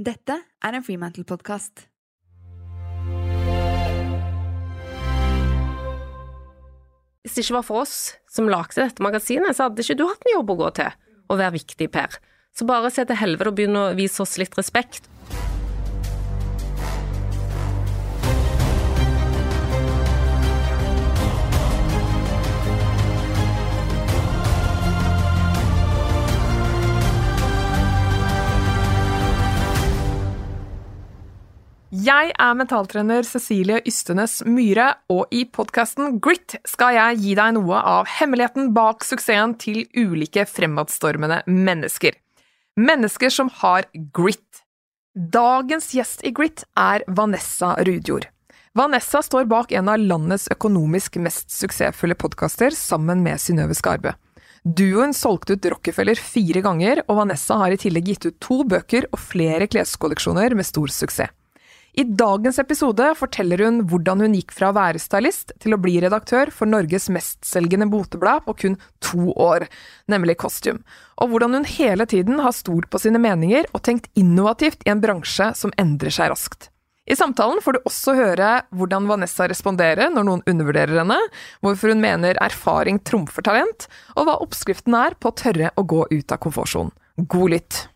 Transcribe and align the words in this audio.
Dette 0.00 0.32
er 0.64 0.72
en 0.72 0.80
Freemantle-podkast. 0.80 1.82
Hvis 7.20 7.34
det 7.36 7.44
ikke 7.44 7.58
var 7.58 7.66
for 7.66 7.82
oss 7.82 7.96
som 8.24 8.48
lagde 8.48 8.80
dette 8.80 9.04
magasinet, 9.04 9.52
så 9.52 9.66
hadde 9.66 9.84
ikke 9.84 9.98
du 10.00 10.06
hatt 10.08 10.24
en 10.24 10.32
jobb 10.38 10.54
å 10.54 10.56
gå 10.62 10.70
til 10.80 10.96
og 11.28 11.36
være 11.36 11.58
viktig, 11.58 11.90
Per. 11.92 12.16
Så 12.56 12.64
bare 12.64 12.88
se 12.88 13.04
til 13.04 13.20
helvete 13.20 13.52
og 13.52 13.58
begynn 13.60 13.76
å 13.76 13.90
vise 13.98 14.24
oss 14.24 14.38
litt 14.40 14.56
respekt. 14.56 15.04
Jeg 32.00 32.30
er 32.38 32.54
mentaltrener 32.56 33.26
Cecilie 33.26 33.80
Ystenes 33.88 34.38
Myhre, 34.46 34.86
og 35.10 35.32
i 35.34 35.42
podkasten 35.44 36.20
Grit 36.22 36.54
skal 36.68 36.94
jeg 36.94 37.16
gi 37.20 37.32
deg 37.36 37.56
noe 37.56 37.80
av 37.82 38.06
hemmeligheten 38.08 38.70
bak 38.76 39.02
suksessen 39.04 39.56
til 39.60 39.82
ulike 39.98 40.46
fremadstormende 40.48 41.42
mennesker. 41.50 42.14
Mennesker 42.80 43.34
som 43.34 43.50
har 43.58 43.88
grit. 44.16 44.62
Dagens 45.12 45.90
gjest 45.96 46.22
i 46.24 46.32
Grit 46.32 46.62
er 46.78 47.04
Vanessa 47.10 47.74
Rudjord. 47.82 48.28
Vanessa 48.78 49.20
står 49.26 49.50
bak 49.50 49.74
en 49.74 49.90
av 49.90 50.00
landets 50.00 50.46
økonomisk 50.54 51.18
mest 51.20 51.50
suksessfulle 51.52 52.16
podkaster, 52.16 52.70
sammen 52.70 53.26
med 53.26 53.42
Synnøve 53.42 53.76
Skarbø. 53.76 54.14
Duoen 54.62 55.12
solgte 55.16 55.58
ut 55.58 55.68
Rockefeller 55.74 56.22
fire 56.22 56.62
ganger, 56.64 57.02
og 57.10 57.20
Vanessa 57.24 57.58
har 57.60 57.74
i 57.74 57.82
tillegg 57.82 58.14
gitt 58.14 58.30
ut 58.30 58.40
to 58.40 58.62
bøker 58.68 59.10
og 59.10 59.20
flere 59.20 59.68
kleskolleksjoner 59.68 60.56
med 60.56 60.68
stor 60.70 60.94
suksess. 60.94 61.34
I 61.98 62.04
dagens 62.04 62.58
episode 62.62 63.06
forteller 63.18 63.64
hun 63.64 63.80
hvordan 63.90 64.22
hun 64.22 64.34
gikk 64.38 64.52
fra 64.54 64.70
å 64.70 64.76
være 64.76 65.00
stylist 65.02 65.50
til 65.62 65.74
å 65.74 65.80
bli 65.82 65.96
redaktør 66.02 66.52
for 66.54 66.70
Norges 66.70 67.08
mestselgende 67.10 67.88
boteblad 67.90 68.44
på 68.46 68.54
kun 68.62 68.76
to 69.02 69.32
år, 69.34 69.66
nemlig 70.10 70.38
Costume, 70.38 70.84
og 71.18 71.32
hvordan 71.32 71.58
hun 71.58 71.66
hele 71.66 72.06
tiden 72.06 72.38
har 72.44 72.54
stolt 72.54 72.90
på 72.92 73.02
sine 73.02 73.18
meninger 73.22 73.66
og 73.74 73.82
tenkt 73.86 74.10
innovativt 74.14 74.86
i 74.86 74.94
en 74.94 75.02
bransje 75.02 75.50
som 75.58 75.74
endrer 75.80 76.14
seg 76.14 76.30
raskt. 76.30 76.70
I 77.10 77.16
samtalen 77.18 77.58
får 77.64 77.74
du 77.74 77.86
også 77.88 78.14
høre 78.14 78.50
hvordan 78.76 79.08
Vanessa 79.10 79.48
responderer 79.50 80.12
når 80.14 80.28
noen 80.28 80.44
undervurderer 80.46 81.00
henne, 81.00 81.18
hvorfor 81.64 81.90
hun 81.90 82.04
mener 82.04 82.38
erfaring 82.38 83.00
trumfer 83.02 83.42
talent, 83.42 83.88
og 84.14 84.28
hva 84.28 84.38
oppskriften 84.44 84.94
er 84.94 85.18
på 85.18 85.32
å 85.32 85.38
tørre 85.42 85.72
å 85.74 85.86
gå 85.90 86.04
ut 86.12 86.30
av 86.30 86.38
komfortsonen. 86.44 86.94
God 87.26 87.56
lytt! 87.56 87.88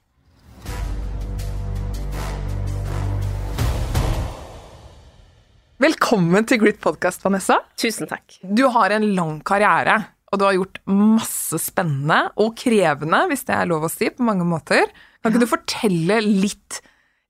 Velkommen 5.82 6.44
til 6.46 6.60
Grit 6.62 6.76
Podcast, 6.78 7.24
Vanessa. 7.24 7.56
Tusen 7.74 8.06
takk. 8.06 8.36
Du 8.46 8.68
har 8.70 8.92
en 8.94 9.08
lang 9.16 9.40
karriere, 9.42 9.96
og 10.30 10.38
du 10.38 10.44
har 10.46 10.54
gjort 10.54 10.78
masse 10.86 11.58
spennende 11.58 12.28
og 12.38 12.52
krevende, 12.60 13.24
hvis 13.26 13.42
det 13.48 13.56
er 13.56 13.66
lov 13.66 13.88
å 13.88 13.90
si, 13.90 14.06
på 14.14 14.22
mange 14.22 14.46
måter. 14.46 14.86
Kan 15.18 15.34
ikke 15.34 15.42
du 15.42 15.50
fortelle 15.50 16.20
litt, 16.22 16.78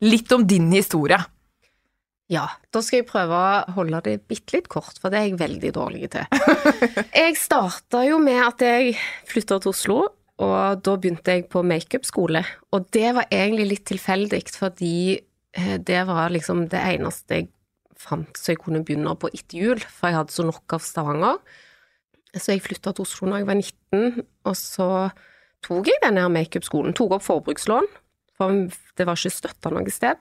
litt 0.04 0.34
om 0.36 0.44
din 0.44 0.68
historie? 0.76 1.22
Ja, 2.28 2.44
da 2.68 2.84
skal 2.84 3.00
jeg 3.00 3.08
prøve 3.08 3.32
å 3.32 3.72
holde 3.78 4.02
det 4.04 4.18
bitte 4.28 4.58
litt 4.58 4.68
kort, 4.68 5.00
for 5.00 5.08
det 5.08 5.22
er 5.22 5.26
jeg 5.30 5.40
veldig 5.40 5.72
dårlig 5.80 6.12
til. 6.12 6.28
Jeg 7.24 7.40
starta 7.40 8.04
jo 8.04 8.20
med 8.20 8.42
at 8.44 8.60
jeg 8.64 8.94
flytta 9.28 9.62
til 9.64 9.72
Oslo, 9.72 9.98
og 10.44 10.84
da 10.84 10.98
begynte 11.00 11.38
jeg 11.38 11.48
på 11.48 11.64
makeupskole. 11.64 12.44
Og 12.76 12.92
det 12.92 13.16
var 13.16 13.28
egentlig 13.32 13.70
litt 13.72 13.88
tilfeldig, 13.88 14.44
fordi 14.52 14.96
eh, 15.16 15.76
det 15.80 16.00
var 16.08 16.32
liksom 16.34 16.66
det 16.72 16.80
eneste 16.92 17.40
jeg 17.40 17.52
fant 18.04 18.38
så 18.38 18.52
jeg 18.52 18.62
kunne 18.62 18.84
begynne 18.86 19.14
på 19.18 19.30
etter 19.32 19.60
jul, 19.60 19.82
for 19.82 20.10
jeg 20.10 20.20
hadde 20.20 20.34
så 20.34 20.46
nok 20.46 20.76
av 20.76 20.84
Stavanger. 20.84 21.40
Så 22.34 22.54
jeg 22.54 22.64
flytta 22.64 22.92
til 22.94 23.06
Oslo 23.06 23.30
da 23.30 23.40
jeg 23.40 23.48
var 23.48 23.60
19, 23.60 24.24
og 24.48 24.56
så 24.58 24.88
tok 25.64 25.88
jeg 25.88 26.02
denne 26.02 26.26
makeupskolen. 26.34 26.96
Tok 26.96 27.16
opp 27.16 27.26
forbrukslån, 27.26 27.86
for 28.38 28.66
det 28.98 29.06
var 29.06 29.18
ikke 29.18 29.38
støtta 29.38 29.72
noe 29.72 29.94
sted. 29.94 30.18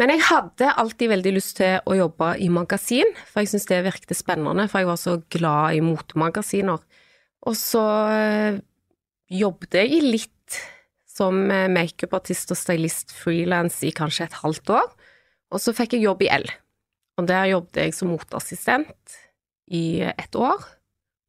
Men 0.00 0.10
jeg 0.10 0.24
hadde 0.26 0.72
alltid 0.80 1.10
veldig 1.12 1.32
lyst 1.36 1.58
til 1.60 1.78
å 1.86 1.94
jobbe 1.94 2.32
i 2.42 2.48
magasin, 2.50 3.10
for 3.30 3.42
jeg 3.42 3.52
syntes 3.52 3.68
det 3.70 3.82
virket 3.86 4.16
spennende, 4.18 4.66
for 4.70 4.82
jeg 4.82 4.90
var 4.90 4.98
så 4.98 5.18
glad 5.30 5.78
i 5.78 5.82
motemagasiner. 5.86 6.82
Og 7.44 7.58
så 7.58 7.84
øh, 8.10 8.58
jobbet 9.30 9.78
jeg 9.78 10.02
litt 10.02 10.58
som 11.14 11.44
eh, 11.52 11.70
makeupartist 11.70 12.50
og 12.50 12.58
stylist 12.58 13.14
frilans 13.14 13.78
i 13.86 13.92
kanskje 13.94 14.26
et 14.26 14.38
halvt 14.42 14.74
år, 14.80 14.90
og 15.54 15.62
så 15.62 15.74
fikk 15.76 15.94
jeg 15.94 16.08
jobb 16.08 16.24
i 16.26 16.32
L. 16.40 16.48
Og 17.18 17.28
der 17.30 17.50
jobbet 17.52 17.80
jeg 17.82 17.94
som 17.94 18.10
motassistent 18.10 19.18
i 19.70 20.02
ett 20.02 20.36
år, 20.36 20.62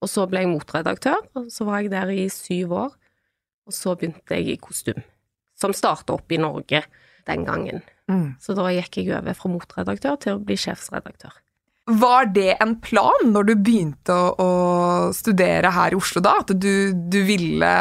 og 0.02 0.12
så 0.12 0.26
ble 0.30 0.44
jeg 0.44 0.52
motredaktør, 0.52 1.22
og 1.38 1.50
så 1.54 1.68
var 1.68 1.84
jeg 1.84 1.94
der 1.94 2.12
i 2.14 2.28
syv 2.34 2.74
år, 2.76 2.94
og 3.66 3.74
så 3.74 3.96
begynte 3.98 4.38
jeg 4.38 4.54
i 4.54 4.62
kostym, 4.62 5.02
som 5.58 5.74
starta 5.74 6.18
opp 6.18 6.32
i 6.34 6.42
Norge 6.42 6.84
den 7.26 7.46
gangen. 7.48 7.82
Mm. 8.12 8.36
Så 8.42 8.54
da 8.58 8.68
gikk 8.74 9.00
jeg 9.02 9.16
over 9.16 9.38
fra 9.38 9.50
motredaktør 9.50 10.20
til 10.22 10.38
å 10.38 10.44
bli 10.46 10.58
sjefsredaktør. 10.60 11.34
Var 11.86 12.32
det 12.34 12.56
en 12.64 12.74
plan 12.82 13.28
når 13.30 13.50
du 13.50 13.54
begynte 13.62 14.14
å, 14.14 14.30
å 14.42 14.50
studere 15.14 15.70
her 15.74 15.94
i 15.94 15.98
Oslo 16.00 16.22
da, 16.26 16.40
at 16.42 16.54
du, 16.58 16.94
du 16.94 17.20
ville 17.28 17.74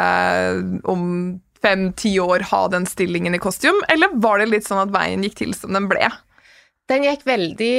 om 0.85 1.07
fem-ti 1.65 2.13
år 2.21 2.45
ha 2.51 2.61
den 2.69 2.85
stillingen 2.89 3.37
i 3.37 3.41
kostyme, 3.41 3.81
eller 3.89 4.13
var 4.21 4.41
det 4.41 4.51
litt 4.51 4.67
sånn 4.67 4.83
at 4.83 4.93
veien 4.93 5.25
gikk 5.25 5.39
til 5.41 5.55
som 5.57 5.73
den 5.73 5.89
ble? 5.89 6.09
Den 6.91 7.05
gikk 7.07 7.23
veldig 7.25 7.75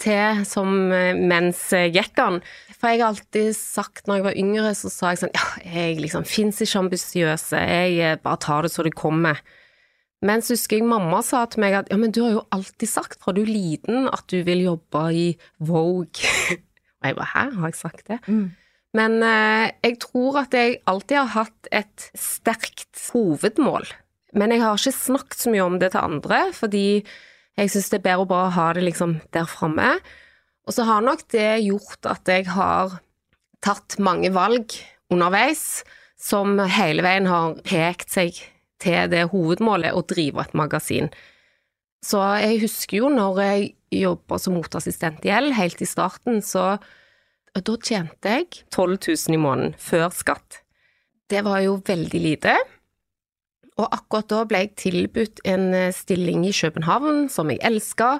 til 0.00 0.44
som 0.48 0.70
mens 0.88 1.66
gikk 1.70 2.14
den. 2.16 2.38
For 2.78 2.90
jeg 2.90 3.02
har 3.02 3.10
alltid 3.12 3.50
sagt 3.58 4.08
når 4.08 4.18
jeg 4.18 4.26
var 4.26 4.38
yngre, 4.40 4.70
så 4.78 4.90
sa 4.90 5.10
jeg 5.12 5.20
sånn 5.20 5.34
ja, 5.36 5.48
jeg 5.66 5.98
liksom 6.00 6.24
fins 6.26 6.62
ikke 6.64 6.86
ambisiøse, 6.86 7.60
jeg 7.60 8.22
bare 8.24 8.40
tar 8.40 8.64
det 8.64 8.72
så 8.72 8.86
det 8.86 8.94
kommer. 8.96 9.42
Mens 10.22 10.52
husker 10.52 10.78
jeg 10.78 10.86
mamma 10.86 11.18
sa 11.26 11.44
til 11.50 11.64
meg 11.64 11.76
at 11.80 11.88
ja, 11.90 11.98
men 11.98 12.12
du 12.14 12.22
har 12.22 12.34
jo 12.36 12.44
alltid 12.54 12.90
sagt 12.90 13.22
fra 13.22 13.34
du 13.34 13.42
er 13.42 13.50
liten 13.50 14.06
at 14.06 14.22
du 14.30 14.38
vil 14.46 14.62
jobbe 14.68 15.06
i 15.18 15.28
Vogue. 15.58 16.30
Og 17.02 17.08
jeg 17.08 17.18
bare 17.18 17.32
hæ, 17.32 17.46
har 17.58 17.72
jeg 17.72 17.78
sagt 17.80 18.06
det? 18.06 18.20
Mm. 18.30 18.52
Men 18.94 19.18
eh, 19.26 19.72
jeg 19.82 19.98
tror 20.04 20.44
at 20.44 20.54
jeg 20.54 20.78
alltid 20.86 21.18
har 21.18 21.32
hatt 21.34 21.70
et 21.74 22.06
sterkt 22.14 23.02
hovedmål. 23.10 23.88
Men 24.38 24.54
jeg 24.54 24.62
har 24.62 24.78
ikke 24.78 24.94
snakket 24.94 25.42
så 25.42 25.52
mye 25.52 25.66
om 25.66 25.78
det 25.82 25.90
til 25.92 26.04
andre, 26.04 26.44
fordi 26.54 26.86
jeg 27.58 27.72
syns 27.72 27.90
det 27.92 28.00
er 28.00 28.06
bedre 28.06 28.24
å 28.24 28.30
bare 28.30 28.52
ha 28.56 28.68
det 28.76 28.84
liksom 28.86 29.18
der 29.34 29.48
framme. 29.50 29.94
Og 30.66 30.76
så 30.76 30.86
har 30.88 31.02
nok 31.04 31.26
det 31.34 31.64
gjort 31.66 32.08
at 32.08 32.30
jeg 32.30 32.46
har 32.54 32.96
tatt 33.62 33.98
mange 34.02 34.30
valg 34.34 34.74
underveis 35.12 35.82
som 36.22 36.56
hele 36.70 37.04
veien 37.04 37.28
har 37.30 37.58
pekt 37.66 38.14
seg 38.14 38.38
til 38.82 39.10
det 39.10 39.28
hovedmålet 39.32 39.94
å 39.94 40.04
drive 40.06 40.42
et 40.42 40.56
magasin. 40.58 41.10
Så 42.02 42.18
jeg 42.42 42.62
husker 42.64 43.02
jo 43.02 43.12
når 43.12 43.40
jeg 43.44 43.70
jobba 44.02 44.38
som 44.40 44.56
motassistent 44.56 45.22
i 45.26 45.32
L, 45.34 45.52
helt 45.54 45.82
i 45.82 45.86
starten, 45.86 46.40
så 46.42 46.76
da 47.52 47.74
tjente 47.84 48.32
jeg 48.32 48.48
12 48.72 48.96
000 49.28 49.36
i 49.36 49.40
måneden 49.40 49.74
før 49.78 50.08
skatt. 50.14 50.62
Det 51.30 51.44
var 51.46 51.60
jo 51.64 51.76
veldig 51.84 52.22
lite. 52.22 52.56
Og 53.80 53.86
akkurat 53.88 54.28
da 54.28 54.42
ble 54.48 54.64
jeg 54.66 54.74
tilbudt 54.82 55.44
en 55.48 55.70
stilling 55.96 56.44
i 56.48 56.54
København 56.56 57.28
som 57.32 57.50
jeg 57.50 57.62
elska, 57.64 58.18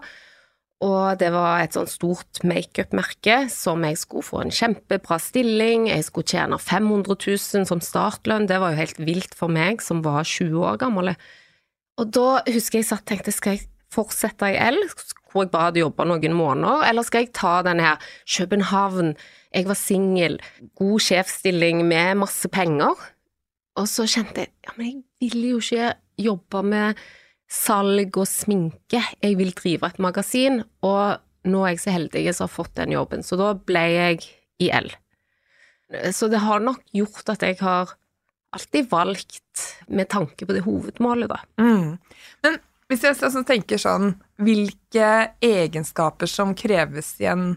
og 0.82 1.20
det 1.20 1.28
var 1.30 1.60
et 1.62 1.76
sånn 1.76 1.86
stort 1.86 2.40
makeup-merke 2.46 3.44
som 3.52 3.84
jeg 3.86 4.00
skulle 4.00 4.26
få 4.26 4.40
en 4.42 4.54
kjempebra 4.54 5.18
stilling, 5.22 5.86
jeg 5.92 6.08
skulle 6.08 6.26
tjene 6.26 6.58
500 6.58 7.14
000 7.14 7.68
som 7.68 7.82
startlønn, 7.84 8.48
det 8.50 8.58
var 8.58 8.74
jo 8.74 8.80
helt 8.80 8.98
vilt 8.98 9.36
for 9.38 9.52
meg 9.52 9.84
som 9.84 10.02
var 10.02 10.26
20 10.26 10.56
år 10.58 10.80
gammel. 10.82 11.12
Og 12.02 12.10
da 12.10 12.42
husker 12.48 12.80
jeg 12.80 12.88
satt 12.88 13.04
og 13.04 13.12
tenkte, 13.12 13.34
skal 13.36 13.60
jeg 13.60 13.68
fortsette 13.92 14.50
i 14.50 14.58
L, 14.58 14.80
hvor 15.30 15.44
jeg 15.44 15.52
bare 15.52 15.70
hadde 15.70 15.84
jobba 15.84 16.08
noen 16.08 16.34
måneder, 16.34 16.82
eller 16.88 17.06
skal 17.06 17.26
jeg 17.26 17.34
ta 17.36 17.54
denne 17.62 17.86
her 17.86 18.10
København, 18.34 19.14
jeg 19.54 19.68
var 19.68 19.78
singel, 19.78 20.38
god 20.80 21.06
sjefsstilling 21.06 21.84
med 21.86 22.24
masse 22.24 22.50
penger? 22.50 22.98
Og 23.78 23.86
så 23.88 24.08
kjente 24.10 24.48
jeg, 24.48 24.52
ja, 24.66 24.74
men 24.74 24.88
jeg 24.88 25.00
vil 25.22 25.48
jo 25.52 25.60
ikke 25.62 25.92
jobbe 26.20 26.62
med 26.66 27.00
salg 27.52 28.16
og 28.16 28.28
sminke, 28.28 29.02
jeg 29.20 29.36
vil 29.38 29.52
drive 29.56 29.90
et 29.90 30.00
magasin, 30.02 30.62
og 30.84 31.48
nå 31.48 31.62
er 31.64 31.74
jeg 31.74 31.82
så 31.82 31.94
heldig 31.96 32.24
som 32.32 32.46
har 32.46 32.54
fått 32.54 32.74
den 32.78 32.94
jobben, 32.94 33.24
så 33.26 33.38
da 33.40 33.52
ble 33.56 33.82
jeg 33.92 34.26
i 34.62 34.70
L. 34.72 34.88
Så 36.14 36.30
det 36.32 36.40
har 36.40 36.62
nok 36.64 36.80
gjort 36.96 37.34
at 37.34 37.44
jeg 37.44 37.58
har 37.60 37.92
alltid 38.52 38.88
valgt 38.88 39.64
med 39.92 40.08
tanke 40.12 40.46
på 40.48 40.56
det 40.56 40.64
hovedmålet, 40.64 41.32
da. 41.32 41.40
Mm. 41.60 41.98
Men 42.44 42.58
hvis 42.88 43.04
jeg 43.06 43.44
tenker 43.48 43.80
sånn 43.80 44.10
Hvilke 44.42 45.08
egenskaper 45.44 46.28
som 46.28 46.52
kreves 46.58 47.14
i 47.22 47.28
en 47.30 47.54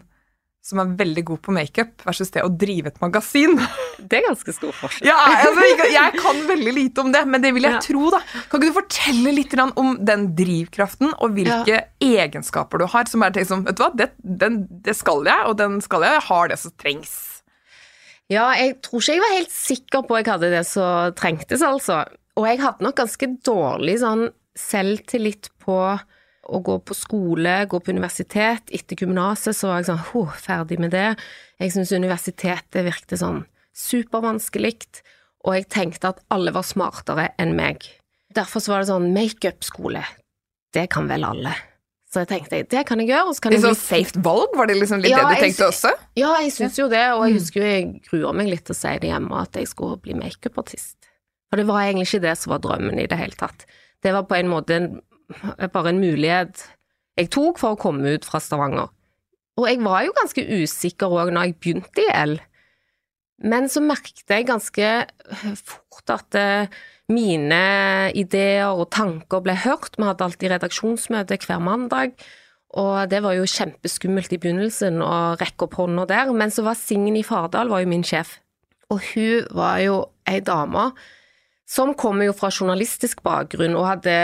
som 0.66 0.80
er 0.82 0.94
veldig 0.98 1.22
god 1.28 1.40
på 1.46 1.52
makeup, 1.54 1.92
versus 2.06 2.32
det 2.34 2.42
å 2.42 2.50
drive 2.50 2.90
et 2.90 2.96
magasin. 3.02 3.54
Det 3.96 4.18
er 4.18 4.26
ganske 4.26 4.52
stor 4.52 4.74
forskjell. 4.76 5.06
Ja, 5.08 5.14
altså, 5.24 5.62
jeg, 5.88 6.18
kan 6.20 6.40
veldig 6.50 6.72
lite 6.76 7.00
om 7.00 7.12
det, 7.14 7.22
men 7.32 7.40
det 7.40 7.54
vil 7.56 7.64
jeg 7.64 7.78
Ja. 7.78 7.78
tro, 7.80 8.10
da. 8.12 8.18
Kan 8.50 8.60
ikke 8.60 8.68
du 8.68 8.76
fortelle 8.76 9.32
litt 9.32 9.54
om 9.64 9.94
den 10.04 10.26
drivkraften, 10.36 11.14
og 11.16 11.32
hvilke 11.38 11.78
egenskaper 12.04 12.82
du 12.82 12.84
har, 12.92 13.08
som 13.08 13.24
er 13.24 13.32
liksom, 13.32 13.64
vet 13.64 13.78
du 13.78 13.82
hva, 13.86 13.88
det, 13.96 14.10
den, 14.20 14.58
det 14.84 14.94
skal 14.98 15.24
jeg, 15.24 15.46
og 15.48 15.56
den 15.62 15.78
skal 15.80 16.04
jeg, 16.04 16.18
jeg 16.18 16.26
har 16.28 16.52
det 16.52 16.58
som 16.60 16.74
trengs. 16.76 17.14
Ja, 18.28 18.50
jeg 18.58 18.76
tror 18.84 19.00
ikke 19.00 19.16
jeg 19.16 19.22
var 19.24 19.34
helt 19.38 19.54
sikker 19.54 20.04
på 20.06 20.18
jeg 20.20 20.28
hadde 20.28 20.52
det 20.52 20.64
som 20.68 21.16
trengtes, 21.18 21.64
altså. 21.64 22.02
Og 22.36 22.50
jeg 22.50 22.60
hadde 22.60 22.84
nok 22.84 22.98
ganske 23.00 23.30
dårlig 23.48 23.96
sånn 24.04 24.28
selvtillit 24.60 25.48
på 25.64 25.78
å 26.48 26.60
gå 26.62 26.76
på 26.86 26.94
skole, 26.94 27.66
gå 27.66 27.80
på 27.82 27.90
universitet. 27.94 28.70
Etter 28.74 28.96
gymnaset 29.02 29.56
så 29.56 29.68
var 29.70 29.80
jeg 29.82 29.88
sånn 29.90 30.04
huh, 30.12 30.32
ferdig 30.38 30.78
med 30.82 30.92
det. 30.94 31.16
Jeg 31.58 31.72
syntes 31.74 31.92
universitetet 31.96 32.84
virket 32.86 33.18
sånn 33.20 33.44
supervanskelig, 33.76 34.76
og 35.46 35.54
jeg 35.56 35.68
tenkte 35.72 36.10
at 36.14 36.20
alle 36.32 36.52
var 36.54 36.66
smartere 36.66 37.30
enn 37.40 37.54
meg. 37.58 37.84
Derfor 38.36 38.60
så 38.62 38.72
var 38.74 38.82
det 38.82 38.90
sånn 38.90 39.12
makeup-skole. 39.14 40.02
Det 40.74 40.88
kan 40.92 41.08
vel 41.08 41.24
alle. 41.24 41.54
Så 42.12 42.22
jeg 42.22 42.30
tenkte 42.30 42.62
det 42.70 42.82
kan 42.88 43.00
jeg 43.02 43.10
gjøre, 43.10 43.30
og 43.30 43.36
så 43.36 43.42
kan 43.44 43.52
Litt 43.52 43.64
sånn 43.64 43.74
bli 43.74 43.82
safe 43.82 44.22
valg, 44.24 44.54
var 44.56 44.68
det 44.70 44.76
liksom 44.78 45.02
litt 45.02 45.10
Ja, 45.12 45.24
det 45.26 45.36
du 45.40 45.42
tenkte 45.46 45.66
også? 45.70 45.90
Ja, 46.16 46.30
jeg 46.40 46.52
syns 46.54 46.78
jo 46.78 46.86
det, 46.88 47.02
og 47.12 47.24
jeg 47.26 47.34
Mm. 47.34 47.38
husker 47.40 47.60
jo 47.60 47.66
jeg 47.66 48.02
gruer 48.10 48.34
meg 48.34 48.46
litt 48.48 48.64
til 48.64 48.74
å 48.74 48.78
si 48.78 48.98
det 48.98 49.10
hjemme, 49.10 49.40
at 49.42 49.52
jeg 49.52 49.66
skulle 49.68 49.98
bli 50.00 50.14
makeupartist. 50.14 50.96
For 51.50 51.56
det 51.56 51.66
var 51.66 51.82
egentlig 51.82 52.06
ikke 52.08 52.22
det 52.22 52.38
som 52.38 52.50
var 52.54 52.58
drømmen 52.60 52.98
i 53.02 53.06
det 53.06 53.18
hele 53.18 53.36
tatt. 53.36 53.66
Det 54.02 54.12
var 54.12 54.22
på 54.24 54.36
en 54.38 54.48
måte 54.48 54.70
en, 54.76 55.00
bare 55.72 55.92
en 55.92 56.02
mulighet 56.02 56.64
jeg 57.16 57.30
tok 57.32 57.60
for 57.62 57.74
å 57.74 57.80
komme 57.80 58.16
ut 58.16 58.26
fra 58.28 58.40
Stavanger. 58.44 58.90
Og 59.56 59.64
jeg 59.70 59.80
var 59.80 60.02
jo 60.04 60.12
ganske 60.18 60.42
usikker 60.60 61.14
òg 61.16 61.32
når 61.32 61.48
jeg 61.48 61.56
begynte 61.64 62.04
i 62.04 62.10
L, 62.12 62.36
men 63.44 63.68
så 63.72 63.82
merket 63.84 64.28
jeg 64.32 64.48
ganske 64.48 64.90
fort 65.60 66.12
at 66.12 66.36
eh, 66.38 66.72
mine 67.12 67.60
ideer 68.16 68.72
og 68.72 68.88
tanker 68.94 69.42
ble 69.44 69.56
hørt. 69.60 69.98
Vi 69.98 70.06
hadde 70.06 70.24
alltid 70.24 70.54
redaksjonsmøte 70.54 71.38
hver 71.44 71.60
mandag. 71.62 72.16
Og 72.76 73.08
det 73.08 73.22
var 73.24 73.36
jo 73.36 73.48
kjempeskummelt 73.48 74.32
i 74.32 74.40
begynnelsen 74.40 75.00
å 75.04 75.36
rekke 75.40 75.68
opp 75.68 75.76
hånda 75.80 76.04
der, 76.10 76.32
men 76.36 76.52
så 76.52 76.64
var 76.66 76.76
Signy 76.76 77.22
Fardal 77.24 77.70
var 77.72 77.84
jo 77.84 77.88
min 77.88 78.04
sjef, 78.04 78.34
og 78.92 79.00
hun 79.14 79.46
var 79.56 79.78
jo 79.80 79.94
ei 80.28 80.42
dame 80.44 80.90
som 81.66 81.94
kommer 81.98 82.28
jo 82.28 82.34
fra 82.36 82.50
journalistisk 82.50 83.22
bakgrunn 83.26 83.78
og 83.78 83.88
hadde 83.88 84.16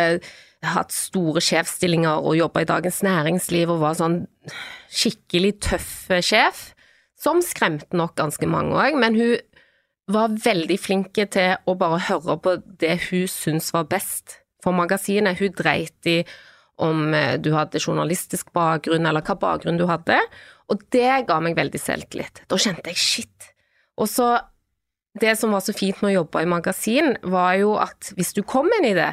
hatt 0.62 0.94
store 0.94 1.42
sjefsstillinger 1.42 2.22
og 2.22 2.36
jobba 2.38 2.62
i 2.62 2.68
Dagens 2.70 3.00
Næringsliv 3.02 3.72
og 3.74 3.82
var 3.82 3.96
sånn 3.98 4.20
skikkelig 4.92 5.56
tøff 5.66 5.94
sjef, 6.22 6.68
som 7.18 7.42
skremte 7.44 7.96
nok 7.96 8.14
ganske 8.18 8.46
mange 8.50 8.76
òg, 8.78 8.98
men 8.98 9.18
hun 9.18 9.36
var 10.12 10.34
veldig 10.44 10.78
flink 10.80 11.18
til 11.34 11.56
å 11.66 11.74
bare 11.78 12.00
høre 12.08 12.38
på 12.42 12.56
det 12.82 12.96
hun 13.08 13.28
syntes 13.30 13.70
var 13.74 13.86
best 13.90 14.40
for 14.62 14.74
magasinet. 14.74 15.38
Hun 15.38 15.54
dreit 15.56 16.10
i 16.10 16.22
om 16.82 17.12
eh, 17.14 17.36
du 17.38 17.52
hadde 17.54 17.82
journalistisk 17.82 18.50
bakgrunn, 18.56 19.06
eller 19.06 19.22
hva 19.22 19.36
bakgrunn 19.38 19.78
du 19.78 19.86
hadde, 19.90 20.18
og 20.72 20.82
det 20.94 21.26
ga 21.28 21.38
meg 21.44 21.58
veldig 21.58 21.80
selvtillit. 21.80 22.42
Da 22.50 22.58
kjente 22.58 22.90
jeg 22.90 22.98
shit. 22.98 23.52
Og 24.00 24.08
så 24.10 24.34
det 25.20 25.34
som 25.38 25.52
var 25.52 25.60
så 25.64 25.74
fint 25.76 25.98
med 26.00 26.14
å 26.14 26.22
jobbe 26.22 26.42
i 26.42 26.48
magasin, 26.48 27.16
var 27.22 27.54
jo 27.60 27.76
at 27.80 28.14
hvis 28.16 28.32
du 28.36 28.42
kom 28.48 28.70
inn 28.78 28.88
i 28.88 28.94
idé, 28.94 29.10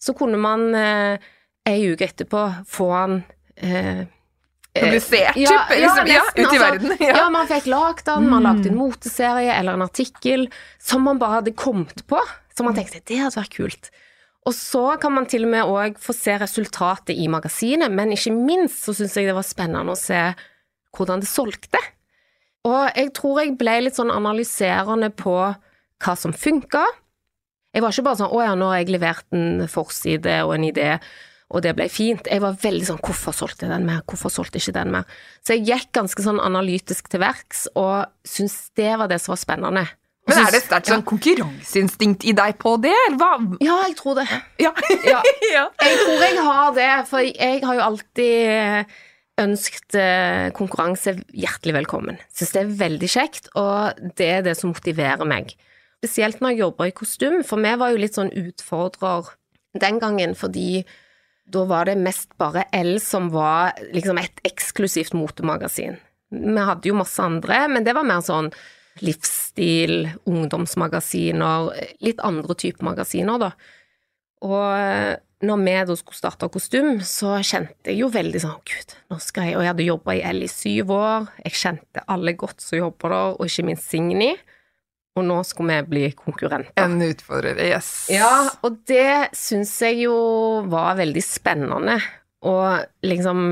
så 0.00 0.14
kunne 0.16 0.38
man 0.40 0.68
eh, 0.74 1.18
ei 1.68 1.80
uke 1.92 2.06
etterpå 2.08 2.40
få 2.68 2.88
han 2.94 3.18
eh, 3.56 4.00
eh, 4.00 4.06
Publisert, 4.80 5.36
ja, 5.36 5.50
typ, 5.50 5.74
ja, 5.78 5.88
liksom, 5.88 6.06
ja, 6.10 6.22
ut 6.34 6.38
i 6.38 6.44
altså. 6.44 6.60
verden. 6.64 6.96
Ja. 7.08 7.16
Ja. 7.18 7.24
man 7.30 7.48
fikk 7.50 7.66
lagd 7.70 8.04
den, 8.06 8.28
man 8.30 8.42
Mm. 8.42 8.48
lagde 8.48 8.70
en 8.70 8.78
moteserie 8.80 9.52
eller 9.58 9.76
en 9.76 9.82
artikkel 9.86 10.48
som 10.78 11.02
man 11.04 11.18
bare 11.20 11.40
hadde 11.40 11.52
kommet 11.58 12.06
på, 12.08 12.20
så 12.56 12.64
man 12.64 12.74
tenkte 12.78 13.02
det 13.04 13.18
hadde 13.20 13.36
vært 13.40 13.56
kult. 13.56 13.90
Og 14.48 14.54
så 14.56 14.96
kan 15.00 15.12
man 15.12 15.26
til 15.28 15.44
og 15.44 15.50
med 15.52 15.68
òg 15.68 15.98
få 16.00 16.14
se 16.16 16.32
resultatet 16.40 17.12
i 17.12 17.26
magasinet, 17.28 17.92
men 17.92 18.14
ikke 18.16 18.32
minst 18.32 18.86
så 18.86 18.94
syns 18.96 19.18
jeg 19.18 19.28
det 19.28 19.34
var 19.36 19.44
spennende 19.44 19.92
å 19.92 19.98
se 20.00 20.22
hvordan 20.96 21.20
det 21.20 21.28
solgte. 21.28 21.78
Og 22.64 22.88
jeg 22.96 23.12
tror 23.16 23.42
jeg 23.42 23.58
ble 23.60 23.74
litt 23.84 23.96
sånn 23.96 24.10
analyserende 24.12 25.10
på 25.16 25.34
hva 26.00 26.14
som 26.16 26.32
funka. 26.32 26.82
Jeg 27.70 27.84
var 27.84 27.94
ikke 27.94 28.06
bare 28.08 28.18
sånn 28.18 28.32
'Å 28.34 28.40
ja, 28.42 28.54
nå 28.58 28.70
har 28.70 28.78
jeg 28.80 28.90
levert 28.90 29.26
en 29.32 29.66
forside 29.70 30.40
og 30.42 30.54
en 30.56 30.66
idé', 30.66 30.98
og 31.50 31.62
det 31.62 31.74
ble 31.78 31.88
fint. 31.90 32.26
Jeg 32.26 32.42
var 32.42 32.58
veldig 32.58 32.86
sånn 32.86 33.00
'Hvorfor 33.02 33.34
solgte 33.34 33.66
jeg 33.66 33.70
den 33.70 33.86
mer? 33.86 34.02
Hvorfor 34.06 34.30
solgte 34.30 34.58
jeg 34.58 34.68
ikke 34.68 34.80
den 34.80 34.92
mer?' 34.92 35.06
Så 35.44 35.54
jeg 35.54 35.66
gikk 35.66 35.92
ganske 35.92 36.22
sånn 36.22 36.40
analytisk 36.42 37.08
til 37.08 37.20
verks, 37.20 37.68
og 37.76 38.06
syntes 38.26 38.70
det 38.74 38.98
var 38.98 39.06
det 39.06 39.20
som 39.20 39.34
var 39.34 39.38
spennende. 39.38 39.88
Men 40.28 40.46
er 40.46 40.50
det 40.50 40.62
sterkt 40.62 40.86
sånn 40.86 41.02
konkurranseinstinkt 41.02 42.24
i 42.28 42.32
deg 42.32 42.58
på 42.58 42.76
det, 42.82 42.94
eller 43.08 43.18
hva? 43.18 43.58
Ja, 43.60 43.86
jeg 43.88 43.96
tror 43.96 44.14
det. 44.20 44.26
Ja. 44.58 44.72
Ja. 45.06 45.22
ja. 45.56 45.70
Jeg 45.80 45.96
tror 46.04 46.20
jeg 46.20 46.36
har 46.38 46.74
det, 46.76 47.08
for 47.08 47.18
jeg 47.24 47.64
har 47.64 47.74
jo 47.74 47.80
alltid 47.80 48.86
ønsket 49.40 49.94
eh, 49.94 50.50
konkurranse 50.52 51.16
hjertelig 51.32 51.74
velkommen. 51.80 52.18
Syns 52.34 52.52
det 52.52 52.62
er 52.62 52.78
veldig 52.84 53.10
kjekt, 53.10 53.48
og 53.56 53.96
det 54.18 54.28
er 54.28 54.42
det 54.42 54.56
som 54.58 54.74
motiverer 54.74 55.24
meg. 55.24 55.56
Spesielt 56.00 56.40
når 56.40 56.54
jeg 56.54 56.62
jobber 56.62 56.88
i 56.88 56.96
kostym, 56.96 57.40
for 57.44 57.60
vi 57.60 57.76
var 57.76 57.92
jo 57.92 58.00
litt 58.00 58.16
sånn 58.16 58.32
utfordrer 58.32 59.28
den 59.80 60.00
gangen, 60.00 60.32
fordi 60.34 60.82
da 61.50 61.64
var 61.68 61.90
det 61.90 61.98
mest 62.00 62.30
bare 62.40 62.64
L 62.72 62.94
som 63.02 63.28
var 63.34 63.76
liksom 63.92 64.18
et 64.22 64.40
eksklusivt 64.48 65.12
motemagasin. 65.18 65.98
Vi 66.30 66.64
hadde 66.70 66.88
jo 66.88 66.96
masse 66.96 67.20
andre, 67.20 67.66
men 67.68 67.84
det 67.84 67.92
var 67.96 68.06
mer 68.06 68.22
sånn 68.24 68.48
livsstil, 69.04 70.08
ungdomsmagasiner, 70.30 71.70
litt 72.00 72.22
andre 72.24 72.56
typer 72.58 72.86
magasiner, 72.86 73.42
da. 73.42 73.50
Og 74.46 75.20
når 75.44 75.60
vi 75.64 75.74
da 75.88 75.96
skulle 75.96 76.18
starte 76.20 76.48
kostym, 76.52 76.94
så 77.04 77.38
kjente 77.44 77.92
jeg 77.92 78.00
jo 78.02 78.08
veldig 78.12 78.40
sånn 78.40 78.58
Gud, 78.68 78.94
nå 79.12 79.18
skal 79.20 79.50
jeg 79.50 79.56
Og 79.56 79.64
jeg 79.64 79.72
hadde 79.72 79.86
jobba 79.88 80.16
i 80.16 80.24
L 80.30 80.42
i 80.44 80.50
syv 80.52 80.94
år, 80.96 81.28
jeg 81.44 81.60
kjente 81.60 82.04
alle 82.08 82.34
godt 82.40 82.64
som 82.64 82.80
jobber 82.80 83.14
der, 83.14 83.36
og 83.36 83.52
ikke 83.52 83.66
minst 83.68 83.88
Signy. 83.92 84.32
Og 85.20 85.26
nå 85.28 85.38
skulle 85.44 85.80
vi 85.82 85.90
bli 85.92 86.04
konkurrenter. 86.16 86.80
En 86.80 86.96
utfordrer, 87.04 87.58
yes. 87.70 87.90
Ja, 88.12 88.48
og 88.64 88.78
det 88.88 89.30
syns 89.36 89.74
jeg 89.84 90.02
jo 90.06 90.14
var 90.72 90.96
veldig 91.00 91.22
spennende, 91.26 91.98
og 92.48 92.86
liksom 93.04 93.44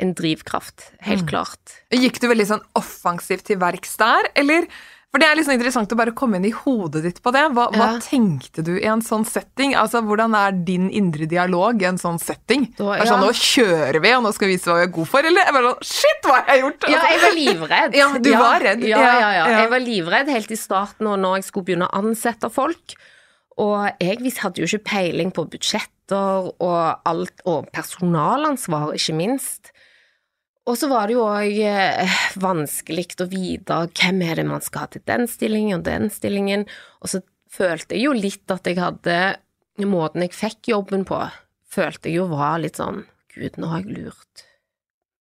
en 0.00 0.12
drivkraft, 0.14 0.92
helt 1.02 1.24
Mm. 1.24 1.28
klart. 1.30 1.72
Gikk 1.90 2.20
du 2.22 2.28
veldig 2.30 2.46
sånn 2.46 2.64
offensivt 2.78 3.44
til 3.48 3.58
verks 3.58 3.96
der, 3.98 4.28
eller? 4.38 4.66
For 5.10 5.18
det 5.18 5.26
er 5.26 5.40
sånn 5.42 5.56
interessant 5.56 5.90
å 5.90 5.96
bare 5.98 6.12
komme 6.14 6.38
inn 6.38 6.44
i 6.46 6.52
hodet 6.54 7.00
ditt 7.02 7.16
på 7.24 7.32
det. 7.34 7.40
Hva, 7.50 7.64
hva 7.74 7.86
tenkte 7.98 8.62
du 8.62 8.76
i 8.78 8.84
en 8.86 9.00
sånn 9.02 9.24
setting? 9.26 9.72
Altså, 9.74 10.04
Hvordan 10.06 10.36
er 10.38 10.52
din 10.52 10.84
indre 10.94 11.26
dialog 11.26 11.82
i 11.82 11.88
en 11.88 11.98
sånn 11.98 12.20
setting? 12.22 12.68
Da- 12.78 12.92
Det 12.94 13.00
er 13.02 13.10
sånn. 13.10 13.24
Nå 13.26 13.32
kjører 13.34 13.98
vi, 14.04 14.12
og 14.14 14.22
nå 14.22 14.30
skal 14.32 14.46
vi 14.46 14.54
vise 14.54 14.70
hva 14.70 14.76
vi 14.78 14.86
er 14.86 14.92
gode 14.94 15.08
for, 15.10 15.26
eller? 15.26 15.42
Jeg 15.42 15.52
bare 15.56 15.72
sånn, 15.72 15.82
Shit, 15.90 16.22
hva 16.22 16.36
har 16.38 16.46
jeg 16.54 16.62
gjort? 16.62 16.86
Ja, 16.94 17.02
jeg 17.10 17.20
var 17.24 17.34
livredd. 17.40 17.94
Ja, 18.00 18.06
du 18.18 18.30
var 18.38 18.60
redd. 18.60 18.84
Ja, 18.86 19.00
ja, 19.00 19.10
ja. 19.10 19.18
Ja, 19.18 19.48
ja. 19.50 19.58
Jeg 19.64 19.70
var 19.74 19.80
livredd 19.80 20.28
helt 20.30 20.50
i 20.54 20.60
starten 20.62 21.06
og 21.10 21.18
når 21.18 21.34
jeg 21.40 21.44
skulle 21.50 21.64
begynne 21.72 21.88
å 21.90 21.98
ansette 22.04 22.50
folk. 22.54 22.94
Og 23.58 23.90
jeg 24.00 24.32
hadde 24.38 24.62
jo 24.62 24.70
ikke 24.70 24.84
peiling 24.94 25.32
på 25.34 25.42
budsjetter 25.50 26.54
og 26.62 27.00
alt, 27.04 27.42
og 27.50 27.66
personalansvar, 27.74 28.94
ikke 28.94 29.14
minst. 29.18 29.72
Og 30.70 30.76
så 30.78 30.86
var 30.86 31.08
det 31.08 31.16
jo 31.16 31.26
òg 31.26 31.56
eh, 31.66 32.18
vanskelig 32.38 33.16
å 33.18 33.26
vite 33.30 33.78
hvem 33.98 34.20
er 34.22 34.38
det 34.38 34.46
man 34.46 34.62
skal 34.62 34.84
ha 34.84 34.90
til 34.92 35.02
den 35.08 35.26
stillingen 35.30 35.80
og 35.80 35.86
den 35.88 36.10
stillingen, 36.14 36.66
og 37.02 37.10
så 37.10 37.22
følte 37.50 37.96
jeg 37.96 38.06
jo 38.06 38.12
litt 38.14 38.52
at 38.54 38.68
jeg 38.68 38.80
hadde 38.80 39.20
Måten 39.80 40.20
jeg 40.20 40.34
fikk 40.36 40.68
jobben 40.74 41.06
på, 41.08 41.16
følte 41.72 42.10
jeg 42.10 42.18
jo 42.18 42.26
var 42.28 42.58
litt 42.60 42.76
sånn 42.76 42.98
Gud, 43.32 43.54
nå 43.56 43.70
har 43.70 43.80
jeg 43.80 43.94
lurt 43.96 44.42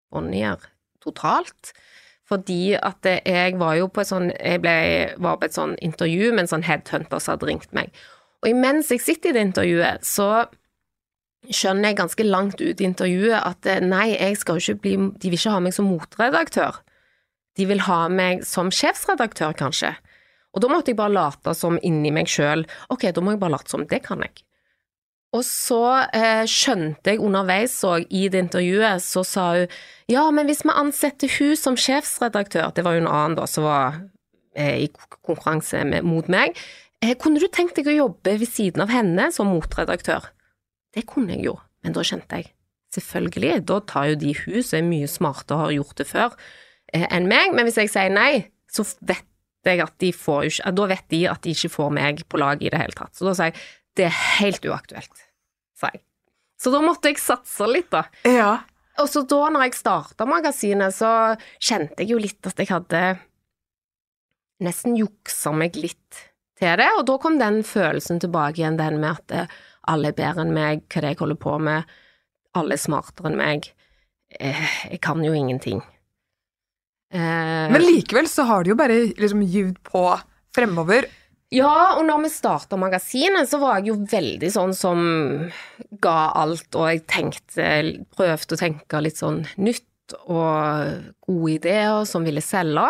Bonnier 0.09 0.63
totalt. 1.05 1.75
Fordi 2.27 2.75
at 2.79 3.05
jeg 3.05 3.59
var 3.61 3.77
jo 3.77 3.91
på 3.93 4.01
et 4.03 4.09
sånn 4.09 4.31
Jeg 4.33 4.63
ble, 4.65 4.77
var 5.23 5.37
på 5.39 5.47
et 5.47 5.59
sånn 5.59 5.75
intervju 5.85 6.31
med 6.33 6.47
en 6.47 6.53
sånn 6.55 6.65
headhunter 6.67 7.21
som 7.21 7.37
hadde 7.37 7.51
ringt 7.51 7.77
meg. 7.77 7.93
Og 8.43 8.51
imens 8.51 8.91
jeg 8.95 9.03
sitter 9.05 9.35
i 9.35 9.37
det 9.37 9.45
intervjuet, 9.51 10.07
så 10.07 10.47
skjønner 11.51 11.91
jeg 11.91 12.01
ganske 12.01 12.27
langt 12.27 12.61
ut 12.61 12.81
i 12.81 12.89
intervjuet 12.89 13.39
at 13.39 13.69
eh, 13.71 13.85
nei, 13.85 14.11
jeg 14.15 14.41
skal 14.41 14.61
ikke 14.61 14.81
bli 14.83 14.97
De 15.23 15.31
vil 15.31 15.39
ikke 15.39 15.55
ha 15.55 15.63
meg 15.63 15.77
som 15.77 15.89
motredaktør. 15.91 16.81
De 17.57 17.67
vil 17.69 17.81
ha 17.87 18.01
meg 18.13 18.45
som 18.45 18.73
sjefsredaktør, 18.75 19.55
kanskje. 19.57 19.95
Og 20.57 20.63
da 20.65 20.71
måtte 20.73 20.93
jeg 20.93 20.99
bare 20.99 21.15
late 21.15 21.53
som 21.57 21.79
inni 21.85 22.13
meg 22.15 22.31
sjøl 22.33 22.65
Ok, 22.93 23.09
da 23.13 23.23
må 23.25 23.35
jeg 23.35 23.43
bare 23.43 23.57
late 23.59 23.73
som 23.73 23.85
det 23.89 24.03
kan 24.07 24.25
jeg. 24.25 24.43
Og 25.37 25.43
så 25.45 25.83
eh, 26.15 26.45
skjønte 26.49 27.13
jeg 27.13 27.21
underveis 27.25 27.75
òg 27.85 28.07
i 28.15 28.27
det 28.33 28.41
intervjuet, 28.47 29.03
så 29.05 29.25
sa 29.27 29.47
hun 29.57 29.75
ja, 30.09 30.23
men 30.33 30.47
hvis 30.49 30.63
vi 30.65 30.73
ansetter 30.73 31.33
hun 31.37 31.57
som 31.59 31.77
sjefsredaktør, 31.77 32.71
det 32.73 32.85
var 32.87 32.95
jo 32.95 33.03
en 33.03 33.11
annen 33.11 33.35
da 33.41 33.49
som 33.51 33.67
var 33.67 33.99
eh, 34.55 34.87
i 34.87 34.89
konkurranse 35.27 35.83
med, 35.89 36.07
mot 36.07 36.31
meg, 36.33 36.57
eh, 37.03 37.17
kunne 37.19 37.43
du 37.43 37.49
tenkt 37.53 37.77
deg 37.77 37.91
å 37.91 37.99
jobbe 37.99 38.37
ved 38.39 38.49
siden 38.49 38.87
av 38.87 38.95
henne 38.95 39.29
som 39.35 39.51
motredaktør? 39.51 40.31
Det 40.97 41.05
kunne 41.09 41.37
jeg 41.37 41.51
jo, 41.51 41.57
men 41.85 41.95
da 41.97 42.05
kjente 42.07 42.41
jeg 42.41 42.53
selvfølgelig, 42.97 43.65
da 43.69 43.81
tar 43.85 44.11
jo 44.13 44.19
de 44.21 44.35
hun 44.39 44.65
som 44.65 44.79
er 44.79 44.87
mye 44.89 45.09
smartere 45.11 45.57
og 45.57 45.65
har 45.67 45.75
gjort 45.77 46.01
det 46.01 46.07
før, 46.09 46.37
eh, 46.95 47.07
enn 47.11 47.29
meg, 47.31 47.55
men 47.55 47.67
hvis 47.67 47.81
jeg 47.83 47.93
sier 47.93 48.13
nei, 48.13 48.47
så 48.73 48.87
vet 49.01 49.27
jeg 49.67 49.83
at 49.83 49.97
de 49.99 50.13
får 50.15 50.43
jo 50.45 50.51
ikke 50.53 50.73
Da 50.79 50.85
vet 50.93 51.07
de 51.11 51.21
at 51.27 51.43
de 51.43 51.53
ikke 51.57 51.73
får 51.75 51.89
meg 51.97 52.21
på 52.31 52.39
lag 52.39 52.61
i 52.63 52.71
det 52.71 52.79
hele 52.79 52.95
tatt. 52.95 53.17
Så 53.19 53.27
da 53.27 53.33
sier 53.35 53.51
jeg 53.51 53.65
det 53.99 54.05
er 54.07 54.19
helt 54.39 54.67
uaktuelt, 54.69 55.23
sa 55.75 55.91
jeg. 55.91 56.03
Så 56.61 56.71
da 56.71 56.83
måtte 56.85 57.11
jeg 57.11 57.19
satse 57.19 57.67
litt, 57.67 57.89
da. 57.91 58.05
Ja. 58.29 58.51
Og 59.01 59.09
så 59.11 59.25
da 59.29 59.49
når 59.51 59.67
jeg 59.67 59.79
starta 59.79 60.27
magasinet, 60.29 60.95
så 60.95 61.11
kjente 61.59 62.05
jeg 62.05 62.13
jo 62.13 62.21
litt 62.21 62.47
at 62.47 62.61
jeg 62.61 62.71
hadde 62.71 63.03
nesten 64.63 64.95
juksa 64.97 65.53
meg 65.57 65.75
litt 65.81 66.21
til 66.57 66.77
det, 66.81 66.89
og 66.97 67.03
da 67.09 67.17
kom 67.21 67.41
den 67.41 67.63
følelsen 67.67 68.21
tilbake 68.23 68.63
igjen, 68.63 68.79
den 68.79 69.01
med 69.03 69.19
at 69.19 69.35
eh, 69.35 69.57
alle 69.91 70.11
er 70.13 70.19
bedre 70.19 70.45
enn 70.45 70.55
meg, 70.57 70.85
hva 70.91 71.03
det 71.03 71.09
er 71.11 71.15
jeg 71.15 71.21
holder 71.23 71.41
på 71.43 71.59
med, 71.63 71.93
alle 72.57 72.77
er 72.77 72.83
smartere 72.83 73.31
enn 73.31 73.39
meg, 73.39 73.69
eh, 74.41 74.65
jeg 74.91 75.01
kan 75.05 75.23
jo 75.25 75.35
ingenting. 75.37 75.83
Eh, 77.15 77.69
Men 77.71 77.85
likevel 77.85 78.29
så 78.31 78.47
har 78.49 78.65
du 78.65 78.73
jo 78.73 78.79
bare 78.79 78.99
liksom 79.15 79.45
gyvd 79.47 79.79
på 79.87 80.03
fremover. 80.57 81.07
Ja, 81.55 81.95
og 81.95 82.03
når 82.09 82.25
vi 82.25 82.31
starta 82.35 82.79
magasinet, 82.81 83.47
så 83.47 83.61
var 83.63 83.79
jeg 83.79 83.93
jo 83.93 84.01
veldig 84.11 84.49
sånn 84.51 84.73
som 84.75 84.99
ga 86.03 86.17
alt, 86.35 86.67
og 86.75 86.89
jeg 86.91 87.05
tenkte, 87.07 87.69
prøvde 88.17 88.57
å 88.57 88.59
tenke 88.59 89.03
litt 89.05 89.21
sånn 89.21 89.45
nytt 89.63 90.17
og 90.27 91.13
gode 91.27 91.53
ideer 91.55 92.03
som 92.07 92.27
ville 92.27 92.43
selge. 92.43 92.89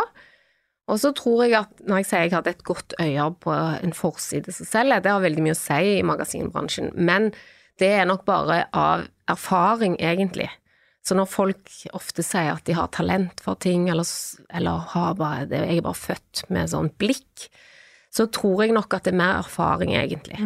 Og 0.87 1.00
så 1.02 1.11
tror 1.19 1.43
jeg 1.47 1.57
at 1.59 1.81
når 1.83 1.99
jeg 2.02 2.07
sier 2.07 2.21
jeg 2.28 2.35
hadde 2.37 2.52
et 2.55 2.64
godt 2.66 2.95
øye 3.02 3.25
på 3.43 3.55
en 3.83 3.93
forside 3.97 4.52
som 4.55 4.69
selger, 4.69 5.00
det 5.02 5.11
har 5.11 5.25
veldig 5.25 5.43
mye 5.43 5.57
å 5.57 5.59
si 5.59 5.81
i 5.97 6.05
magasinbransjen, 6.07 6.93
men 6.95 7.33
det 7.81 7.88
er 7.99 8.07
nok 8.09 8.23
bare 8.28 8.61
av 8.73 9.02
erfaring, 9.28 9.97
egentlig. 9.99 10.47
Så 11.07 11.14
når 11.19 11.26
folk 11.31 11.73
ofte 11.95 12.23
sier 12.26 12.52
at 12.55 12.64
de 12.66 12.75
har 12.78 12.88
talent 12.95 13.43
for 13.43 13.59
ting, 13.62 13.88
eller, 13.90 14.07
eller 14.55 14.87
har 14.95 15.12
bare, 15.19 15.45
det, 15.50 15.64
jeg 15.69 15.83
er 15.83 15.85
bare 15.87 15.99
født 15.99 16.45
med 16.55 16.71
sånn 16.71 16.88
blikk, 16.99 17.49
så 18.14 18.26
tror 18.33 18.64
jeg 18.64 18.73
nok 18.75 18.95
at 18.97 19.05
det 19.07 19.12
er 19.12 19.19
mer 19.21 19.43
erfaring, 19.43 19.93
egentlig. 19.99 20.38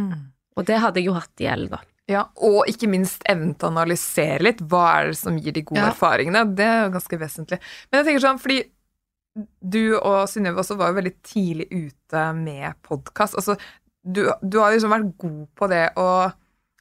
Og 0.59 0.67
det 0.69 0.81
hadde 0.83 1.01
jeg 1.01 1.07
jo 1.13 1.15
hatt 1.21 1.45
i 1.45 1.49
L, 1.53 1.69
da. 1.71 1.79
Ja, 2.11 2.25
og 2.43 2.65
ikke 2.67 2.89
minst 2.91 3.23
evnen 3.31 3.53
til 3.55 3.69
å 3.69 3.71
analysere 3.77 4.43
litt. 4.43 4.65
Hva 4.67 4.83
er 4.99 5.13
det 5.13 5.19
som 5.21 5.37
gir 5.39 5.55
de 5.55 5.63
gode 5.63 5.85
Ja. 5.85 5.93
erfaringene? 5.93 6.43
Det 6.59 6.67
er 6.67 6.81
jo 6.89 6.95
ganske 6.97 7.19
vesentlig. 7.21 7.61
Men 7.93 8.01
jeg 8.01 8.09
tenker 8.09 8.25
sånn, 8.27 8.41
fordi 8.43 8.59
du 9.63 9.95
og 9.99 10.25
Synnøve 10.29 10.61
også 10.63 10.77
var 10.81 10.91
jo 10.91 10.99
veldig 10.99 11.15
tidlig 11.23 11.67
ute 11.71 12.23
med 12.37 12.75
podkast. 12.87 13.37
Altså, 13.39 13.57
du, 14.03 14.25
du 14.43 14.59
har 14.59 14.73
liksom 14.75 14.91
vært 14.95 15.11
god 15.21 15.43
på 15.61 15.69
det 15.71 15.85
å 16.01 16.09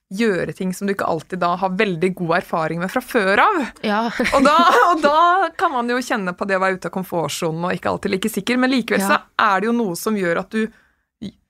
gjøre 0.09 0.55
ting 0.57 0.71
som 0.73 0.87
du 0.89 0.95
ikke 0.95 1.05
alltid 1.05 1.37
da 1.43 1.51
har 1.61 1.75
veldig 1.77 2.09
god 2.17 2.31
erfaring 2.39 2.79
med 2.81 2.89
fra 2.89 3.01
før 3.05 3.43
av. 3.43 3.59
Ja. 3.85 3.99
Og 4.35 4.41
da, 4.47 4.55
og 4.89 5.03
da 5.03 5.17
kan 5.59 5.75
man 5.75 5.91
jo 5.93 5.99
kjenne 6.01 6.33
på 6.33 6.47
det 6.49 6.57
å 6.57 6.63
være 6.63 6.79
ute 6.79 6.89
av 6.89 6.95
komfortsonen 6.95 7.67
og 7.69 7.75
ikke 7.77 7.91
alltid 7.91 8.15
like 8.15 8.31
sikker, 8.33 8.57
men 8.57 8.73
likevel 8.73 9.03
så 9.05 9.19
er 9.45 9.61
det 9.61 9.69
jo 9.69 9.75
noe 9.77 9.93
som 9.99 10.17
gjør 10.17 10.41
at 10.41 10.55
du 10.57 10.63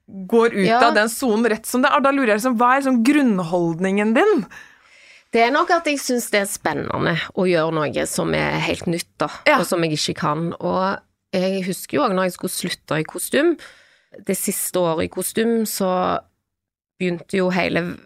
går 0.10 0.56
ut 0.58 0.65
Ja. 0.68 0.82
av 0.89 0.96
den 0.98 1.08
sonen 1.13 1.46
rett 1.53 1.70
som 1.70 1.84
det 1.86 1.91
er. 1.94 2.01
Da 2.03 2.12
lurer 2.12 2.34
jeg 2.34 2.41
liksom, 2.41 2.58
hva 2.60 2.74
er 2.75 2.82
liksom 2.82 3.00
grunnholdningen 3.08 4.12
din? 4.18 4.44
Det 5.33 5.43
er 5.45 5.51
nok 5.53 5.69
at 5.75 5.86
jeg 5.86 6.00
syns 6.01 6.31
det 6.33 6.39
er 6.41 6.50
spennende 6.50 7.13
å 7.38 7.45
gjøre 7.45 7.75
noe 7.75 8.05
som 8.09 8.33
er 8.33 8.57
helt 8.65 8.88
nytt, 8.89 9.12
da, 9.21 9.27
Ja. 9.45 9.59
og 9.59 9.65
som 9.69 9.83
jeg 9.83 9.93
ikke 9.93 10.15
kan. 10.17 10.53
Og 10.59 11.00
jeg 11.33 11.63
husker 11.67 11.98
jo 11.98 12.03
òg 12.07 12.15
når 12.15 12.24
jeg 12.29 12.33
skulle 12.33 12.55
slutte 12.55 13.00
i 13.00 13.03
kostym, 13.05 13.57
det 14.25 14.36
siste 14.38 14.79
året 14.81 15.05
i 15.05 15.13
kostym, 15.13 15.65
så 15.69 16.19
begynte 17.00 17.38
jo 17.38 17.51
hele 17.53 17.98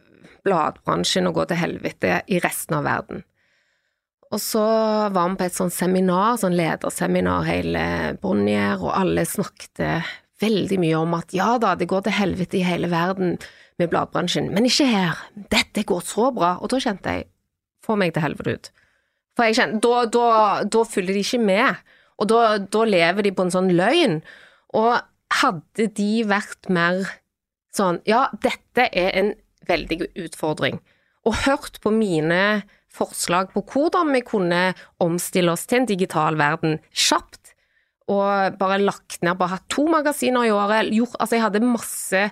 bladbransjen 0.43 1.29
å 1.29 1.33
gå 1.33 1.45
til 1.47 1.57
helvete 1.61 2.21
i 2.27 2.39
resten 2.43 2.75
av 2.75 2.83
verden. 2.83 3.23
Og 4.33 4.39
så 4.41 4.63
var 5.13 5.29
vi 5.29 5.37
på 5.39 5.45
et 5.45 5.55
sånt 5.55 5.71
seminar, 5.75 6.35
sånn 6.41 6.57
lederseminar, 6.57 7.45
hele 7.45 8.17
Bonnier, 8.19 8.81
og 8.81 8.91
alle 8.97 9.23
snakket 9.29 10.03
veldig 10.43 10.79
mye 10.83 10.99
om 10.99 11.17
at 11.17 11.33
ja 11.35 11.55
da, 11.61 11.73
det 11.79 11.89
går 11.91 12.05
til 12.05 12.17
helvete 12.19 12.59
i 12.59 12.65
hele 12.67 12.91
verden 12.91 13.37
med 13.81 13.89
bladbransjen, 13.89 14.51
men 14.53 14.67
ikke 14.69 14.87
her. 14.91 15.23
Dette 15.51 15.85
går 15.87 16.03
så 16.05 16.29
bra. 16.35 16.57
Og 16.61 16.69
da 16.73 16.81
kjente 16.83 17.17
jeg 17.17 17.29
få 17.83 17.97
meg 17.99 18.13
til 18.13 18.25
helvete 18.25 18.55
ut. 18.57 18.69
For 19.33 19.49
jeg 19.49 19.57
kjente, 19.57 19.81
da, 19.87 20.03
da, 20.13 20.27
da 20.69 20.83
følger 20.85 21.17
de 21.17 21.23
ikke 21.25 21.41
med, 21.41 21.81
og 22.21 22.29
da, 22.29 22.43
da 22.61 22.85
lever 22.85 23.25
de 23.25 23.33
på 23.33 23.47
en 23.47 23.53
sånn 23.53 23.71
løgn. 23.73 24.19
Og 24.77 24.93
hadde 25.41 25.89
de 25.97 26.11
vært 26.29 26.69
mer 26.73 27.01
sånn 27.73 27.99
ja, 28.09 28.27
dette 28.43 28.87
er 28.93 29.13
en 29.17 29.33
veldig 29.65 30.03
utfordring, 30.25 30.79
og 31.23 31.39
hørt 31.45 31.79
på 31.81 31.93
mine 31.95 32.63
forslag 32.93 33.53
på 33.55 33.63
hvordan 33.71 34.11
vi 34.13 34.21
kunne 34.27 34.61
omstille 35.01 35.53
oss 35.53 35.65
til 35.65 35.81
en 35.81 35.89
digital 35.89 36.37
verden 36.37 36.77
kjapt, 36.91 37.42
og 38.11 38.57
bare 38.59 38.81
lagt 38.81 39.21
ned, 39.23 39.37
bare 39.39 39.55
hatt 39.57 39.67
to 39.71 39.85
magasiner 39.91 40.47
i 40.47 40.51
året, 40.53 40.91
gjort, 40.91 41.15
altså 41.19 41.37
jeg 41.37 41.45
hadde 41.45 41.63
masse 41.63 42.23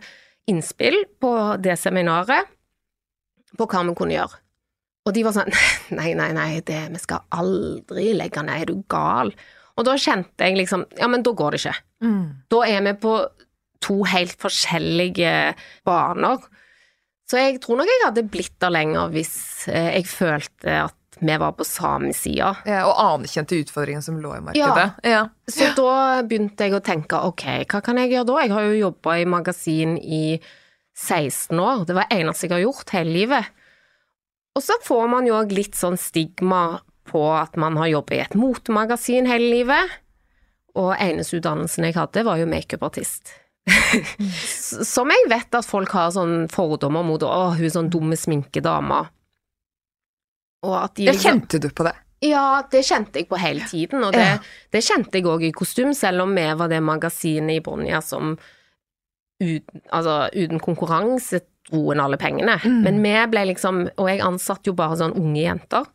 innspill 0.52 1.04
på 1.22 1.32
det 1.64 1.78
seminaret 1.80 2.50
på 3.58 3.68
hva 3.68 3.84
vi 3.88 3.96
kunne 3.96 4.18
gjøre. 4.18 4.40
Og 5.08 5.16
de 5.16 5.24
var 5.26 5.36
sånn 5.36 5.54
Nei, 5.98 6.12
nei, 6.18 6.30
nei, 6.36 6.50
det, 6.66 6.84
vi 6.94 7.02
skal 7.02 7.24
aldri 7.34 8.12
legge 8.18 8.44
ned, 8.46 8.64
er 8.64 8.72
du 8.72 8.84
gal? 8.92 9.32
Og 9.80 9.88
da 9.88 9.96
kjente 9.98 10.46
jeg 10.46 10.60
liksom 10.60 10.86
Ja, 11.00 11.08
men 11.12 11.24
da 11.26 11.34
går 11.36 11.56
det 11.56 11.62
ikke. 11.64 11.78
Da 12.52 12.64
er 12.68 12.84
vi 12.86 12.94
på 13.02 13.16
to 13.82 14.02
helt 14.06 14.36
forskjellige 14.38 15.34
baner. 15.88 16.44
Så 17.30 17.40
jeg 17.40 17.62
tror 17.64 17.80
nok 17.80 17.90
jeg 17.90 18.04
hadde 18.04 18.28
blitt 18.30 18.58
der 18.62 18.74
lenger 18.76 19.10
hvis 19.14 19.34
eh, 19.72 19.96
jeg 19.96 20.10
følte 20.12 20.76
at 20.84 20.98
vi 21.22 21.36
var 21.38 21.52
på 21.54 21.66
samme 21.68 22.12
side. 22.18 22.48
Ja, 22.66 22.82
og 22.90 22.98
anerkjente 22.98 23.60
utfordringen 23.62 24.02
som 24.02 24.18
lå 24.22 24.34
i 24.40 24.42
markedet. 24.42 24.88
Ja. 25.06 25.24
Så 25.48 25.68
da 25.78 25.94
begynte 26.26 26.66
jeg 26.66 26.74
å 26.74 26.82
tenke 26.84 27.20
ok, 27.30 27.46
hva 27.70 27.82
kan 27.86 28.00
jeg 28.02 28.12
gjøre 28.16 28.28
da? 28.32 28.38
Jeg 28.42 28.54
har 28.56 28.66
jo 28.68 28.80
jobba 28.80 29.18
i 29.22 29.28
magasin 29.30 29.98
i 30.02 30.24
16 30.98 31.60
år, 31.62 31.86
det 31.88 31.96
var 31.96 32.10
det 32.10 32.18
eneste 32.22 32.48
jeg 32.50 32.56
har 32.58 32.64
gjort 32.66 32.90
hele 32.98 33.14
livet. 33.16 33.52
Og 34.58 34.66
så 34.66 34.76
får 34.84 35.06
man 35.14 35.30
jo 35.30 35.38
òg 35.40 35.54
litt 35.56 35.78
sånn 35.80 35.96
stigma 36.02 36.82
på 37.08 37.22
at 37.38 37.56
man 37.60 37.78
har 37.80 37.88
jobbet 37.94 38.18
i 38.18 38.24
et 38.26 38.36
motemagasin 38.40 39.30
hele 39.30 39.48
livet. 39.54 39.94
Og 40.76 40.92
eneste 41.00 41.38
utdannelsen 41.40 41.88
jeg 41.88 41.96
hadde, 41.98 42.26
var 42.28 42.40
jo 42.42 42.50
makeupartist. 42.52 43.32
S- 43.72 44.88
Som 44.90 45.12
jeg 45.14 45.30
vet 45.32 45.56
at 45.58 45.68
folk 45.68 45.92
har 45.96 46.12
sånn 46.16 46.48
fordommer 46.52 47.04
mot 47.08 47.24
å, 47.24 47.32
hun 47.56 47.66
er 47.68 47.74
sånn 47.74 47.90
dumme 47.94 48.18
sminkedame. 48.20 49.02
Og 50.64 50.76
at 50.84 50.96
de 50.96 51.06
liksom- 51.10 51.42
kjente 51.42 51.60
du 51.60 51.70
på 51.70 51.84
det? 51.88 51.94
ja, 52.22 52.62
det 52.70 52.84
kjente 52.86 53.16
jeg 53.18 53.28
på 53.30 53.38
hele 53.42 53.62
tiden, 53.66 54.04
og 54.04 54.14
det, 54.14 54.20
Ja. 54.22 54.38
det 54.72 54.84
kjente 54.84 55.12
jeg 55.18 55.24
òg 55.26 55.44
i 55.48 55.52
kostym, 55.52 55.94
selv 55.96 56.22
om 56.22 56.36
vi 56.36 56.54
var 56.54 56.68
det 56.70 56.82
magasinet 56.84 57.56
i 57.58 57.60
Bonja 57.60 58.00
som 58.02 58.38
uten, 59.42 59.82
altså, 59.92 60.30
uten 60.36 60.60
konkurranse 60.62 61.42
dro 61.72 61.92
inn 61.94 62.00
alle 62.04 62.18
pengene. 62.18 62.60
Mm. 62.64 62.82
Men 62.84 63.02
vi 63.02 63.14
ble 63.32 63.46
liksom 63.54 63.84
Og 63.98 64.08
jeg 64.10 64.20
ansatte 64.26 64.70
jo 64.70 64.74
bare 64.74 64.98
sånn 64.98 65.16
unge 65.18 65.42
jenter. 65.44 65.86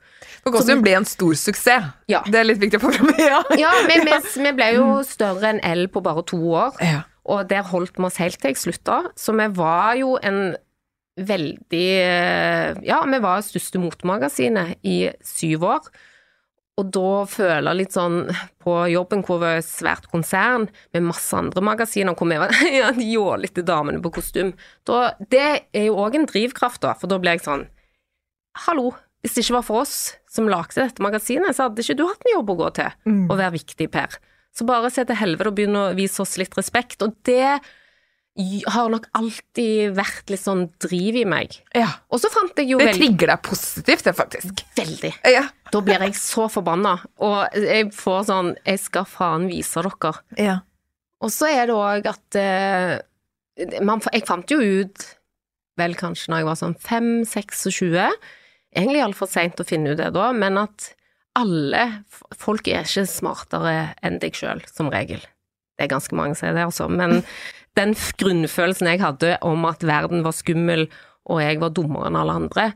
For 0.42 0.52
Costume 0.54 0.82
ble 0.82 0.94
en 0.96 1.04
stor 1.04 1.34
suksess. 1.34 1.92
Ja. 2.08 2.22
Det 2.24 2.34
er 2.40 2.44
litt 2.44 2.58
viktig 2.62 2.78
å 2.80 2.86
få 2.86 2.92
fram. 2.94 3.10
Ja. 3.18 3.42
Ja, 3.58 3.72
vi, 3.86 3.98
vi, 4.06 4.42
vi 4.46 4.52
ble 4.56 4.68
jo 4.76 4.86
større 5.06 5.50
enn 5.54 5.60
L 5.62 5.86
på 5.88 6.02
bare 6.02 6.22
to 6.26 6.38
år, 6.38 6.72
Ja. 6.82 7.02
og 7.26 7.48
der 7.48 7.62
holdt 7.62 7.96
vi 7.98 8.04
oss 8.04 8.16
helt 8.22 8.38
til 8.40 8.50
jeg 8.54 8.56
slutta. 8.62 9.10
Så 9.18 9.34
vi 9.36 9.46
var 9.58 9.94
jo 9.96 10.16
en 10.22 10.56
veldig 11.16 11.86
eh, 12.02 12.76
Ja, 12.86 13.00
vi 13.08 13.18
var 13.24 13.44
største 13.44 13.80
motemagasinet 13.80 14.76
i 14.86 14.98
syv 15.24 15.64
år. 15.68 15.88
Og 16.76 16.90
da 16.92 17.22
føler 17.24 17.70
jeg 17.70 17.78
litt 17.78 17.94
sånn 17.96 18.18
på 18.60 18.74
jobben 18.92 19.22
hvor 19.24 19.38
vi 19.40 19.54
et 19.56 19.64
svært 19.64 20.10
konsern 20.12 20.66
med 20.92 21.06
masse 21.08 21.32
andre 21.32 21.62
magasiner 21.64 22.12
hvor 22.18 22.28
vi 22.28 22.36
var 22.42 22.52
ja, 22.68 22.90
de 22.92 23.06
jålete 23.14 23.64
damene 23.64 24.02
på 24.04 24.12
kostym. 24.18 24.52
Da, 24.84 25.14
det 25.32 25.46
er 25.72 25.86
jo 25.88 25.96
òg 26.04 26.18
en 26.20 26.28
drivkraft, 26.28 26.82
da, 26.84 26.92
for 27.00 27.08
da 27.08 27.16
ble 27.22 27.32
jeg 27.38 27.46
sånn 27.46 27.64
Hallo, 28.66 28.90
hvis 29.24 29.34
det 29.36 29.42
ikke 29.46 29.56
var 29.58 29.64
for 29.66 29.82
oss 29.84 29.96
som 30.32 30.46
lagde 30.48 30.78
dette 30.80 31.02
magasinet, 31.04 31.56
så 31.56 31.66
hadde 31.66 31.82
ikke 31.84 31.96
du 31.98 32.06
hatt 32.08 32.22
en 32.24 32.34
jobb 32.38 32.52
å 32.54 32.60
gå 32.60 32.68
til 32.78 32.92
Mm. 33.08 33.24
og 33.30 33.36
være 33.40 33.56
viktig, 33.56 33.88
Per. 33.92 34.16
Så 34.56 34.64
bare 34.68 34.88
se 34.92 35.04
til 35.04 35.16
helvete 35.20 35.50
og 35.50 35.56
begynne 35.58 35.82
å 35.90 35.96
vise 35.96 36.20
oss 36.24 36.36
litt 36.40 36.56
respekt. 36.56 37.02
Og 37.04 37.12
det 37.28 37.58
har 38.68 38.90
nok 38.92 39.06
alltid 39.16 39.94
vært 39.96 40.28
litt 40.32 40.42
sånn 40.42 40.66
driv 40.82 41.16
i 41.16 41.24
meg. 41.28 41.54
ja. 41.74 41.88
Og 42.12 42.20
så 42.20 42.28
fant 42.32 42.58
jeg 42.60 42.68
jo 42.74 42.78
Det 42.82 42.92
trigger 42.98 43.32
deg 43.32 43.42
positivt, 43.46 44.04
det, 44.04 44.12
faktisk. 44.16 44.62
Veldig. 44.76 45.12
Ja. 45.32 45.46
Da 45.72 45.80
blir 45.82 46.04
jeg 46.04 46.16
så 46.20 46.46
forbanna, 46.52 46.98
og 47.18 47.56
jeg 47.56 47.88
får 47.96 48.26
sånn 48.28 48.50
Jeg 48.66 48.78
skal 48.84 49.06
faen 49.08 49.48
vise 49.50 49.82
dere. 49.82 50.12
ja. 50.36 50.58
Og 51.24 51.30
så 51.32 51.48
er 51.48 51.70
det 51.70 51.74
òg 51.74 52.06
at 52.10 52.36
uh, 52.36 53.80
man, 53.80 54.02
Jeg 54.12 54.26
fant 54.28 54.50
jo 54.52 54.58
ut, 54.60 55.06
vel 55.80 55.94
kanskje 55.96 56.28
når 56.28 56.42
jeg 56.42 56.48
var 56.50 56.58
sånn 56.60 56.76
5-26, 56.76 58.12
egentlig 58.76 59.00
altfor 59.02 59.30
seint 59.32 59.60
å 59.60 59.64
finne 59.64 59.94
ut 59.94 59.98
det 59.98 60.10
da, 60.12 60.28
men 60.36 60.60
at 60.60 60.92
alle 61.36 62.02
Folk 62.36 62.68
er 62.68 62.84
ikke 62.84 63.04
smartere 63.08 63.94
enn 64.04 64.20
deg 64.20 64.36
sjøl, 64.36 64.62
som 64.72 64.88
regel. 64.92 65.24
Det 65.76 65.86
er 65.86 65.92
ganske 65.92 66.16
mange 66.16 66.36
som 66.38 66.48
er 66.50 66.56
det, 66.56 66.66
altså. 66.70 66.88
Men 66.88 67.20
den 67.76 67.92
grunnfølelsen 68.20 68.88
jeg 68.88 69.02
hadde 69.02 69.36
om 69.44 69.66
at 69.68 69.84
verden 69.84 70.24
var 70.24 70.36
skummel, 70.36 70.86
og 71.28 71.42
jeg 71.42 71.60
var 71.60 71.74
dummere 71.76 72.08
enn 72.08 72.18
alle 72.18 72.36
andre, 72.40 72.66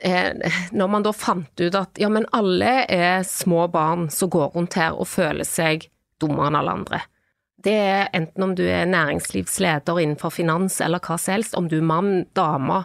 eh, 0.00 0.58
når 0.72 0.92
man 0.94 1.04
da 1.04 1.12
fant 1.12 1.60
ut 1.60 1.78
at 1.78 2.00
ja, 2.00 2.08
men 2.12 2.28
alle 2.32 2.86
er 2.88 3.26
små 3.28 3.66
barn 3.72 4.08
som 4.14 4.30
går 4.32 4.54
rundt 4.56 4.78
her 4.78 4.96
og 4.96 5.10
føler 5.10 5.48
seg 5.48 5.88
dummere 6.22 6.48
enn 6.48 6.60
alle 6.62 6.76
andre. 6.78 7.02
Det 7.62 7.74
er 7.78 8.08
enten 8.16 8.42
om 8.42 8.56
du 8.58 8.64
er 8.66 8.88
næringslivsleder 8.90 10.00
innenfor 10.02 10.32
finans 10.34 10.80
eller 10.82 11.02
hva 11.02 11.18
som 11.20 11.36
helst, 11.36 11.54
om 11.58 11.68
du 11.70 11.78
er 11.78 11.86
mann, 11.86 12.12
dame, 12.34 12.82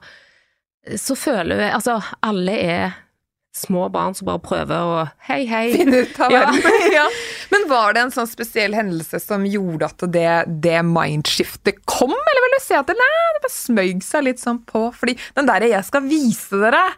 så 0.96 1.18
føler 1.20 1.60
vi 1.60 1.70
Altså, 1.74 1.98
alle 2.24 2.54
er 2.63 2.98
små 3.56 3.88
barn 3.89 4.16
som 4.16 4.27
bare 4.30 4.42
prøver 4.44 4.75
å 4.77 5.04
Hei, 5.27 5.46
hei. 5.50 5.66
Finne 5.74 6.04
ut 6.06 6.20
av 6.22 6.32
verden. 6.34 6.62
ja. 6.98 7.08
Men 7.54 7.68
var 7.72 7.96
det 7.96 8.06
en 8.06 8.13
sånn 8.13 8.30
spesiell 8.30 8.75
hendelse 8.77 9.20
som 9.24 9.46
gjorde 9.48 9.89
at 9.89 10.08
det, 10.13 10.32
det 10.63 10.80
mindskiftet 10.86 11.82
kom, 11.89 12.13
eller 12.13 12.46
vil 12.46 12.58
du 12.58 12.62
si 12.63 12.77
at 12.77 12.89
det, 12.89 12.98
nei, 13.00 13.12
det 13.38 13.44
bare 13.46 13.56
smøg 13.56 14.04
seg 14.06 14.27
litt 14.30 14.44
sånn 14.44 14.62
på? 14.70 14.88
Fordi 14.94 15.18
den 15.38 15.50
derre 15.50 15.72
'jeg 15.72 15.86
skal 15.89 16.06
vise 16.10 16.60
dere' 16.63 16.89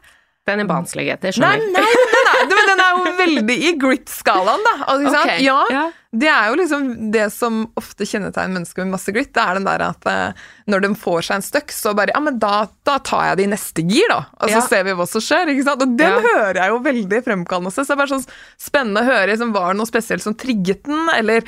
Den 0.49 0.63
er 0.63 0.65
barnslig, 0.65 1.05
det 1.21 1.35
skjønner 1.35 1.59
jeg. 1.61 1.71
nei, 1.75 1.83
nei, 1.83 1.91
er, 1.93 2.18
men 2.57 2.67
den 2.69 2.79
er 2.83 2.91
jo 2.97 3.13
veldig 3.19 3.55
i 3.69 3.71
grit-skalaen, 3.81 4.63
da. 4.65 4.73
Altså, 4.85 5.01
ikke 5.05 5.15
sant? 5.15 5.31
Ok, 5.35 5.41
Ja, 5.45 5.57
ja. 5.73 5.85
Det 6.09 6.25
er 6.33 6.47
jo 6.49 6.55
liksom 6.57 6.85
det 7.13 7.25
som 7.31 7.57
ofte 7.77 8.01
kjennetegner 8.09 8.55
mennesker 8.57 8.81
med 8.81 8.95
masse 8.95 9.11
grit. 9.13 9.29
Det 9.35 9.43
er 9.43 9.59
den 9.59 9.67
der 9.67 9.83
at 9.91 10.07
uh, 10.09 10.31
når 10.65 10.81
de 10.81 10.89
får 10.97 11.21
seg 11.27 11.35
en 11.37 11.45
støkk, 11.45 11.69
så 11.75 11.93
bare 11.93 12.09
Ja, 12.15 12.19
men 12.25 12.39
da, 12.41 12.65
da 12.83 12.95
tar 13.05 13.27
jeg 13.27 13.37
det 13.37 13.43
i 13.45 13.51
neste 13.51 13.83
gir, 13.85 14.07
da. 14.09 14.23
Og 14.41 14.49
så 14.49 14.55
Ja. 14.57 14.61
ser 14.65 14.83
vi 14.87 14.95
hva 14.97 15.05
som 15.07 15.21
skjer. 15.21 15.51
ikke 15.53 15.67
sant? 15.67 15.83
Og 15.85 15.93
den 15.99 16.09
Ja. 16.09 16.19
hører 16.25 16.55
jeg 16.63 16.69
jo 16.73 16.79
veldig 16.79 17.19
fremkallende. 17.27 17.71
Så 17.75 17.85
det 17.85 17.91
er 17.93 18.01
bare 18.01 18.13
sånn 18.15 18.25
spennende 18.57 19.03
å 19.03 19.09
høre. 19.11 19.27
Liksom, 19.29 19.53
var 19.53 19.67
det 19.73 19.77
noe 19.77 19.85
spesielt 19.91 20.21
som 20.25 20.33
trigget 20.33 20.81
den, 20.89 21.09
eller 21.13 21.43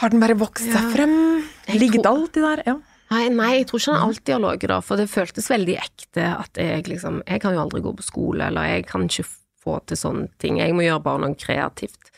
har 0.00 0.08
den 0.08 0.20
bare 0.24 0.38
vokst 0.40 0.64
seg 0.72 0.92
frem? 0.94 1.44
Ligget 1.68 2.00
tror- 2.02 2.16
alltid 2.16 2.42
der? 2.46 2.62
Ja. 2.66 2.76
Nei, 3.10 3.28
nei, 3.28 3.50
jeg 3.58 3.66
tror 3.66 3.80
ikke 3.82 3.92
han 3.98 4.08
alltid 4.08 4.32
har 4.36 4.40
ligget 4.46 4.68
der, 4.70 4.80
for 4.86 4.96
det 4.96 5.10
føltes 5.10 5.48
veldig 5.50 5.76
ekte 5.82 6.24
at 6.38 6.54
jeg 6.56 6.84
liksom 6.86 7.22
Jeg 7.26 7.40
kan 7.42 7.52
jo 7.52 7.60
aldri 7.60 7.82
gå 7.82 7.92
på 7.98 8.04
skole, 8.06 8.46
eller 8.46 8.62
jeg 8.70 8.86
kan 8.86 9.02
ikke 9.08 9.26
til 9.88 9.98
sånne 10.00 10.28
ting. 10.42 10.58
Jeg 10.60 10.74
må 10.76 10.84
gjøre 10.86 11.02
bare 11.04 11.22
noe 11.24 11.38
kreativt. 11.38 12.10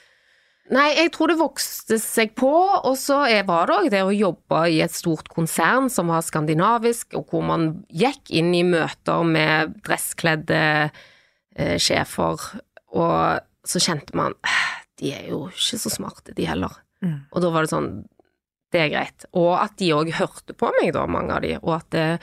Nei, 0.73 0.87
jeg 0.94 1.11
tror 1.12 1.28
det 1.28 1.37
vokste 1.40 1.99
seg 2.00 2.30
på, 2.38 2.49
og 2.49 2.94
så 2.97 3.18
var 3.44 3.66
det 3.68 3.75
òg 3.76 3.88
det 3.92 4.02
å 4.06 4.12
jobbe 4.14 4.61
i 4.73 4.78
et 4.85 4.94
stort 4.94 5.28
konsern 5.28 5.90
som 5.92 6.09
var 6.09 6.23
skandinavisk, 6.25 7.16
og 7.18 7.28
hvor 7.32 7.42
man 7.44 7.66
gikk 7.92 8.30
inn 8.32 8.54
i 8.56 8.62
møter 8.64 9.26
med 9.26 9.75
dresskledde 9.85 10.61
eh, 10.88 11.76
sjefer, 11.82 12.47
og 12.94 13.42
så 13.68 13.82
kjente 13.82 14.16
man 14.16 14.35
"Eh, 14.47 14.71
De 15.02 15.12
er 15.12 15.28
jo 15.32 15.49
ikke 15.50 15.80
så 15.82 15.90
smarte, 15.90 16.32
de 16.37 16.47
heller. 16.47 16.71
Mm. 17.02 17.26
Og 17.32 17.42
da 17.42 17.50
var 17.50 17.64
det 17.66 17.73
sånn 17.75 17.90
det 18.73 18.80
er 18.80 18.88
greit. 18.92 19.25
Og 19.37 19.50
at 19.59 19.75
de 19.76 19.90
òg 19.92 20.12
hørte 20.16 20.54
på 20.56 20.71
meg, 20.78 20.92
da, 20.94 21.02
mange 21.11 21.35
av 21.35 21.42
de, 21.44 21.56
og 21.61 21.75
at, 21.75 21.90
det, 21.90 22.21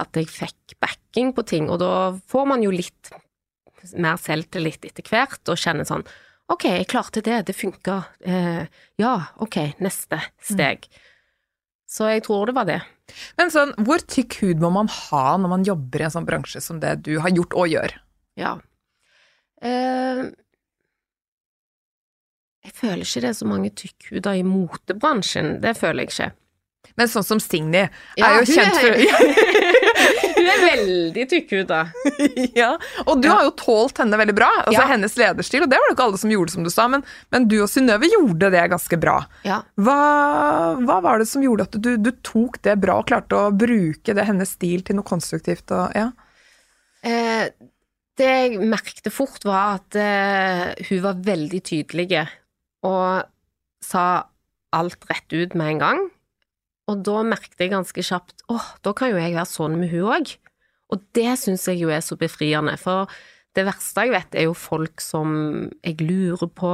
at 0.00 0.16
jeg 0.16 0.30
fikk 0.30 0.76
backing 0.80 1.32
på 1.36 1.42
ting. 1.44 1.66
Og 1.68 1.80
da 1.82 2.12
får 2.30 2.46
man 2.48 2.62
jo 2.64 2.70
litt 2.72 3.10
mer 3.98 4.16
selvtillit 4.20 4.84
etter 4.88 5.06
hvert, 5.10 5.40
og 5.48 5.58
kjenner 5.60 5.88
sånn 5.88 6.04
Ok, 6.52 6.64
jeg 6.68 6.88
klarte 6.90 7.22
det, 7.24 7.36
det 7.48 7.54
funka. 7.56 7.94
Eh, 8.28 8.64
ja, 9.00 9.12
ok, 9.40 9.56
neste 9.80 10.18
steg. 10.42 10.84
Så 11.88 12.08
jeg 12.10 12.24
tror 12.26 12.50
det 12.50 12.54
var 12.58 12.66
det. 12.68 12.80
Men 13.38 13.48
sånn, 13.54 13.72
hvor 13.86 14.02
tykk 14.04 14.36
hud 14.42 14.60
må 14.60 14.68
man 14.74 14.90
ha 14.90 15.36
når 15.40 15.48
man 15.54 15.64
jobber 15.64 16.02
i 16.02 16.06
en 16.08 16.12
sånn 16.12 16.26
bransje 16.28 16.60
som 16.60 16.80
det 16.82 16.96
du 17.06 17.14
har 17.24 17.32
gjort 17.32 17.54
og 17.56 17.70
gjør? 17.72 17.94
Ja. 18.36 18.52
Eh, 19.62 20.22
jeg 22.66 22.74
føler 22.78 23.02
ikke 23.06 23.22
det 23.24 23.30
er 23.32 23.38
så 23.38 23.48
mange 23.48 23.72
tykkhuder 23.78 24.38
i 24.38 24.44
motebransjen. 24.46 25.56
Det 25.64 25.72
føler 25.78 26.04
jeg 26.04 26.12
ikke. 26.12 26.30
Men 26.98 27.08
sånn 27.08 27.24
som 27.26 27.40
Signy 27.40 27.86
Ja, 28.18 28.28
er 28.28 28.42
jo 28.42 28.50
kjent 28.50 28.76
er- 28.76 28.82
for 28.82 28.92
Hun 30.42 30.50
er 30.50 30.62
veldig 30.64 31.24
tykkhuda. 31.30 31.78
ja, 32.60 32.72
Og 33.06 33.20
du 33.22 33.28
Ja. 33.28 33.36
har 33.38 33.44
jo 33.46 33.52
tålt 33.60 34.00
henne 34.02 34.18
veldig 34.18 34.34
bra, 34.36 34.48
altså 34.64 34.80
Ja. 34.82 34.86
hennes 34.90 35.14
lederstil, 35.20 35.62
og 35.64 35.70
det 35.70 35.78
var 35.78 35.88
det 35.88 35.94
ikke 35.96 36.06
alle 36.10 36.18
som 36.22 36.32
gjorde, 36.34 36.50
som 36.56 36.66
du 36.66 36.70
sa, 36.74 36.88
men, 36.90 37.04
men 37.30 37.46
du 37.48 37.56
og 37.62 37.70
Synnøve 37.70 38.10
gjorde 38.10 38.50
det 38.54 38.64
ganske 38.74 38.98
bra. 39.00 39.16
Ja. 39.46 39.60
Hva, 39.78 39.98
hva 40.82 41.00
var 41.04 41.22
det 41.22 41.28
som 41.30 41.44
gjorde 41.46 41.68
at 41.70 41.78
du, 41.80 41.92
du 42.02 42.10
tok 42.26 42.58
det 42.66 42.76
bra 42.82 42.98
og 43.00 43.06
klarte 43.10 43.38
å 43.38 43.52
bruke 43.54 44.14
det 44.18 44.26
hennes 44.28 44.52
stil 44.58 44.82
til 44.82 44.98
noe 44.98 45.06
konstruktivt? 45.08 45.70
Og, 45.70 45.94
ja? 45.96 46.10
Eh, 47.06 47.48
det 48.18 48.28
jeg 48.28 48.58
merkte 48.68 49.10
fort, 49.10 49.40
var 49.48 49.78
at 49.80 49.96
eh, 49.96 50.74
hun 50.90 51.00
var 51.06 51.22
veldig 51.24 51.62
tydelig 51.64 52.10
og 52.84 53.22
sa 53.82 54.04
alt 54.76 55.04
rett 55.10 55.32
ut 55.32 55.54
med 55.58 55.74
en 55.74 55.80
gang. 55.82 56.02
Og 56.92 57.02
da 57.06 57.22
merket 57.26 57.60
jeg 57.60 57.72
ganske 57.72 58.04
kjapt 58.04 58.44
åh, 58.52 58.72
da 58.84 58.92
kan 58.96 59.12
jo 59.12 59.20
jeg 59.20 59.36
være 59.36 59.48
sånn 59.48 59.78
med 59.80 59.92
hun 59.94 60.10
òg. 60.16 60.34
Og 60.92 61.04
det 61.16 61.30
syns 61.40 61.64
jeg 61.70 61.80
jo 61.80 61.92
er 61.92 62.02
så 62.04 62.18
befriende, 62.20 62.74
for 62.80 63.10
det 63.56 63.64
verste 63.68 64.04
jeg 64.04 64.12
vet, 64.12 64.36
er 64.36 64.48
jo 64.48 64.56
folk 64.56 65.00
som 65.00 65.32
jeg 65.84 66.04
lurer 66.04 66.48
på, 66.52 66.72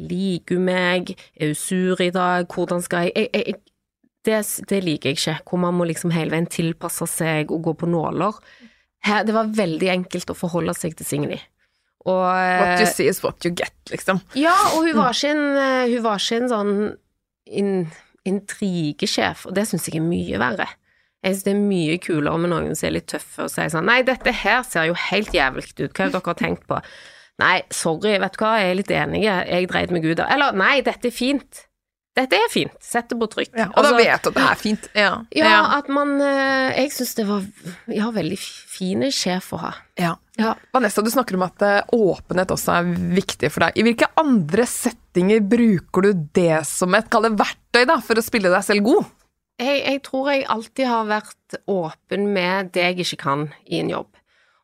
liker 0.00 0.58
hun 0.58 0.68
meg, 0.68 1.12
er 1.34 1.52
hun 1.52 1.58
sur 1.58 2.00
i 2.02 2.12
dag, 2.14 2.46
hvordan 2.50 2.82
skal 2.82 3.08
jeg, 3.08 3.28
jeg, 3.30 3.44
jeg 3.46 3.58
det, 4.26 4.40
det 4.68 4.80
liker 4.84 5.10
jeg 5.10 5.18
ikke, 5.18 5.36
hvor 5.48 5.62
man 5.62 5.76
må 5.78 5.86
liksom 5.88 6.12
hele 6.12 6.34
veien 6.34 6.48
tilpasse 6.50 7.06
seg 7.08 7.52
og 7.54 7.62
gå 7.64 7.74
på 7.80 7.88
nåler. 7.88 8.36
Her, 9.06 9.24
det 9.24 9.32
var 9.32 9.54
veldig 9.56 9.88
enkelt 9.94 10.32
å 10.32 10.36
forholde 10.36 10.74
seg 10.76 10.98
til 10.98 11.08
Signy. 11.08 11.38
Og, 12.04 12.20
What 12.20 12.80
you 12.80 12.86
eh, 12.86 12.92
see 12.92 13.08
is 13.08 13.22
what 13.24 13.44
you 13.44 13.52
get, 13.52 13.76
liksom. 13.90 14.22
ja, 14.38 14.54
og 14.74 14.86
hun 14.86 14.96
var 14.96 15.16
ikke 15.16 15.32
en, 15.34 15.42
hun 15.90 16.04
var 16.04 16.20
ikke 16.20 16.38
en 16.40 16.52
sånn 16.52 16.74
in, 17.60 17.72
intrigesjef, 18.28 19.46
og 19.48 19.54
det 19.56 19.66
syns 19.70 19.88
jeg 19.88 20.00
er 20.00 20.04
mye 20.06 20.40
verre. 20.42 20.66
Jeg 21.24 21.34
syns 21.36 21.46
det 21.46 21.52
er 21.54 21.62
mye 21.62 21.96
kulere 22.00 22.38
med 22.40 22.52
noen 22.54 22.76
som 22.78 22.88
er 22.88 22.94
litt 22.96 23.08
tøffe 23.12 23.44
og 23.44 23.50
sier 23.52 23.68
sånn 23.72 23.84
Nei, 23.88 23.98
dette 24.08 24.32
her 24.32 24.62
ser 24.64 24.86
jo 24.88 24.94
helt 25.10 25.34
jævlig 25.36 25.66
ut, 25.68 25.80
hva 25.92 26.06
er 26.06 26.08
det 26.08 26.14
dere 26.16 26.30
har 26.30 26.38
tenkt 26.40 26.64
på? 26.70 26.78
Nei, 27.40 27.56
sorry, 27.72 28.14
vet 28.20 28.36
du 28.36 28.42
hva, 28.44 28.54
jeg 28.60 28.70
er 28.72 28.78
litt 28.78 28.92
enig, 28.92 29.22
jeg 29.26 29.68
dreit 29.68 29.92
meg 29.92 30.04
ut 30.08 30.20
av 30.24 30.32
Eller 30.32 30.56
nei, 30.56 30.78
dette 30.84 31.08
er 31.08 31.14
fint. 31.16 31.66
Dette 32.16 32.36
er 32.36 32.48
fint, 32.52 32.72
sett 32.82 33.06
det 33.12 33.16
på 33.20 33.28
trykk. 33.32 33.52
Ja, 33.54 33.68
og 33.70 33.76
da 33.84 33.90
Altså, 33.92 33.96
vet 34.00 34.24
du 34.24 34.28
at 34.32 34.34
det 34.36 34.46
er 34.48 34.58
fint. 34.58 34.88
Ja. 34.98 35.10
ja, 35.36 35.52
at 35.76 35.88
man 35.92 36.16
eh, 36.20 36.72
Jeg 36.82 36.90
syns 36.96 37.14
det 37.20 37.26
var 37.28 37.44
Ja, 37.92 38.08
veldig 38.16 38.38
fine 38.40 39.12
sjef 39.14 39.52
å 39.56 39.60
ha. 39.62 39.74
ja. 40.00 40.16
Ja. 40.40 40.54
Vanessa, 40.72 41.02
du 41.04 41.10
snakker 41.12 41.36
om 41.36 41.44
at 41.44 41.62
eh, 41.66 41.94
åpenhet 41.96 42.52
også 42.54 42.78
er 42.78 42.92
viktig 43.18 43.50
for 43.52 43.66
deg. 43.66 43.76
I 43.76 43.84
hvilke 43.84 44.08
andre 44.20 44.64
settinger 44.68 45.42
bruker 45.44 46.06
du 46.06 46.26
det 46.36 46.62
som 46.68 46.96
et 46.96 47.10
kall 47.12 47.28
det 47.28 47.34
verktøy 47.40 47.84
da, 47.88 47.98
for 48.04 48.16
å 48.16 48.24
spille 48.24 48.52
deg 48.52 48.64
selv 48.64 48.86
god? 48.86 49.10
Jeg, 49.60 49.82
jeg 49.84 50.00
tror 50.06 50.30
jeg 50.32 50.46
alltid 50.48 50.88
har 50.88 51.10
vært 51.10 51.58
åpen 51.68 52.30
med 52.32 52.72
det 52.72 52.86
jeg 52.86 53.04
ikke 53.04 53.20
kan 53.26 53.44
i 53.68 53.82
en 53.82 53.92
jobb. 53.92 54.08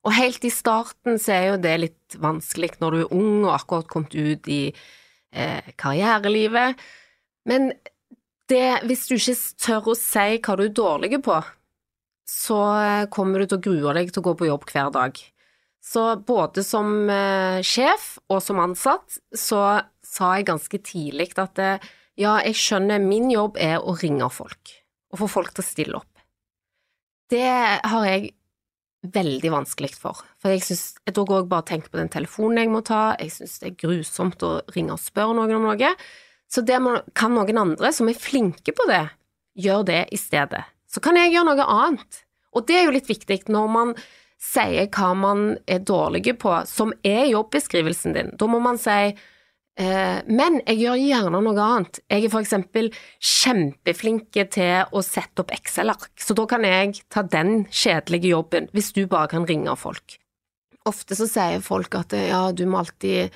Og 0.06 0.14
helt 0.14 0.46
i 0.46 0.52
starten 0.54 1.18
så 1.20 1.34
er 1.34 1.44
jo 1.50 1.58
det 1.60 1.74
litt 1.82 2.16
vanskelig 2.22 2.76
når 2.80 2.94
du 2.94 3.00
er 3.02 3.12
ung 3.18 3.42
og 3.42 3.56
akkurat 3.56 3.90
kommet 3.90 4.14
ut 4.14 4.48
i 4.48 4.62
eh, 4.70 5.72
karrierelivet. 5.76 6.78
Men 7.50 7.72
det, 8.50 8.86
hvis 8.86 9.08
du 9.10 9.16
ikke 9.16 9.36
tør 9.66 9.92
å 9.92 9.98
si 9.98 10.38
hva 10.38 10.56
du 10.56 10.68
er 10.68 10.76
dårlig 10.78 11.20
på, 11.26 11.40
så 12.26 12.60
eh, 12.78 13.08
kommer 13.12 13.42
du 13.42 13.50
til 13.50 13.58
å 13.58 13.64
grue 13.66 13.96
deg 13.98 14.12
til 14.12 14.22
å 14.22 14.28
gå 14.30 14.36
på 14.38 14.48
jobb 14.48 14.68
hver 14.70 14.92
dag. 14.94 15.18
Så 15.84 16.04
både 16.26 16.64
som 16.66 17.10
eh, 17.10 17.60
sjef 17.66 18.16
og 18.32 18.40
som 18.42 18.58
ansatt 18.62 19.20
så 19.36 19.62
sa 20.02 20.32
jeg 20.36 20.48
ganske 20.48 20.80
tidlig 20.82 21.30
at 21.38 21.60
eh, 21.62 21.86
ja, 22.18 22.38
jeg 22.42 22.56
skjønner 22.58 23.02
min 23.02 23.28
jobb 23.30 23.58
er 23.60 23.78
å 23.78 23.94
ringe 24.00 24.28
folk 24.32 24.72
og 25.12 25.20
få 25.20 25.28
folk 25.30 25.52
til 25.54 25.62
å 25.62 25.66
stille 25.66 26.00
opp. 26.00 26.12
Det 27.30 27.46
har 27.46 28.06
jeg 28.06 28.32
veldig 29.14 29.50
vanskelig 29.52 29.92
for, 29.98 30.18
for 30.42 30.50
jeg 30.50 30.64
synes, 30.66 30.96
da 31.06 31.22
går 31.22 31.42
jeg 31.42 31.48
bare 31.50 31.62
og 31.62 31.68
tenker 31.70 31.92
på 31.92 32.00
den 32.00 32.10
telefonen 32.10 32.62
jeg 32.62 32.72
må 32.72 32.82
ta, 32.86 33.02
jeg 33.20 33.34
synes 33.34 33.58
det 33.62 33.68
er 33.68 33.80
grusomt 33.84 34.42
å 34.46 34.52
ringe 34.74 34.96
og 34.96 35.02
spørre 35.02 35.36
noen 35.38 35.54
om 35.58 35.68
noe, 35.68 35.92
så 36.50 36.62
det 36.66 36.78
må, 36.82 36.96
kan 37.18 37.34
noen 37.34 37.60
andre 37.62 37.92
som 37.94 38.10
er 38.10 38.18
flinke 38.18 38.74
på 38.74 38.86
det, 38.90 39.04
gjøre 39.58 39.86
det 39.90 40.00
i 40.14 40.18
stedet. 40.20 40.64
Så 40.90 41.02
kan 41.04 41.18
jeg 41.18 41.34
gjøre 41.34 41.52
noe 41.52 41.68
annet, 41.76 42.22
og 42.56 42.66
det 42.66 42.78
er 42.78 42.88
jo 42.88 42.96
litt 42.96 43.10
viktig 43.10 43.44
når 43.52 43.70
man 43.70 43.94
sier 44.46 44.90
hva 44.92 45.12
man 45.18 45.46
er 45.66 45.82
dårlig 45.86 46.36
på, 46.40 46.52
som 46.68 46.92
er 47.06 47.26
jobbeskrivelsen 47.30 48.14
din. 48.16 48.34
Da 48.38 48.48
må 48.50 48.60
man 48.62 48.78
si 48.80 48.98
eh, 49.10 50.18
men 50.26 50.60
jeg 50.62 50.78
gjør 50.80 51.00
gjerne 51.02 51.42
noe 51.44 51.64
annet. 51.64 52.00
Jeg 52.12 52.26
er 52.26 52.32
for 52.32 52.44
eksempel 52.44 52.92
kjempeflinke 53.18 54.46
til 54.54 54.86
å 54.92 55.02
sette 55.04 55.44
opp 55.44 55.52
Excel-ark, 55.56 56.12
så 56.20 56.36
da 56.38 56.46
kan 56.50 56.66
jeg 56.66 57.02
ta 57.12 57.26
den 57.26 57.66
kjedelige 57.70 58.32
jobben, 58.34 58.70
hvis 58.76 58.92
du 58.96 59.04
bare 59.10 59.32
kan 59.34 59.48
ringe 59.48 59.74
folk. 59.80 60.18
Ofte 60.86 61.18
så 61.18 61.26
sier 61.26 61.64
folk 61.66 61.98
at 61.98 62.14
ja, 62.14 62.46
du 62.54 62.64
må 62.70 62.84
alltid 62.84 63.34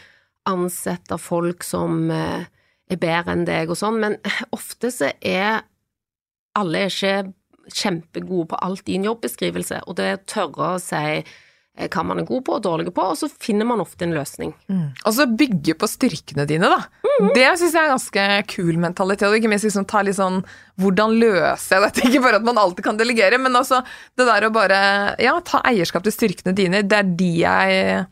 ansette 0.49 1.19
folk 1.21 1.67
som 1.67 2.07
eh, 2.15 2.47
er 2.91 3.01
bedre 3.01 3.35
enn 3.35 3.45
deg 3.49 3.71
og 3.71 3.79
sånn, 3.79 4.01
men 4.03 4.17
ofte 4.57 4.91
så 4.95 5.13
er 5.21 5.67
alle 6.59 6.87
ikke 6.89 7.31
kjempegode 7.69 8.51
på 8.51 8.59
alt 8.65 8.89
i 8.89 8.99
en 8.99 9.07
jobbeskrivelse, 9.11 9.85
og 9.87 9.97
det 10.01 10.27
tørre 10.31 10.75
å 10.75 10.81
si 10.83 11.01
eh, 11.21 11.89
hva 11.91 12.05
man 12.07 12.23
er 12.23 12.29
god 12.29 12.45
på 12.47 12.57
og 12.57 12.65
dårlig 12.65 12.93
på, 12.97 13.05
og 13.13 13.19
så 13.21 13.29
finner 13.31 13.69
man 13.69 13.83
ofte 13.83 14.07
en 14.07 14.15
løsning. 14.17 14.55
Og 15.05 15.17
så 15.17 15.29
bygge 15.29 15.77
på 15.79 15.89
styrkene 15.91 16.47
dine, 16.49 16.71
da. 16.73 16.81
Det 17.37 17.47
syns 17.61 17.75
jeg 17.75 17.81
er 17.83 17.89
en 17.91 17.95
ganske 17.97 18.27
kul 18.55 18.79
mentalitet. 18.81 19.29
Og 19.29 19.37
ikke 19.37 19.51
minst 19.53 19.67
liksom 19.69 19.85
ta 19.85 20.01
litt 20.01 20.17
sånn 20.17 20.39
Hvordan 20.81 21.19
løser 21.21 21.77
jeg 21.77 21.83
dette? 21.85 22.05
Ikke 22.09 22.23
bare 22.25 22.39
at 22.41 22.47
man 22.47 22.57
alltid 22.63 22.87
kan 22.87 22.97
delegere, 22.97 23.37
men 23.37 23.59
altså 23.59 23.83
det 24.17 24.25
der 24.25 24.47
å 24.49 24.53
bare 24.55 24.79
Ja, 25.21 25.35
ta 25.45 25.61
eierskap 25.69 26.07
til 26.07 26.17
styrkene 26.17 26.57
dine. 26.57 26.81
Det 26.81 26.97
er 26.97 27.13
de 27.19 27.31
jeg 27.43 28.07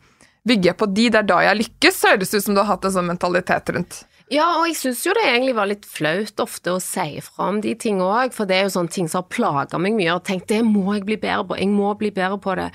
Bygger 0.49 0.77
på 0.79 0.87
de, 0.93 1.09
det 1.11 1.19
er 1.19 1.25
da 1.27 1.41
jeg 1.43 1.57
lykkes, 1.59 1.97
høres 2.07 2.31
det 2.31 2.39
ut 2.39 2.45
som 2.45 2.55
du 2.55 2.61
har 2.61 2.69
hatt 2.71 2.85
en 2.87 2.93
sånn 2.95 3.09
mentalitet 3.09 3.69
rundt. 3.75 3.97
Ja, 4.29 4.45
og 4.59 4.67
jeg 4.69 4.75
syns 4.77 5.01
jo 5.07 5.13
det 5.17 5.23
egentlig 5.25 5.55
var 5.57 5.69
litt 5.71 5.87
flaut 5.89 6.41
ofte 6.43 6.75
å 6.75 6.81
si 6.83 7.17
fra 7.25 7.47
om 7.49 7.61
de 7.63 7.73
tingene 7.81 8.05
òg, 8.05 8.33
for 8.35 8.45
det 8.49 8.59
er 8.59 8.67
jo 8.67 8.75
sånne 8.75 8.93
ting 8.93 9.07
som 9.09 9.23
har 9.23 9.29
plaga 9.33 9.79
meg 9.81 9.95
mye, 9.97 10.13
og 10.13 10.25
tenkt 10.27 10.51
det 10.51 10.61
må 10.67 10.93
jeg 10.93 11.07
bli 11.07 11.17
bedre 11.17 11.47
på, 11.49 11.57
jeg 11.57 11.71
må 11.73 11.95
bli 11.97 12.11
bedre 12.13 12.37
på 12.43 12.53
det. 12.59 12.67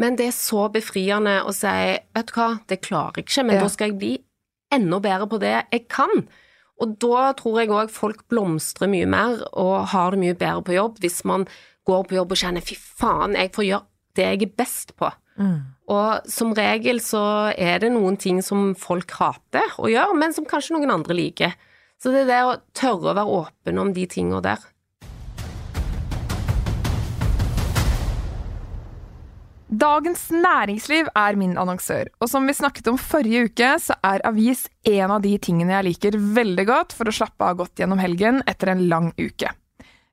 Men 0.00 0.16
det 0.16 0.26
er 0.28 0.36
så 0.36 0.66
befriende 0.72 1.38
å 1.48 1.54
si 1.56 1.72
vet 1.72 2.28
du 2.28 2.36
hva, 2.36 2.50
det 2.68 2.80
klarer 2.84 3.20
jeg 3.20 3.26
ikke, 3.30 3.46
men 3.46 3.56
Ja. 3.56 3.62
da 3.64 3.68
skal 3.72 3.88
jeg 3.90 3.98
bli 3.98 4.12
enda 4.72 5.00
bedre 5.00 5.26
på 5.28 5.40
det 5.40 5.54
jeg 5.72 5.88
kan. 5.88 6.28
Og 6.80 6.98
da 6.98 7.32
tror 7.36 7.58
jeg 7.60 7.68
òg 7.68 7.90
folk 7.90 8.28
blomstrer 8.28 8.88
mye 8.88 9.08
mer 9.08 9.42
og 9.52 9.88
har 9.92 10.12
det 10.12 10.20
mye 10.20 10.36
bedre 10.36 10.62
på 10.64 10.76
jobb 10.76 11.00
hvis 11.00 11.24
man 11.24 11.46
går 11.88 12.04
på 12.08 12.16
jobb 12.16 12.32
og 12.32 12.40
kjenner 12.40 12.64
fy 12.64 12.76
faen, 12.76 13.34
jeg 13.36 13.52
får 13.52 13.64
gjøre 13.68 13.86
det 14.16 14.24
jeg 14.24 14.42
er 14.42 14.54
best 14.56 14.96
på. 14.96 15.10
Og 15.90 16.30
som 16.30 16.52
regel 16.54 17.00
så 17.02 17.22
er 17.58 17.80
det 17.82 17.90
noen 17.94 18.18
ting 18.20 18.38
som 18.46 18.74
folk 18.78 19.10
hater 19.18 19.74
å 19.80 19.90
gjøre, 19.90 20.18
men 20.18 20.34
som 20.36 20.46
kanskje 20.46 20.76
noen 20.76 20.92
andre 20.94 21.16
liker. 21.18 21.56
Så 22.00 22.12
det 22.14 22.24
er 22.24 22.30
det 22.30 22.42
å 22.46 22.58
tørre 22.76 23.10
å 23.10 23.16
være 23.18 23.40
åpen 23.40 23.80
om 23.82 23.90
de 23.96 24.06
tingene 24.08 24.42
der. 24.44 24.62
Dagens 29.70 30.24
Næringsliv 30.34 31.06
er 31.14 31.36
min 31.38 31.52
annonsør, 31.58 32.08
og 32.18 32.30
som 32.30 32.46
vi 32.46 32.56
snakket 32.58 32.88
om 32.90 32.98
forrige 32.98 33.44
uke, 33.46 33.68
så 33.78 33.94
er 34.02 34.24
avis 34.26 34.64
en 34.90 35.14
av 35.14 35.22
de 35.22 35.36
tingene 35.38 35.76
jeg 35.76 35.86
liker 35.86 36.18
veldig 36.38 36.66
godt 36.66 36.96
for 36.98 37.06
å 37.06 37.14
slappe 37.14 37.46
av 37.46 37.60
godt 37.62 37.82
gjennom 37.82 38.02
helgen 38.02 38.42
etter 38.50 38.72
en 38.74 38.82
lang 38.90 39.12
uke. 39.20 39.52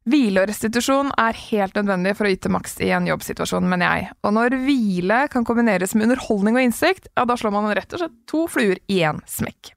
Hvile 0.08 0.43
og 0.43 0.48
restitusjon 0.48 1.10
er 1.20 1.36
helt 1.50 1.76
nødvendig 1.76 2.13
for 2.15 2.28
å 2.28 2.32
yte 2.32 2.52
maks 2.54 2.78
i 2.84 2.93
en 2.96 3.10
jobbsituasjon, 3.10 3.65
mener 3.67 3.89
jeg. 3.91 4.12
Og 4.24 4.36
når 4.38 4.56
hvile 4.62 5.26
kan 5.34 5.43
kombineres 5.48 5.98
med 5.98 6.08
underholdning 6.08 6.56
og 6.56 6.63
innsikt, 6.63 7.10
ja, 7.12 7.26
da 7.28 7.36
slår 7.36 7.52
man 7.52 7.67
rett 7.76 7.91
og 7.91 8.04
slett 8.04 8.15
to 8.32 8.46
fluer 8.52 8.80
i 8.88 9.02
én 9.04 9.20
smekk. 9.28 9.74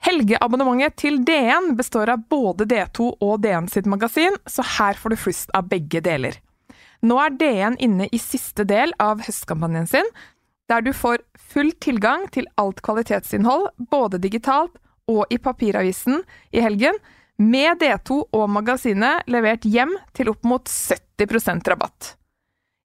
Helgeabonnementet 0.00 0.96
til 1.02 1.18
DN 1.28 1.74
består 1.76 2.08
av 2.14 2.24
både 2.32 2.64
D2 2.70 3.10
og 3.20 3.34
DN 3.44 3.68
sitt 3.68 3.88
magasin, 3.90 4.38
så 4.48 4.64
her 4.78 4.96
får 4.96 5.12
du 5.12 5.20
flust 5.20 5.52
av 5.56 5.68
begge 5.68 6.00
deler. 6.08 6.40
Nå 7.04 7.20
er 7.20 7.36
DN 7.36 7.76
inne 7.84 8.08
i 8.08 8.20
siste 8.20 8.64
del 8.68 8.94
av 9.00 9.20
høstkampanjen 9.26 9.88
sin, 9.92 10.08
der 10.72 10.80
du 10.86 10.94
får 10.96 11.20
full 11.52 11.74
tilgang 11.84 12.30
til 12.32 12.48
alt 12.60 12.80
kvalitetsinnhold, 12.86 13.68
både 13.92 14.20
digitalt 14.24 14.72
og 15.10 15.26
i 15.28 15.36
papiravisen 15.42 16.22
i 16.54 16.64
helgen, 16.64 16.96
med 17.40 17.80
D2 17.80 18.20
og 18.36 18.46
magasinet 18.52 19.28
levert 19.30 19.64
hjem 19.64 19.94
til 20.16 20.30
opp 20.32 20.44
mot 20.46 20.68
70% 20.68 21.70
rabatt. 21.72 22.14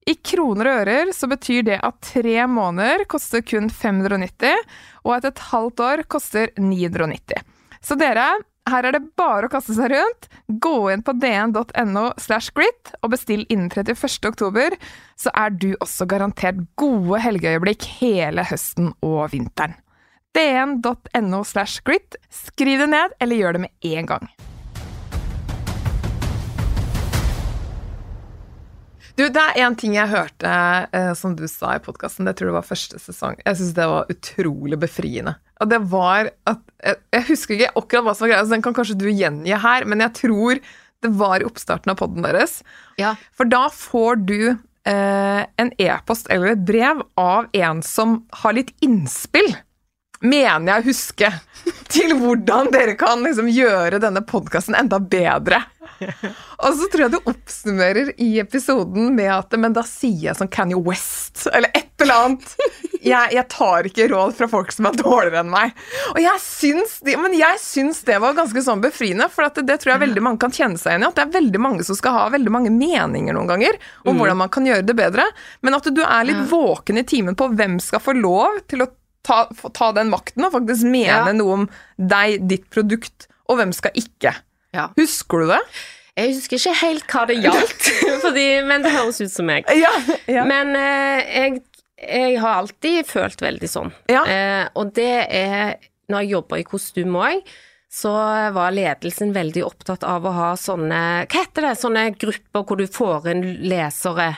I 0.06 0.14
kroner 0.22 0.68
og 0.70 0.80
ører 0.84 1.10
så 1.14 1.26
betyr 1.28 1.64
det 1.66 1.78
at 1.82 1.96
tre 2.12 2.44
måneder 2.46 3.04
koster 3.10 3.42
kun 3.42 3.66
590, 3.68 4.60
og 5.02 5.16
at 5.16 5.26
et 5.32 5.46
halvt 5.50 5.82
år 5.82 6.04
koster 6.06 6.52
990. 6.56 7.42
Så 7.82 7.98
dere, 7.98 8.26
her 8.70 8.86
er 8.86 8.96
det 8.96 9.02
bare 9.18 9.48
å 9.48 9.50
kaste 9.50 9.74
seg 9.74 9.90
rundt. 9.92 10.28
Gå 10.46 10.76
inn 10.94 11.02
på 11.06 11.14
dn.no 11.18 12.06
slash 12.22 12.54
grit 12.54 12.94
og 13.00 13.12
bestill 13.16 13.44
innen 13.50 13.68
31. 13.70 14.30
oktober, 14.30 14.78
så 15.18 15.34
er 15.34 15.54
du 15.54 15.72
også 15.80 16.06
garantert 16.10 16.62
gode 16.78 17.20
helgeøyeblikk 17.26 17.90
hele 17.98 18.46
høsten 18.46 18.94
og 19.06 19.26
vinteren. 19.34 19.74
dn.no 20.36 21.40
slash 21.44 21.80
grit. 21.86 22.18
Skriv 22.30 22.84
det 22.84 22.90
ned, 22.92 23.16
eller 23.20 23.40
gjør 23.40 23.56
det 23.56 23.64
med 23.64 23.90
en 23.96 24.12
gang. 24.12 24.28
Du, 29.16 29.24
det 29.32 29.40
er 29.40 29.62
én 29.64 29.72
ting 29.80 29.94
jeg 29.96 30.12
hørte 30.12 30.48
eh, 30.92 31.12
som 31.16 31.32
du 31.38 31.46
sa 31.48 31.72
i 31.78 31.80
podkasten, 31.80 32.28
det 32.28 32.34
tror 32.36 32.50
jeg 32.50 32.56
var 32.58 32.66
første 32.68 32.98
sesong. 33.00 33.38
Jeg 33.46 33.56
syns 33.56 33.76
det 33.78 33.86
var 33.88 34.10
utrolig 34.12 34.76
befriende. 34.82 35.38
Og 35.64 35.70
det 35.72 35.78
var 35.88 36.28
at 36.44 36.60
Jeg, 36.84 36.98
jeg 37.14 37.24
husker 37.30 37.54
ikke 37.56 37.80
akkurat 37.80 38.04
hva 38.04 38.12
som 38.12 38.26
var 38.26 38.34
greia, 38.34 38.44
så 38.44 38.52
den 38.52 38.64
kan 38.66 38.74
kanskje 38.76 38.98
du 39.00 39.06
gjengi 39.08 39.56
her, 39.56 39.86
men 39.88 40.04
jeg 40.04 40.12
tror 40.18 40.60
det 41.04 41.10
var 41.16 41.40
i 41.40 41.46
oppstarten 41.48 41.92
av 41.92 41.96
poden 41.96 42.26
deres. 42.26 42.60
Ja. 43.00 43.14
For 43.32 43.48
da 43.48 43.64
får 43.72 44.20
du 44.28 44.40
eh, 44.52 45.42
en 45.48 45.72
e-post 45.80 46.28
eller 46.28 46.52
et 46.52 46.66
brev 46.68 47.00
av 47.16 47.48
en 47.56 47.80
som 47.84 48.18
har 48.42 48.58
litt 48.58 48.74
innspill, 48.84 49.48
mener 50.20 50.72
jeg 50.72 50.82
å 50.84 50.88
huske, 50.90 51.32
til 51.92 52.14
hvordan 52.20 52.70
dere 52.74 52.94
kan 52.98 53.24
liksom 53.26 53.48
gjøre 53.50 54.00
denne 54.02 54.22
podkasten 54.26 54.76
enda 54.78 55.00
bedre. 55.02 55.62
Og 55.96 56.76
så 56.76 56.88
tror 56.90 57.06
jeg 57.06 57.12
du 57.14 57.30
oppsummerer 57.30 58.10
i 58.20 58.36
episoden 58.42 59.14
med 59.16 59.30
at 59.32 59.54
Men 59.60 59.72
da 59.76 59.84
sier 59.86 60.30
jeg 60.30 60.38
sånn 60.38 60.50
Kanye 60.52 60.78
West, 60.82 61.46
eller 61.52 61.72
et 61.76 62.02
eller 62.04 62.26
annet. 62.26 62.56
Jeg, 63.06 63.36
jeg 63.36 63.46
tar 63.52 63.86
ikke 63.86 64.08
råd 64.10 64.34
fra 64.34 64.48
folk 64.50 64.72
som 64.74 64.88
er 64.88 64.96
dårligere 64.98 65.44
enn 65.44 65.52
meg. 65.52 65.76
Og 66.10 66.20
jeg 66.20 66.42
syns 66.42 66.96
det, 67.06 67.14
men 67.22 67.36
jeg 67.38 67.60
syns 67.62 68.02
det 68.08 68.18
var 68.22 68.34
ganske 68.36 68.64
sånn 68.66 68.82
befriende, 68.82 69.28
for 69.32 69.46
det, 69.46 69.62
det 69.68 69.78
tror 69.82 69.94
jeg 69.94 70.02
veldig 70.02 70.24
mange 70.26 70.42
kan 70.42 70.52
kjenne 70.52 70.80
seg 70.80 70.96
igjen 70.96 71.06
i. 71.06 71.08
At 71.12 71.20
det 71.20 71.24
er 71.24 71.36
veldig 71.38 71.62
mange 71.62 71.86
som 71.86 71.98
skal 71.98 72.16
ha 72.16 72.26
veldig 72.34 72.52
mange 72.52 72.74
meninger 72.74 73.36
noen 73.36 73.52
ganger 73.52 73.78
om 74.04 74.18
hvordan 74.18 74.40
man 74.42 74.52
kan 74.52 74.66
gjøre 74.66 74.84
det 74.88 74.96
bedre. 74.98 75.28
Men 75.62 75.78
at 75.78 75.86
du 75.86 76.02
er 76.02 76.26
litt 76.26 76.44
våken 76.50 76.98
i 76.98 77.06
timen 77.06 77.38
på 77.38 77.48
hvem 77.54 77.78
skal 77.84 78.02
få 78.02 78.16
lov 78.18 78.58
til 78.66 78.84
å 78.84 78.90
ta, 79.26 79.42
ta 79.74 79.90
den 79.96 80.10
makten 80.12 80.46
og 80.46 80.54
faktisk 80.54 80.86
mene 80.86 81.10
Ja. 81.26 81.34
noe 81.34 81.58
om 81.60 81.68
deg, 81.98 82.40
ditt 82.48 82.68
produkt, 82.72 83.26
og 83.50 83.58
hvem 83.60 83.74
skal 83.74 83.94
ikke. 83.98 84.32
Ja. 84.76 84.88
Husker 84.98 85.42
du 85.44 85.50
det? 85.54 85.60
Jeg 86.16 86.32
husker 86.32 86.56
ikke 86.56 86.76
helt 86.80 87.06
hva 87.12 87.26
det 87.28 87.36
gjaldt, 87.44 87.90
fordi, 88.24 88.46
men 88.64 88.86
det 88.86 88.94
høres 88.94 89.18
ut 89.20 89.32
som 89.34 89.50
meg. 89.50 89.66
Men 90.30 90.72
eh, 90.78 91.20
jeg, 91.42 91.60
jeg 92.00 92.38
har 92.40 92.62
alltid 92.62 93.06
følt 93.10 93.42
veldig 93.44 93.68
sånn. 93.68 93.92
Ja. 94.12 94.22
Eh, 94.24 94.64
og 94.80 94.94
det 94.96 95.12
er 95.28 95.76
Når 96.08 96.22
jeg 96.22 96.30
jobber 96.36 96.60
i 96.62 96.64
kostyme 96.68 97.18
òg, 97.26 97.48
så 97.96 98.10
var 98.54 98.74
ledelsen 98.74 99.30
veldig 99.34 99.62
opptatt 99.66 100.04
av 100.06 100.24
å 100.28 100.32
ha 100.34 100.48
sånne 100.58 101.00
Hva 101.26 101.40
heter 101.42 101.64
det? 101.68 101.74
Sånne 101.80 102.02
grupper 102.18 102.64
hvor 102.66 102.78
du 102.80 102.86
får 102.90 103.28
inn 103.32 103.44
lesere. 103.70 104.28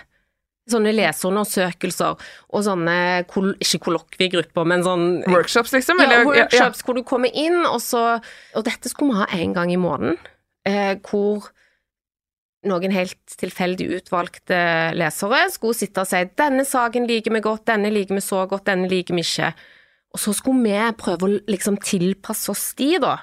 Sånne 0.69 0.93
leseundersøkelser 0.93 2.19
og 2.53 2.65
sånne 2.67 3.27
kol 3.31 3.55
Ikke 3.57 3.81
kollokviegrupper, 3.87 4.67
men 4.69 4.83
sånn 4.85 5.07
Workshops, 5.33 5.73
liksom? 5.73 5.99
ja, 6.01 6.09
eller- 6.11 6.27
workshops 6.27 6.83
hvor 6.85 6.95
du 6.95 7.03
kommer 7.03 7.31
inn, 7.33 7.65
og 7.67 7.81
så 7.81 8.21
Og 8.55 8.65
dette 8.65 8.89
skulle 8.89 9.15
vi 9.15 9.19
ha 9.21 9.27
én 9.45 9.55
gang 9.55 9.71
i 9.73 9.77
måneden, 9.81 10.19
eh, 10.67 10.95
hvor 10.97 11.49
noen 12.67 12.91
helt 12.93 13.37
tilfeldig 13.39 13.87
utvalgte 14.01 14.59
lesere 14.99 15.45
skulle 15.55 15.75
sitte 15.79 16.03
og 16.03 16.07
si 16.11 16.17
'denne 16.25 16.67
saken 16.67 17.07
liker 17.07 17.33
vi 17.33 17.41
godt, 17.41 17.65
denne 17.67 17.91
liker 17.93 18.15
vi 18.15 18.21
så 18.21 18.49
godt, 18.49 18.65
denne 18.65 18.89
liker 18.91 19.15
vi 19.15 19.23
ikke'. 19.23 19.55
Og 20.15 20.19
så 20.21 20.35
skulle 20.35 20.63
vi 20.65 20.93
prøve 20.97 21.23
å 21.29 21.41
liksom 21.47 21.77
tilpasse 21.79 22.49
oss 22.51 22.73
de, 22.75 22.99
da. 22.99 23.19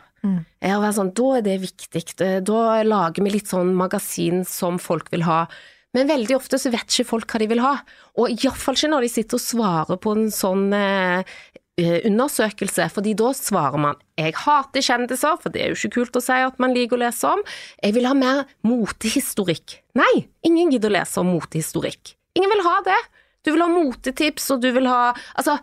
Eh, 0.62 0.74
Og 0.76 0.82
være 0.84 0.94
sånn, 0.94 1.14
da 1.14 1.38
er 1.38 1.42
det 1.42 1.62
viktig. 1.62 2.44
Da 2.44 2.82
lager 2.84 3.24
vi 3.24 3.30
litt 3.30 3.48
sånn 3.48 3.76
magasin 3.76 4.44
som 4.46 4.80
folk 4.80 5.12
vil 5.12 5.22
ha. 5.22 5.48
Men 5.96 6.10
veldig 6.12 6.36
ofte 6.36 6.60
så 6.60 6.72
vet 6.74 6.90
ikke 6.90 7.08
folk 7.08 7.32
hva 7.32 7.40
de 7.42 7.50
vil 7.54 7.64
ha. 7.64 7.76
Og 8.20 8.32
iallfall 8.34 8.76
ikke 8.76 8.92
når 8.92 9.06
de 9.06 9.12
sitter 9.14 9.40
og 9.40 9.44
svarer 9.44 10.00
på 10.02 10.16
en 10.18 10.28
sånn 10.34 10.68
eh, 10.76 11.36
eh, 11.80 12.00
undersøkelse, 12.10 12.90
fordi 12.92 13.16
da 13.16 13.32
svarer 13.38 13.80
man 13.80 13.96
'jeg 14.18 14.36
hater 14.44 14.82
kjendiser', 14.82 15.40
for 15.42 15.50
det 15.50 15.62
er 15.62 15.68
jo 15.72 15.80
ikke 15.80 15.96
kult 16.00 16.20
å 16.20 16.24
si 16.24 16.34
at 16.34 16.60
man 16.60 16.76
liker 16.76 16.98
å 16.98 17.04
lese 17.06 17.32
om. 17.32 17.44
'Jeg 17.82 17.94
vil 17.96 18.08
ha 18.08 18.14
mer 18.14 18.46
motehistorikk'. 18.64 19.80
Nei, 19.96 20.28
ingen 20.44 20.72
gidder 20.72 20.92
å 20.92 20.98
lese 21.00 21.20
om 21.20 21.32
motehistorikk. 21.32 22.16
Ingen 22.36 22.50
vil 22.50 22.64
ha 22.64 22.82
det. 22.82 23.02
Du 23.44 23.52
vil 23.52 23.62
ha 23.62 23.68
motetips, 23.72 24.52
og 24.52 24.62
du 24.62 24.72
vil 24.72 24.88
ha 24.88 25.14
Altså, 25.38 25.60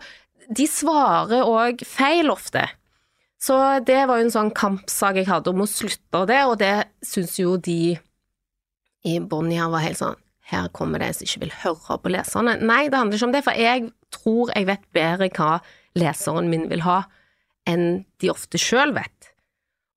de 0.49 0.65
svarer 0.65 1.45
òg 1.45 1.85
feil 1.85 2.29
ofte. 2.31 2.69
Så 3.39 3.83
det 3.85 4.07
var 4.07 4.17
jo 4.17 4.25
en 4.25 4.31
sånn 4.31 4.53
kampsak 4.55 5.15
jeg 5.15 5.27
hadde 5.27 5.51
om 5.51 5.61
å 5.61 5.67
slutte 5.67 6.25
det, 6.25 6.41
og 6.47 6.57
det 6.57 6.87
syns 7.03 7.37
jo 7.37 7.57
de 7.57 7.99
i 9.03 9.19
Bonnier 9.19 9.67
var 9.67 9.83
helt 9.83 9.99
sånn 9.99 10.22
her 10.53 10.69
kommer 10.75 11.01
det 11.01 11.09
en 11.09 11.17
som 11.17 11.27
ikke 11.27 11.43
vil 11.45 11.57
høre 11.63 11.97
på 12.03 12.13
leserne. 12.13 12.55
Nei, 12.61 12.85
det 12.87 12.99
handler 12.99 13.19
ikke 13.19 13.29
om 13.29 13.35
det, 13.35 13.43
for 13.45 13.59
jeg 13.59 13.89
tror 14.13 14.53
jeg 14.53 14.69
vet 14.69 14.87
bedre 14.95 15.29
hva 15.33 15.51
leseren 15.99 16.49
min 16.51 16.69
vil 16.71 16.85
ha, 16.85 17.03
enn 17.69 18.03
de 18.21 18.31
ofte 18.33 18.59
sjøl 18.61 18.95
vet. 18.95 19.33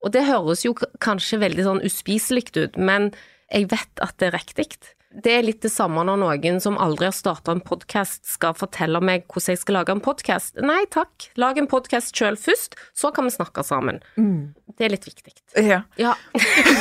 Og 0.05 0.13
det 0.13 0.27
høres 0.27 0.63
jo 0.65 0.75
kanskje 1.03 1.41
veldig 1.41 1.65
sånn 1.65 1.83
uspiselig 1.85 2.51
ut, 2.57 2.77
men 2.77 3.11
jeg 3.51 3.69
vet 3.71 4.03
at 4.03 4.17
det 4.21 4.29
er 4.29 4.37
riktig. 4.37 4.93
Det 5.17 5.31
er 5.33 5.45
litt 5.47 5.63
det 5.65 5.71
samme 5.73 6.03
når 6.05 6.19
noen 6.21 6.59
som 6.61 6.75
aldri 6.77 7.07
har 7.07 7.15
starta 7.15 7.53
en 7.55 7.61
podkast 7.65 8.27
skal 8.29 8.53
fortelle 8.57 8.99
meg 9.01 9.23
hvordan 9.25 9.55
jeg 9.55 9.61
skal 9.63 9.77
lage 9.79 9.95
en 9.95 10.01
podkast. 10.05 10.59
Nei 10.61 10.83
takk, 10.93 11.29
lag 11.41 11.57
en 11.57 11.69
podkast 11.71 12.13
sjøl 12.17 12.37
først, 12.37 12.77
så 12.93 13.09
kan 13.15 13.25
vi 13.25 13.33
snakke 13.33 13.63
sammen. 13.65 13.97
Det 14.77 14.85
er 14.85 14.93
litt 14.93 15.07
viktig. 15.09 15.33
Ja. 15.65 15.79
Ja. 15.97 16.13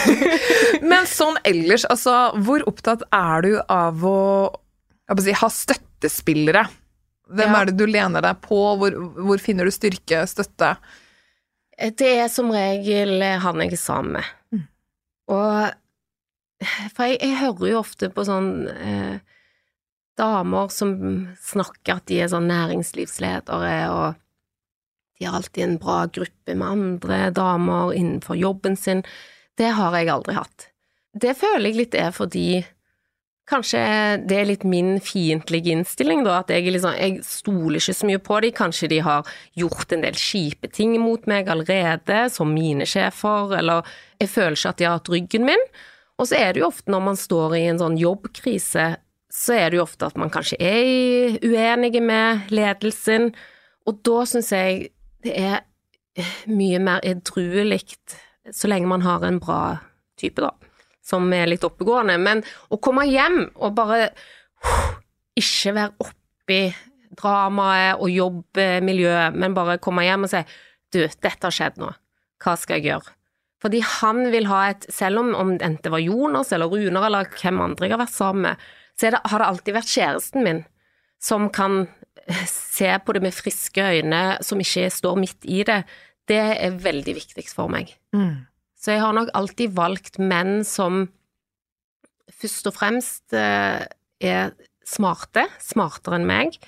Men 0.90 1.08
sånn 1.08 1.38
ellers, 1.48 1.86
altså, 1.88 2.34
hvor 2.44 2.66
opptatt 2.68 3.06
er 3.08 3.46
du 3.46 3.54
av 3.72 4.04
å 4.04 4.18
jeg 5.06 5.22
si, 5.22 5.36
ha 5.40 5.48
støttespillere. 5.52 6.66
Hvem 7.32 7.52
Ja. 7.54 7.60
er 7.62 7.70
det 7.70 7.76
du 7.78 7.86
lener 7.88 8.22
deg 8.22 8.40
på? 8.44 8.58
Hvor, 8.78 9.00
hvor 9.16 9.38
finner 9.42 9.64
du 9.64 9.72
styrke, 9.74 10.26
støtte? 10.28 10.74
Det 11.78 12.12
er 12.20 12.28
som 12.32 12.52
regel 12.52 13.22
han 13.22 13.60
jeg 13.64 13.72
er 13.72 13.80
sammen 13.80 14.18
med. 14.18 14.30
Mm. 14.52 14.66
Og 15.32 15.72
For 16.94 17.08
jeg, 17.08 17.18
jeg 17.20 17.40
hører 17.42 17.72
jo 17.72 17.80
ofte 17.82 18.10
på 18.12 18.24
sånn 18.26 18.68
eh, 18.72 19.18
damer 20.16 20.70
som 20.72 20.94
snakker 21.44 21.98
at 21.98 22.06
de 22.08 22.22
er 22.24 22.30
sånn 22.32 22.48
næringslivsledere, 22.48 23.74
og 23.92 24.16
de 25.18 25.26
har 25.26 25.36
alltid 25.38 25.64
en 25.64 25.76
bra 25.80 25.98
gruppe 26.12 26.54
med 26.54 26.68
andre 26.68 27.18
damer 27.36 27.92
innenfor 27.96 28.38
jobben 28.40 28.76
sin. 28.76 29.04
Det 29.56 29.72
har 29.76 29.96
jeg 29.96 30.12
aldri 30.12 30.36
hatt. 30.36 30.70
Det 31.16 31.36
føler 31.36 31.70
jeg 31.70 31.80
litt 31.80 31.94
er 31.96 32.16
fordi 32.16 32.48
Kanskje 33.46 33.80
det 34.26 34.40
er 34.40 34.48
litt 34.48 34.64
min 34.66 34.96
fiendtlige 34.98 35.70
innstilling, 35.70 36.24
da, 36.26 36.40
at 36.40 36.48
jeg, 36.50 36.66
liksom, 36.74 36.96
jeg 36.98 37.20
stoler 37.22 37.78
ikke 37.78 37.92
så 37.94 38.08
mye 38.08 38.22
på 38.26 38.38
dem. 38.42 38.54
Kanskje 38.58 38.88
de 38.90 38.98
har 39.06 39.28
gjort 39.54 39.94
en 39.94 40.02
del 40.02 40.18
kjipe 40.18 40.66
ting 40.74 40.96
mot 40.98 41.28
meg 41.30 41.46
allerede, 41.54 42.24
som 42.34 42.50
mine 42.50 42.88
sjefer, 42.90 43.54
eller 43.60 43.86
jeg 44.18 44.32
føler 44.32 44.58
ikke 44.58 44.72
at 44.74 44.80
de 44.80 44.88
har 44.88 44.98
hatt 44.98 45.12
ryggen 45.14 45.46
min. 45.46 45.62
Og 46.16 46.28
så 46.30 46.38
er 46.38 46.54
det 46.54 46.62
jo 46.62 46.70
ofte 46.70 46.92
når 46.92 47.02
man 47.10 47.18
står 47.20 47.56
i 47.58 47.64
en 47.70 47.80
sånn 47.80 47.98
jobbkrise, 48.00 48.86
så 49.32 49.56
er 49.56 49.70
det 49.70 49.80
jo 49.80 49.84
ofte 49.84 50.08
at 50.08 50.16
man 50.16 50.32
kanskje 50.32 50.56
er 50.62 51.36
uenige 51.44 52.00
med 52.00 52.48
ledelsen, 52.54 53.34
og 53.86 54.00
da 54.06 54.22
syns 54.26 54.52
jeg 54.54 54.88
det 55.26 55.34
er 55.36 55.60
mye 56.48 56.78
mer 56.80 57.04
edruelig 57.04 57.82
så 58.54 58.70
lenge 58.70 58.88
man 58.88 59.04
har 59.04 59.26
en 59.26 59.40
bra 59.42 59.60
type, 60.16 60.40
da 60.40 60.54
som 61.06 61.28
er 61.34 61.46
litt 61.50 61.64
oppegående, 61.66 62.18
men 62.18 62.42
å 62.72 62.78
komme 62.82 63.06
hjem 63.06 63.44
og 63.54 63.74
bare 63.76 64.10
ikke 65.38 65.74
være 65.76 66.06
oppi 66.06 66.60
dramaet 67.16 68.02
og 68.02 68.10
jobbmiljøet, 68.10 69.36
men 69.36 69.54
bare 69.56 69.78
komme 69.82 70.06
hjem 70.06 70.26
og 70.26 70.32
si 70.32 70.42
du, 70.94 71.04
dette 71.04 71.42
har 71.42 71.54
skjedd 71.54 71.78
nå, 71.82 71.92
hva 72.42 72.56
skal 72.58 72.80
jeg 72.80 72.90
gjøre? 72.90 73.15
Fordi 73.62 73.80
han 73.80 74.26
vil 74.34 74.48
ha 74.50 74.66
et, 74.70 74.84
selv 74.92 75.22
om, 75.22 75.30
om 75.34 75.54
enten 75.54 75.80
det 75.84 75.92
var 75.92 76.02
Jonas 76.04 76.52
eller 76.52 76.68
Runar 76.68 77.08
eller 77.08 77.30
hvem 77.40 77.62
andre 77.64 77.88
jeg 77.88 77.94
har 77.94 78.02
vært 78.02 78.16
sammen 78.16 78.50
med, 78.50 78.66
så 78.96 79.12
det, 79.12 79.20
har 79.28 79.42
det 79.42 79.46
alltid 79.50 79.76
vært 79.76 79.92
kjæresten 79.92 80.44
min 80.44 80.64
som 81.22 81.48
kan 81.52 81.86
se 82.48 82.90
på 83.04 83.14
det 83.16 83.22
med 83.24 83.34
friske 83.34 83.80
øyne, 83.80 84.38
som 84.44 84.60
ikke 84.60 84.88
står 84.92 85.18
midt 85.20 85.46
i 85.48 85.62
det. 85.66 85.82
Det 86.28 86.40
er 86.40 86.78
veldig 86.82 87.14
viktig 87.16 87.44
for 87.52 87.70
meg. 87.72 87.92
Så 88.76 88.94
jeg 88.94 89.02
har 89.02 89.14
nok 89.16 89.32
alltid 89.34 89.74
valgt 89.76 90.18
menn 90.22 90.60
som 90.66 91.06
først 92.36 92.68
og 92.68 92.74
fremst 92.76 93.34
eh, 93.36 93.84
er 94.20 94.52
smarte, 94.86 95.46
smartere 95.62 96.20
enn 96.20 96.28
meg, 96.28 96.58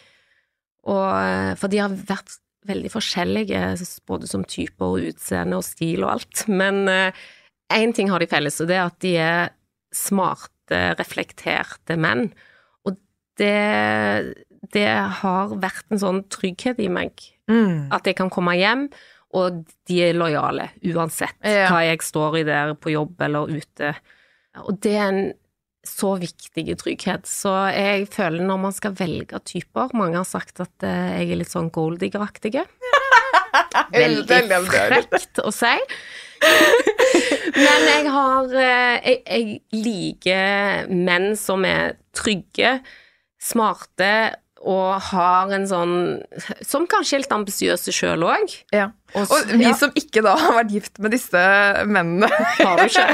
og, 0.89 1.09
eh, 1.13 1.53
for 1.61 1.71
de 1.71 1.83
har 1.83 1.93
vært 1.93 2.39
veldig 2.69 2.91
forskjellige, 2.93 3.63
både 4.07 4.29
som 4.31 4.45
typer 4.45 4.87
og 4.93 5.09
utseende 5.11 5.59
og 5.59 5.65
stil 5.67 6.05
og 6.05 6.13
alt, 6.19 6.45
men 6.49 6.85
én 7.73 7.95
ting 7.97 8.09
har 8.13 8.21
de 8.23 8.29
felles, 8.31 8.61
og 8.61 8.69
det 8.71 8.77
er 8.79 8.87
at 8.87 8.99
de 9.05 9.15
er 9.21 9.51
smarte, 9.95 10.79
reflekterte 10.99 11.97
menn, 12.01 12.29
og 12.87 12.97
det, 13.41 14.35
det 14.75 14.87
har 15.23 15.55
vært 15.61 15.87
en 15.95 16.03
sånn 16.03 16.23
trygghet 16.33 16.81
i 16.85 16.91
meg, 16.93 17.13
Mm. 17.49 17.87
at 17.97 18.05
jeg 18.05 18.17
kan 18.19 18.29
komme 18.29 18.53
hjem, 18.61 18.91
og 19.33 19.63
de 19.89 20.03
er 20.05 20.13
lojale 20.13 20.67
uansett 20.85 21.33
Ja. 21.45 21.71
hva 21.71 21.79
jeg 21.87 22.03
står 22.05 22.37
i 22.37 22.43
der 22.45 22.75
på 22.77 22.91
jobb 22.93 23.21
eller 23.25 23.49
ute. 23.49 23.95
Og 24.67 24.77
det 24.85 24.93
er 25.01 25.07
en 25.09 25.33
så 25.89 26.15
viktig 26.21 26.77
trygghet. 26.81 27.27
Så 27.29 27.53
jeg 27.75 28.09
føler 28.13 28.45
når 28.47 28.63
man 28.69 28.75
skal 28.77 28.97
velge 28.99 29.41
typer 29.49 29.95
Mange 29.97 30.21
har 30.21 30.29
sagt 30.29 30.61
at 30.65 30.87
eh, 30.87 31.21
jeg 31.23 31.33
er 31.35 31.41
litt 31.43 31.53
sånn 31.53 31.73
golddigger-aktige. 31.75 32.65
Veldig 33.95 34.27
Veldig 34.29 34.61
frekt 34.75 35.43
å 35.43 35.53
si. 35.55 35.75
Men 37.59 37.87
jeg 37.89 38.11
har 38.15 38.53
eh, 38.55 38.99
jeg, 39.03 39.23
jeg 39.25 39.83
liker 39.85 40.93
menn 40.93 41.33
som 41.39 41.65
er 41.67 41.97
trygge, 42.17 42.79
smarte 43.43 44.13
og 44.67 44.99
har 45.13 45.53
en 45.55 45.67
sånn 45.71 45.93
Som 46.67 46.87
kanskje 46.91 47.15
er 47.17 47.23
litt 47.23 47.35
ambisiøse 47.35 47.93
sjøl 47.95 48.25
òg. 48.27 48.55
Ja. 48.75 48.89
Og 49.15 49.31
vi 49.55 49.71
som 49.79 49.93
ikke 49.97 50.21
da 50.27 50.35
har 50.37 50.57
vært 50.59 50.73
gift 50.75 50.99
med 51.01 51.15
disse 51.15 51.43
mennene 51.89 52.29
Har 52.59 52.81
du 52.83 52.89
ikke? 52.89 53.05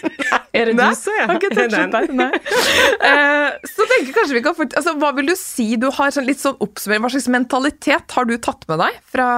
Er 0.54 0.70
det 0.70 0.76
Nei, 0.78 0.86
du 0.92 0.98
som 1.00 1.16
er 1.18 1.26
har 1.26 1.40
ikke 1.40 1.66
deg, 1.90 2.12
nei. 2.14 2.28
uh, 2.30 3.50
så 3.74 3.86
tenker 3.90 4.14
kanskje 4.14 4.36
vi 4.38 4.42
kan 4.46 4.54
fort, 4.54 4.76
altså, 4.78 4.94
Hva 5.02 5.10
vil 5.16 5.26
du 5.32 5.34
si 5.38 5.66
du 5.80 5.88
har 5.96 6.14
sånn 6.14 6.28
litt 6.28 6.38
sånn 6.40 6.54
oppsummering, 6.62 7.02
Hva 7.02 7.10
slags 7.16 7.26
mentalitet 7.34 8.14
har 8.14 8.28
du 8.30 8.36
tatt 8.38 8.62
med 8.70 8.78
deg 8.84 9.00
fra 9.10 9.28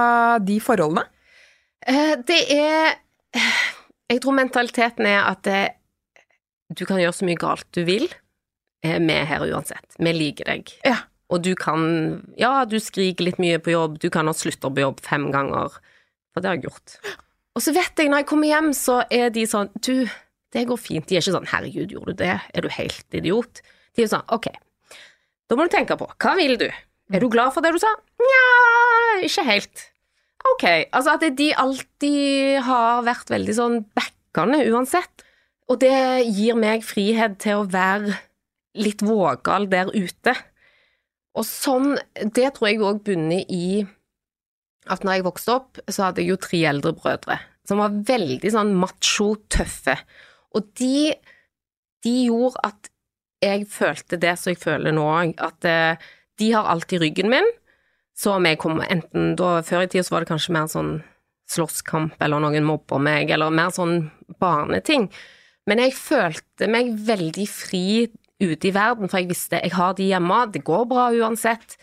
de 0.45 0.59
forholdene? 0.63 1.07
Uh, 1.89 2.13
Det 2.21 2.39
er 2.53 2.93
Jeg 4.13 4.21
tror 4.23 4.37
mentaliteten 4.37 5.09
er 5.09 5.25
at 5.25 5.41
det, 5.49 5.63
du 6.77 6.85
kan 6.85 7.01
gjøre 7.01 7.17
så 7.17 7.25
mye 7.27 7.39
galt 7.41 7.65
du 7.75 7.81
vil. 7.87 8.05
Eh, 8.85 8.99
Vi 9.01 9.13
er 9.17 9.25
her 9.27 9.43
uansett. 9.49 9.97
Vi 9.97 10.13
liker 10.15 10.47
deg. 10.53 10.71
Ja. 10.85 11.01
Og 11.33 11.43
du 11.43 11.53
kan 11.59 11.81
Ja, 12.39 12.65
du 12.65 12.77
skriker 12.79 13.27
litt 13.27 13.39
mye 13.41 13.59
på 13.59 13.73
jobb, 13.73 13.97
du 13.99 14.09
kan 14.13 14.29
ha 14.29 14.35
slutta 14.37 14.71
på 14.71 14.83
jobb 14.85 15.01
fem 15.03 15.29
ganger. 15.33 15.75
For 16.33 16.43
det 16.43 16.49
har 16.51 16.59
jeg 16.59 16.69
gjort. 16.69 16.99
Og 17.57 17.63
så 17.65 17.73
vet 17.73 17.97
jeg, 17.97 18.11
når 18.11 18.21
jeg 18.21 18.29
kommer 18.29 18.51
hjem, 18.51 18.71
så 18.77 19.01
er 19.09 19.31
de 19.33 19.43
sånn 19.49 19.71
Du, 19.81 20.07
det 20.53 20.67
går 20.69 20.79
fint. 20.79 21.07
De 21.09 21.17
er 21.17 21.23
ikke 21.25 21.35
sånn 21.35 21.49
Herregud, 21.49 21.91
gjorde 21.91 22.13
du 22.15 22.23
det? 22.23 22.37
Er 22.53 22.65
du 22.65 22.69
helt 22.71 23.17
idiot? 23.17 23.61
De 23.97 24.05
er 24.05 24.11
sånn 24.11 24.25
Ok, 24.33 24.51
da 25.47 25.55
må 25.55 25.65
du 25.67 25.71
tenke 25.73 25.95
på 25.99 26.09
hva 26.11 26.33
vil 26.39 26.57
du? 26.59 26.67
Er 27.07 27.23
du 27.23 27.29
glad 27.31 27.53
for 27.55 27.63
det 27.63 27.71
du 27.71 27.79
sa? 27.79 27.89
Nja, 28.19 28.47
ikke 29.23 29.45
helt. 29.47 29.85
Ok, 30.53 30.65
altså 30.91 31.15
at 31.15 31.23
de 31.37 31.47
alltid 31.55 32.59
har 32.67 33.05
vært 33.07 33.31
veldig 33.31 33.55
sånn 33.55 33.77
backende 33.95 34.59
uansett. 34.71 35.23
Og 35.71 35.79
det 35.81 36.27
gir 36.27 36.59
meg 36.59 36.83
frihet 36.87 37.39
til 37.43 37.61
å 37.61 37.69
være 37.71 38.15
litt 38.77 39.01
vågal 39.03 39.67
der 39.71 39.89
ute. 39.95 40.35
Og 41.37 41.45
sånn, 41.45 41.95
det 42.17 42.49
tror 42.55 42.69
jeg 42.71 42.81
òg 42.81 43.03
bunner 43.05 43.43
i 43.53 43.85
at 44.87 45.03
når 45.03 45.19
jeg 45.19 45.27
vokste 45.27 45.53
opp, 45.53 45.79
så 45.91 46.07
hadde 46.07 46.23
jeg 46.23 46.31
jo 46.31 46.41
tre 46.41 46.63
eldre 46.69 46.95
brødre 46.97 47.37
som 47.67 47.81
var 47.81 47.95
veldig 48.07 48.51
sånn 48.53 48.73
macho, 48.79 49.33
tøffe. 49.51 49.97
Og 50.55 50.69
de, 50.79 51.11
de 52.05 52.13
gjorde 52.29 52.63
at 52.69 52.91
jeg 53.43 53.67
følte 53.69 54.19
det 54.21 54.33
som 54.39 54.53
jeg 54.53 54.61
føler 54.61 54.95
nå 54.95 55.03
òg, 55.11 55.35
at 55.43 55.67
eh, 55.67 56.05
de 56.39 56.51
har 56.55 56.69
alltid 56.71 57.03
ryggen 57.03 57.29
min. 57.33 57.49
Så 58.17 58.33
om 58.37 58.47
jeg 58.49 58.57
kom 58.57 58.79
enten 58.81 59.35
da 59.37 59.59
Før 59.65 59.83
i 59.83 59.89
tida 59.91 60.05
så 60.05 60.15
var 60.15 60.23
det 60.23 60.31
kanskje 60.31 60.55
mer 60.55 60.69
sånn 60.71 60.93
slåsskamp, 61.51 62.15
eller 62.23 62.41
noen 62.43 62.65
mobber 62.65 62.99
meg, 63.03 63.29
eller 63.31 63.53
mer 63.53 63.69
sånn 63.75 64.09
barneting. 64.41 65.05
Men 65.67 65.83
jeg 65.83 65.95
følte 65.99 66.67
meg 66.71 66.95
veldig 67.07 67.45
fri 67.51 67.85
ute 68.41 68.69
i 68.69 68.73
verden, 68.73 69.09
for 69.09 69.21
jeg 69.21 69.31
visste 69.31 69.61
jeg 69.63 69.73
har 69.73 69.95
de 69.97 70.09
hjemme, 70.11 70.41
det 70.53 70.63
går 70.67 70.85
bra 70.89 71.09
uansett. 71.15 71.77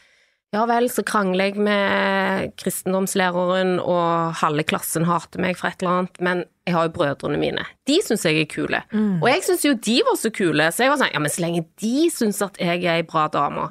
Ja 0.55 0.63
vel, 0.71 0.87
så 0.93 1.03
krangler 1.03 1.51
jeg 1.51 1.63
med 1.67 2.53
kristendomslæreren, 2.61 3.81
og 3.83 4.37
halve 4.39 4.63
klassen 4.71 5.07
hater 5.09 5.43
meg 5.43 5.59
for 5.59 5.67
et 5.67 5.83
eller 5.83 6.05
annet, 6.05 6.21
men 6.23 6.45
jeg 6.63 6.77
har 6.77 6.87
jo 6.87 6.95
brødrene 6.95 7.41
mine. 7.41 7.65
De 7.91 7.97
syns 8.07 8.23
jeg 8.29 8.39
er 8.45 8.51
kule. 8.51 8.85
Og 9.19 9.27
jeg 9.33 9.43
syns 9.49 9.65
jo 9.67 9.75
de 9.75 9.97
var 10.07 10.19
så 10.21 10.31
kule, 10.35 10.69
så 10.71 10.85
jeg 10.85 10.93
var 10.93 11.01
sånn, 11.03 11.11
ja, 11.11 11.23
men 11.25 11.35
så 11.35 11.43
lenge 11.43 11.65
de 11.83 12.07
syns 12.15 12.39
at 12.47 12.61
jeg 12.63 12.85
er 12.85 13.01
ei 13.01 13.07
bra 13.09 13.27
dame, 13.35 13.67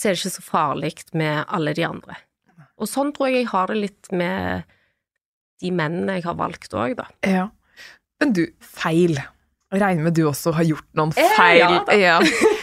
så 0.00 0.08
er 0.08 0.16
det 0.16 0.22
ikke 0.22 0.36
så 0.38 0.46
farlig 0.46 0.94
med 1.12 1.44
alle 1.52 1.76
de 1.76 1.84
andre. 1.86 2.16
Og 2.80 2.88
sånn 2.88 3.12
tror 3.14 3.28
jeg 3.28 3.42
jeg 3.42 3.52
har 3.52 3.68
det 3.68 3.82
litt 3.82 4.08
med 4.16 4.64
de 5.62 5.70
mennene 5.70 6.16
jeg 6.16 6.26
har 6.26 6.40
valgt 6.40 6.72
òg, 6.74 6.96
da. 6.98 7.06
Ja. 7.28 7.44
Men 8.22 8.32
du, 8.34 8.46
feil. 8.64 9.20
Regner 9.72 10.04
med 10.04 10.14
du 10.18 10.22
også 10.28 10.52
har 10.52 10.66
gjort 10.68 10.88
noen 10.98 11.12
Eh, 11.16 11.30
feil. 11.36 11.62
ja. 11.62 11.96
Ja. 11.96 12.16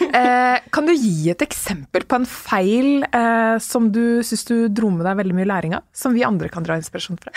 Eh, 0.10 0.60
kan 0.74 0.86
du 0.88 0.93
gi 0.93 1.30
et 1.32 1.41
eksempel 1.45 2.06
på 2.10 2.17
en 2.17 2.26
feil 2.30 3.04
eh, 3.06 3.58
som 3.62 3.91
du 3.93 4.22
syns 4.26 4.45
du 4.48 4.56
dro 4.74 4.89
med 4.93 5.06
deg 5.06 5.17
veldig 5.19 5.36
mye 5.38 5.50
læring 5.50 5.76
av? 5.78 5.84
Som 5.93 6.13
vi 6.17 6.24
andre 6.26 6.50
kan 6.50 6.65
dra 6.65 6.78
inspirasjon 6.80 7.19
fra? 7.22 7.34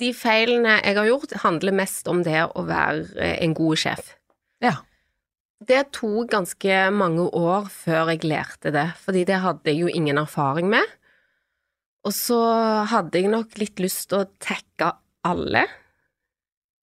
De 0.00 0.12
feilene 0.14 0.76
jeg 0.84 0.96
har 0.98 1.08
gjort, 1.08 1.32
handler 1.42 1.74
mest 1.74 2.06
om 2.10 2.22
det 2.26 2.44
å 2.54 2.62
være 2.66 3.04
eh, 3.18 3.36
en 3.44 3.54
god 3.58 3.78
sjef. 3.82 4.12
Ja. 4.62 4.76
Det 5.60 5.80
tok 5.92 6.30
ganske 6.32 6.76
mange 6.94 7.26
år 7.36 7.66
før 7.74 8.12
jeg 8.14 8.22
lærte 8.30 8.70
det, 8.72 8.86
fordi 9.02 9.26
det 9.28 9.40
hadde 9.42 9.68
jeg 9.72 9.82
jo 9.82 9.90
ingen 9.92 10.18
erfaring 10.22 10.70
med. 10.72 10.86
Og 12.06 12.14
så 12.16 12.38
hadde 12.88 13.20
jeg 13.20 13.28
nok 13.32 13.58
litt 13.60 13.82
lyst 13.82 14.06
til 14.08 14.22
å 14.22 14.28
tekke 14.40 14.94
alle. 15.28 15.66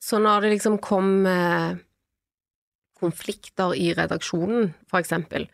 Så 0.08 0.22
når 0.24 0.46
det 0.46 0.56
liksom 0.56 0.78
kom 0.84 1.28
eh, 1.28 1.76
konflikter 2.98 3.76
i 3.76 3.92
redaksjonen, 3.98 4.72
for 4.88 5.04
eksempel, 5.04 5.50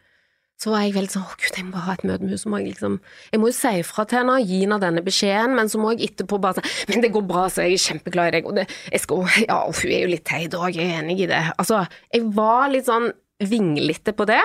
så 0.62 0.72
var 0.72 0.84
jeg 0.86 0.94
veldig 0.96 1.12
sånn 1.12 1.26
å 1.26 1.38
gud, 1.42 1.56
jeg 1.58 1.66
må 1.66 1.74
bare 1.74 1.86
ha 1.88 1.96
et 1.98 2.04
møte 2.06 2.22
med 2.22 2.30
henne, 2.30 2.40
så 2.40 2.52
må 2.52 2.60
jeg 2.62 2.76
liksom 2.76 3.00
Jeg 3.34 3.42
må 3.42 3.50
jo 3.50 3.56
si 3.58 3.72
fra 3.88 4.06
til 4.08 4.20
henne, 4.22 4.36
gi 4.46 4.60
henne 4.62 4.78
denne 4.80 5.02
beskjeden, 5.04 5.56
men 5.58 5.72
så 5.72 5.82
må 5.82 5.96
jeg 5.96 6.12
etterpå 6.12 6.40
bare 6.44 6.62
si 6.62 6.86
men 6.92 7.04
det 7.04 7.10
går 7.16 7.26
bra, 7.28 7.48
så 7.52 7.66
jeg 7.66 7.80
er 7.80 7.84
kjempeglad 7.88 8.30
i 8.30 8.36
deg, 8.38 8.48
og 8.48 8.60
det, 8.60 8.68
jeg 8.94 9.04
skal 9.04 9.26
Ja, 9.50 9.58
hun 9.66 9.90
er 9.90 10.06
jo 10.06 10.14
litt 10.14 10.26
teit 10.30 10.56
òg, 10.56 10.78
jeg 10.78 10.86
er 10.86 11.02
enig 11.02 11.18
i 11.26 11.30
det. 11.34 11.42
Altså, 11.58 11.82
jeg 12.14 12.30
var 12.38 12.70
litt 12.72 12.88
sånn 12.88 13.10
vinglete 13.44 14.14
på 14.16 14.30
det. 14.30 14.44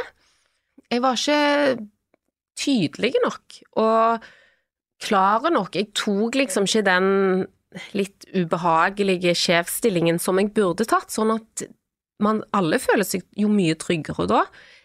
jeg 0.91 1.05
var 1.05 1.21
ikke 1.21 1.87
tydelig 2.59 3.13
nok 3.23 3.61
og 3.79 4.27
klare 5.05 5.53
nok. 5.55 5.77
Jeg 5.77 5.93
tok 5.95 6.35
liksom 6.41 6.67
ikke 6.67 6.87
den 6.89 7.07
litt 7.97 8.25
ubehagelige 8.33 9.35
sjefsstillingen 9.37 10.21
som 10.23 10.41
jeg 10.41 10.53
burde 10.57 10.87
tatt, 10.89 11.13
sånn 11.13 11.35
at 11.37 11.67
man 12.23 12.43
alle 12.57 12.81
føler 12.83 13.07
seg 13.07 13.27
jo 13.39 13.51
mye 13.53 13.77
tryggere 13.79 14.27
da. 14.31 14.43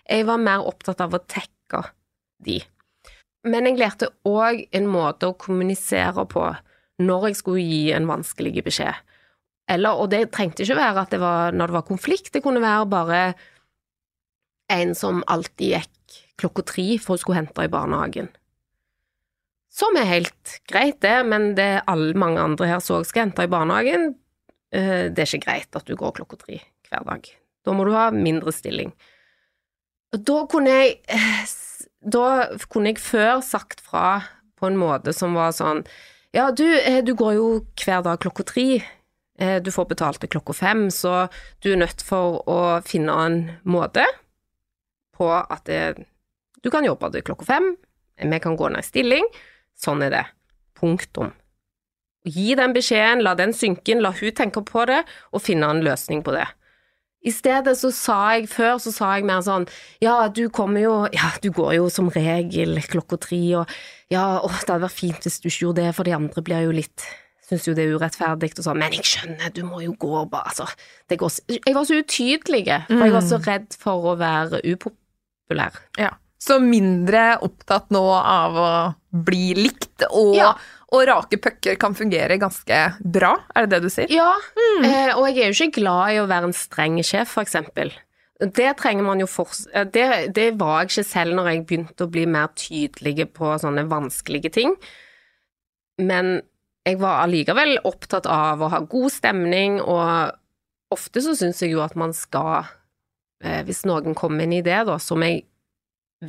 Jeg 0.10 0.28
var 0.28 0.42
mer 0.42 0.66
opptatt 0.68 1.02
av 1.02 1.16
å 1.16 1.22
tekke 1.24 1.82
de. 2.44 2.60
Men 3.48 3.68
jeg 3.68 3.80
lærte 3.80 4.12
òg 4.28 4.66
en 4.76 4.86
måte 4.92 5.30
å 5.30 5.38
kommunisere 5.40 6.26
på 6.30 6.46
når 7.04 7.30
jeg 7.30 7.40
skulle 7.40 7.64
gi 7.64 7.82
en 7.96 8.08
vanskelig 8.08 8.64
beskjed. 8.64 9.00
Eller, 9.72 9.96
og 9.96 10.12
det 10.12 10.28
trengte 10.36 10.66
ikke 10.66 10.78
være 10.78 11.06
at 11.06 11.16
det 11.16 11.22
var 11.24 11.56
når 11.56 11.72
det 11.72 11.78
var 11.78 11.88
konflikt, 11.88 12.32
det 12.36 12.44
kunne 12.44 12.64
være 12.64 12.88
bare 12.92 13.20
en 14.72 14.94
som 14.96 15.24
alltid 15.32 15.78
gikk 15.78 16.18
klokka 16.40 16.66
tre 16.68 16.86
for 17.02 17.16
å 17.16 17.22
skulle 17.22 17.40
hente 17.40 17.66
i 17.66 17.72
barnehagen. 17.72 18.30
Som 19.74 19.96
er 19.98 20.06
helt 20.06 20.58
greit, 20.70 21.00
det, 21.02 21.16
men 21.26 21.54
det 21.58 21.82
alle 21.90 22.14
mange 22.20 22.42
andre 22.42 22.70
her 22.70 22.82
så 22.84 23.00
skal 23.08 23.28
hente 23.28 23.48
i 23.48 23.50
barnehagen, 23.50 24.12
eh, 24.74 25.10
det 25.10 25.24
er 25.24 25.32
ikke 25.32 25.48
greit 25.48 25.78
at 25.80 25.88
du 25.88 25.96
går 25.98 26.14
klokka 26.20 26.38
tre 26.44 26.60
hver 26.90 27.06
dag. 27.08 27.30
Da 27.66 27.74
må 27.74 27.88
du 27.88 27.94
ha 27.96 28.12
mindre 28.14 28.54
stilling. 28.54 28.92
Da 30.14 30.44
kunne 30.52 30.70
jeg 30.70 30.98
eh, 31.10 31.46
Da 32.04 32.52
kunne 32.70 32.92
jeg 32.92 33.00
før 33.02 33.40
sagt 33.42 33.80
fra 33.82 34.22
på 34.60 34.68
en 34.68 34.76
måte 34.78 35.14
som 35.16 35.34
var 35.34 35.56
sånn 35.56 35.86
Ja, 36.36 36.52
du, 36.52 36.68
eh, 36.68 37.02
du 37.02 37.16
går 37.18 37.34
jo 37.40 37.48
hver 37.80 38.04
dag 38.06 38.20
klokka 38.22 38.46
tre. 38.46 38.84
Du 39.66 39.72
får 39.74 39.88
betalt 39.90 40.20
til 40.22 40.30
klokka 40.30 40.54
fem, 40.54 40.84
så 40.94 41.28
du 41.66 41.72
er 41.72 41.80
nødt 41.82 42.04
for 42.06 42.44
å 42.48 42.58
finne 42.86 43.16
en 43.18 43.38
måte 43.66 44.06
på 45.18 45.26
at 45.34 45.66
det, 45.66 46.06
du 46.62 46.70
kan 46.70 46.86
jobbe 46.86 47.10
til 47.16 47.26
klokka 47.26 47.48
fem, 47.50 47.72
vi 48.22 48.40
kan 48.40 48.56
gå 48.56 48.70
ned 48.70 48.86
i 48.86 48.88
stilling, 48.88 49.26
sånn 49.80 50.04
er 50.06 50.14
det. 50.14 50.26
Punktum. 50.80 51.32
Gi 52.24 52.54
den 52.56 52.76
beskjeden, 52.76 53.24
la 53.24 53.34
den 53.36 53.52
synke 53.56 53.94
inn, 53.94 54.04
la 54.04 54.14
hun 54.16 54.36
tenke 54.36 54.64
på 54.64 54.86
det, 54.88 55.02
og 55.36 55.44
finne 55.44 55.70
en 55.70 55.84
løsning 55.84 56.24
på 56.24 56.36
det. 56.36 56.46
I 57.24 57.32
stedet 57.32 57.76
så 57.80 57.88
sa 57.96 58.18
jeg 58.36 58.50
før, 58.52 58.78
så 58.84 58.92
sa 58.92 59.14
jeg 59.16 59.28
mer 59.28 59.44
sånn, 59.44 59.66
ja, 60.04 60.18
du 60.28 60.50
kommer 60.52 60.84
jo, 60.84 60.96
ja, 61.16 61.32
du 61.44 61.50
går 61.56 61.78
jo 61.78 61.90
som 61.92 62.12
regel 62.12 62.80
klokka 62.92 63.20
tre, 63.28 63.42
og 63.62 63.76
ja, 64.12 64.42
åh, 64.44 64.58
det 64.60 64.74
hadde 64.74 64.84
vært 64.84 64.98
fint 64.98 65.28
hvis 65.28 65.40
du 65.40 65.48
ikke 65.48 65.62
gjorde 65.68 65.86
det, 65.86 65.94
for 65.96 66.08
de 66.08 66.16
andre 66.18 66.44
blir 66.44 66.66
jo 66.68 66.76
litt 66.76 67.06
syns 67.44 67.68
jo 67.68 67.76
det 67.76 67.86
er 67.86 67.96
urettferdig 67.98 68.54
og 68.56 68.66
sånn, 68.66 68.80
men 68.80 68.96
jeg 68.96 69.08
skjønner, 69.08 69.52
du 69.54 69.64
må 69.68 69.82
jo 69.84 69.94
gå 70.00 70.26
bare, 70.32 70.52
altså. 70.54 70.68
Går, 71.12 71.40
jeg 71.54 71.76
var 71.76 71.88
så 71.88 72.00
utydelig, 72.00 72.64
for 72.88 73.06
jeg 73.06 73.16
var 73.16 73.26
så 73.28 73.40
redd 73.44 73.80
for 73.80 74.12
å 74.14 74.18
være 74.20 74.62
upopulær. 74.74 75.80
Ja. 76.00 76.14
Så 76.44 76.58
mindre 76.60 77.38
opptatt 77.46 77.92
nå 77.94 78.04
av 78.20 78.58
å 78.60 78.70
bli 79.26 79.54
likt, 79.56 80.04
og, 80.10 80.34
Ja. 80.36 80.50
og 80.92 81.06
rake 81.08 81.38
pucker 81.40 81.78
kan 81.80 81.96
fungere 81.96 82.36
ganske 82.42 82.80
bra, 83.00 83.36
er 83.56 83.66
det 83.68 83.78
det 83.78 83.82
du 83.86 83.90
sier? 83.94 84.10
Ja, 84.12 84.34
eh, 84.84 85.14
og 85.16 85.28
jeg 85.30 85.38
er 85.40 85.54
jo 85.54 85.60
ikke 85.68 85.80
glad 85.80 86.16
i 86.16 86.20
å 86.20 86.28
være 86.28 86.50
en 86.50 86.58
streng 86.58 86.98
sjef, 87.06 87.30
for 87.38 87.46
eksempel. 87.46 87.94
Det 88.44 88.74
trenger 88.82 89.06
man 89.08 89.22
jo 89.22 89.28
for... 89.30 89.48
Det, 89.94 90.34
det 90.36 90.50
var 90.60 90.82
jeg 90.82 90.90
ikke 90.90 91.06
selv 91.08 91.38
når 91.38 91.48
jeg 91.52 91.66
begynte 91.70 92.04
å 92.04 92.12
bli 92.12 92.26
mer 92.28 92.50
tydelig 92.60 93.30
på 93.38 93.54
sånne 93.62 93.86
vanskelige 93.88 94.52
ting. 94.52 94.74
Men 96.02 96.42
jeg 96.84 96.98
var 97.00 97.22
allikevel 97.24 97.78
opptatt 97.88 98.26
av 98.28 98.60
å 98.60 98.72
ha 98.74 98.82
god 98.90 99.14
stemning, 99.14 99.80
og 99.80 100.34
ofte 100.92 101.24
så 101.24 101.38
syns 101.38 101.62
jeg 101.64 101.72
jo 101.78 101.84
at 101.86 101.96
man 101.96 102.12
skal 102.14 102.66
eh, 103.44 103.62
Hvis 103.64 103.86
noen 103.88 104.16
kommer 104.18 104.42
med 104.42 104.50
en 104.50 104.60
idé, 104.60 104.82
da, 104.90 104.98
som 105.00 105.24
jeg 105.24 105.46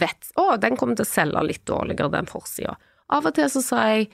vet 0.01 0.31
Å, 0.41 0.55
den 0.61 0.79
kommer 0.81 0.99
til 0.99 1.07
å 1.07 1.13
selge 1.13 1.43
litt 1.47 1.65
dårligere, 1.69 2.13
den 2.13 2.31
forsida. 2.31 2.77
Av 3.15 3.27
og 3.27 3.35
til 3.37 3.51
så 3.53 3.63
sa 3.65 3.89
jeg 3.93 4.13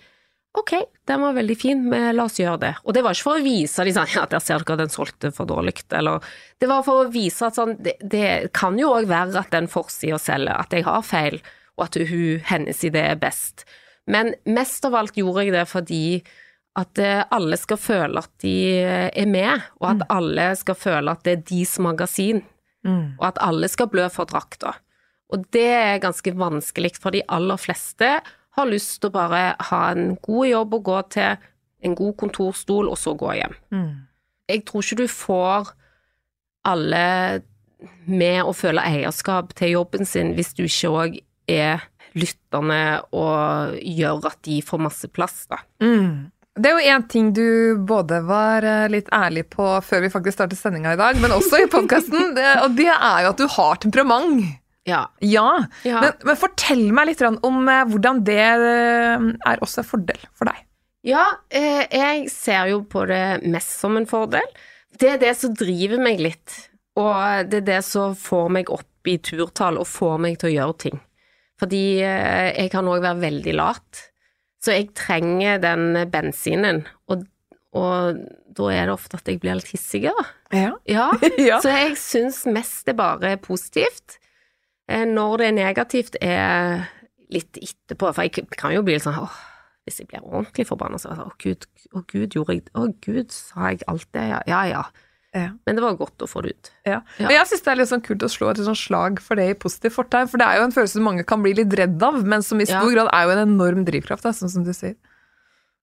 Ok, 0.59 0.73
den 1.07 1.21
var 1.23 1.37
veldig 1.37 1.55
fin, 1.55 1.83
men 1.93 2.09
la 2.19 2.25
oss 2.27 2.41
gjøre 2.41 2.59
det. 2.65 2.71
Og 2.83 2.95
det 2.97 3.05
var 3.07 3.15
ikke 3.15 3.29
for 3.29 3.39
å 3.39 3.45
vise 3.45 3.85
de 3.87 3.93
sånn, 3.95 4.09
ja, 4.11 4.25
der 4.27 4.43
ser 4.43 4.65
dere 4.67 4.81
den 4.81 4.91
solgte 4.91 5.31
for 5.31 5.47
dårlig, 5.47 5.77
eller 5.95 6.25
Det 6.59 6.67
var 6.67 6.83
for 6.83 7.05
å 7.05 7.13
vise 7.13 7.47
at 7.47 7.55
sånn, 7.55 7.77
det, 7.79 7.95
det 8.03 8.51
kan 8.57 8.75
jo 8.79 8.91
òg 8.97 9.07
være 9.07 9.39
at 9.39 9.53
den 9.55 9.71
forsida 9.71 10.19
selger, 10.19 10.59
at 10.59 10.75
jeg 10.75 10.83
har 10.89 11.07
feil, 11.07 11.39
og 11.79 11.87
at 11.87 12.01
hun, 12.03 12.43
hennes 12.51 12.83
idé 12.83 13.05
er 13.13 13.23
best. 13.23 13.63
Men 14.11 14.35
mest 14.43 14.85
av 14.89 14.99
alt 14.99 15.15
gjorde 15.15 15.47
jeg 15.47 15.55
det 15.55 15.67
fordi 15.71 16.05
at 16.81 16.99
eh, 16.99 17.23
alle 17.31 17.59
skal 17.59 17.79
føle 17.79 18.19
at 18.19 18.33
de 18.43 18.57
eh, 18.83 19.09
er 19.23 19.31
med, 19.31 19.71
og 19.79 19.93
at 19.93 20.07
alle 20.11 20.51
skal 20.59 20.79
føle 20.79 21.15
at 21.15 21.23
det 21.27 21.37
er 21.37 21.47
deres 21.47 21.79
magasin, 21.79 22.43
og 23.21 23.27
at 23.29 23.39
alle 23.45 23.69
skal 23.71 23.91
blø 23.93 24.07
for 24.11 24.27
drakta. 24.27 24.75
Og 25.31 25.45
det 25.55 25.67
er 25.71 26.03
ganske 26.03 26.33
vanskelig, 26.35 26.97
for 27.01 27.15
de 27.15 27.23
aller 27.29 27.61
fleste 27.61 28.21
har 28.57 28.67
lyst 28.67 28.99
til 29.01 29.11
å 29.11 29.15
bare 29.15 29.43
ha 29.71 29.83
en 29.93 30.17
god 30.23 30.49
jobb 30.49 30.75
å 30.75 30.83
gå 30.91 31.03
til, 31.15 31.37
en 31.87 31.95
god 31.97 32.17
kontorstol, 32.21 32.91
og 32.91 32.99
så 32.99 33.15
gå 33.15 33.33
hjem. 33.39 33.55
Jeg 34.51 34.65
tror 34.67 34.83
ikke 34.85 35.05
du 35.05 35.09
får 35.09 35.71
alle 36.67 37.05
med 38.05 38.43
å 38.45 38.53
føle 38.53 38.83
eierskap 38.85 39.55
til 39.57 39.77
jobben 39.79 40.05
sin 40.05 40.35
hvis 40.37 40.53
du 40.59 40.67
ikke 40.67 40.91
òg 40.91 41.15
er 41.49 41.87
lytterne 42.19 43.01
og 43.15 43.79
gjør 43.81 44.27
at 44.29 44.41
de 44.45 44.59
får 44.67 44.83
masse 44.83 45.09
plass, 45.15 45.47
da. 45.49 45.63
Det 46.61 46.67
er 46.69 46.75
jo 46.77 46.93
én 46.93 47.05
ting 47.09 47.31
du 47.33 47.79
både 47.87 48.19
var 48.27 48.67
eh, 48.67 48.89
litt 48.91 49.09
ærlig 49.15 49.47
på 49.55 49.65
før 49.87 50.03
vi 50.03 50.11
faktisk 50.13 50.37
startet 50.37 50.59
sendinga 50.59 50.97
i 50.97 50.99
dag, 50.99 51.17
men 51.23 51.33
også 51.33 51.63
i 51.63 51.69
podkasten, 51.71 52.35
og 52.65 52.75
det 52.77 52.91
er 52.91 53.23
jo 53.25 53.31
at 53.31 53.39
du 53.41 53.47
har 53.55 53.79
temperament. 53.81 54.43
Ja. 54.89 55.05
Ja, 55.21 55.65
Ja. 55.85 56.01
Men, 56.01 56.13
men 56.25 56.39
fortell 56.41 56.87
meg 56.95 57.11
litt 57.11 57.23
om 57.27 57.69
eh, 57.69 57.85
hvordan 57.91 58.23
det 58.27 58.41
eh, 58.41 59.29
er 59.51 59.63
også 59.65 59.83
en 59.83 59.89
fordel 59.91 60.27
for 60.33 60.51
deg. 60.51 60.65
Ja, 61.07 61.25
eh, 61.49 61.85
jeg 61.89 62.29
ser 62.33 62.71
jo 62.73 62.83
på 62.89 63.07
det 63.09 63.41
mest 63.49 63.79
som 63.81 63.97
en 63.97 64.09
fordel. 64.09 64.47
Det 65.01 65.15
er 65.15 65.21
det 65.23 65.35
som 65.39 65.55
driver 65.57 66.01
meg 66.03 66.21
litt, 66.21 66.57
og 66.99 67.49
det 67.49 67.63
er 67.63 67.69
det 67.69 67.81
som 67.87 68.17
får 68.19 68.51
meg 68.53 68.73
opp 68.73 69.09
i 69.09 69.17
turtall 69.25 69.79
og 69.81 69.89
får 69.89 70.19
meg 70.21 70.37
til 70.41 70.51
å 70.51 70.57
gjøre 70.59 70.77
ting. 70.89 71.01
Fordi 71.61 72.01
jeg 72.01 72.71
kan 72.73 72.89
òg 72.89 73.03
være 73.05 73.21
veldig 73.21 73.53
lat, 73.57 74.03
så 74.65 74.75
jeg 74.75 74.91
trenger 74.97 75.61
den 75.61 76.07
bensinen, 76.13 76.83
og, 77.09 77.27
og 77.77 78.21
da 78.57 78.71
er 78.73 78.89
det 78.89 78.95
ofte 78.95 79.21
at 79.21 79.29
jeg 79.29 79.41
blir 79.43 79.59
litt 79.59 79.73
hissigere. 79.73 80.25
Ja. 80.53 80.73
Ja, 80.89 81.11
ja. 81.51 81.61
så 81.63 81.73
jeg 81.73 81.97
syns 82.01 82.43
mest 82.49 82.89
det 82.89 82.97
bare 82.99 83.37
er 83.37 83.41
positivt. 83.45 84.19
Eh, 84.91 85.07
Når 85.07 85.39
det 85.39 85.47
er 85.47 85.57
negativt, 85.57 86.17
er 86.21 86.89
litt 87.31 87.61
etterpå, 87.63 88.11
for 88.15 88.27
jeg 88.27 88.49
kan 88.59 88.75
jo 88.75 88.83
bli 88.87 88.97
litt 88.97 89.05
sånn 89.07 89.21
åh, 89.23 89.37
hvis 89.87 90.01
jeg 90.03 90.11
blir 90.11 90.25
ordentlig 90.27 90.67
forbanna, 90.69 90.99
så 90.99 91.11
er 91.11 91.15
det 91.15 91.21
sånn, 91.23 91.31
å 91.31 91.39
gud, 91.45 91.69
å 91.95 92.03
gud, 92.11 92.35
gjorde 92.35 92.57
jeg 92.57 92.67
Å 92.75 92.89
gud, 93.07 93.31
sa 93.35 93.71
jeg 93.71 93.87
alt 93.91 94.09
det? 94.17 94.27
Ja, 94.33 94.43
ja. 94.51 94.65
ja. 94.75 94.83
Ja. 95.31 95.53
Men 95.63 95.77
det 95.79 95.83
var 95.85 95.95
godt 95.95 96.25
å 96.25 96.27
få 96.27 96.41
det 96.43 96.57
ut. 96.57 96.69
Ja. 96.89 96.97
Ja. 97.23 97.29
Jeg 97.31 97.47
syns 97.47 97.63
det 97.63 97.71
er 97.71 97.79
litt 97.79 97.91
sånn 97.93 98.03
kult 98.03 98.25
å 98.27 98.31
slå 98.33 98.49
et 98.51 98.59
sånn 98.67 98.75
slag 98.79 99.21
for 99.23 99.39
det 99.39 99.45
i 99.53 99.55
positivt 99.55 99.95
fortegn, 99.95 100.27
for 100.31 100.43
det 100.43 100.49
er 100.49 100.59
jo 100.59 100.65
en 100.67 100.75
følelse 100.75 101.03
mange 101.07 101.23
kan 101.29 101.43
bli 101.45 101.53
litt 101.55 101.77
redd 101.79 102.03
av, 102.03 102.19
men 102.27 102.43
som 102.43 102.59
i 102.59 102.67
stor 102.67 102.91
grad 102.91 103.11
er 103.15 103.29
jo 103.29 103.35
en 103.37 103.43
enorm 103.45 103.85
drivkraft, 103.87 104.27
da, 104.27 104.33
sånn 104.35 104.51
som 104.51 104.67
du 104.67 104.73
sier. 104.75 104.97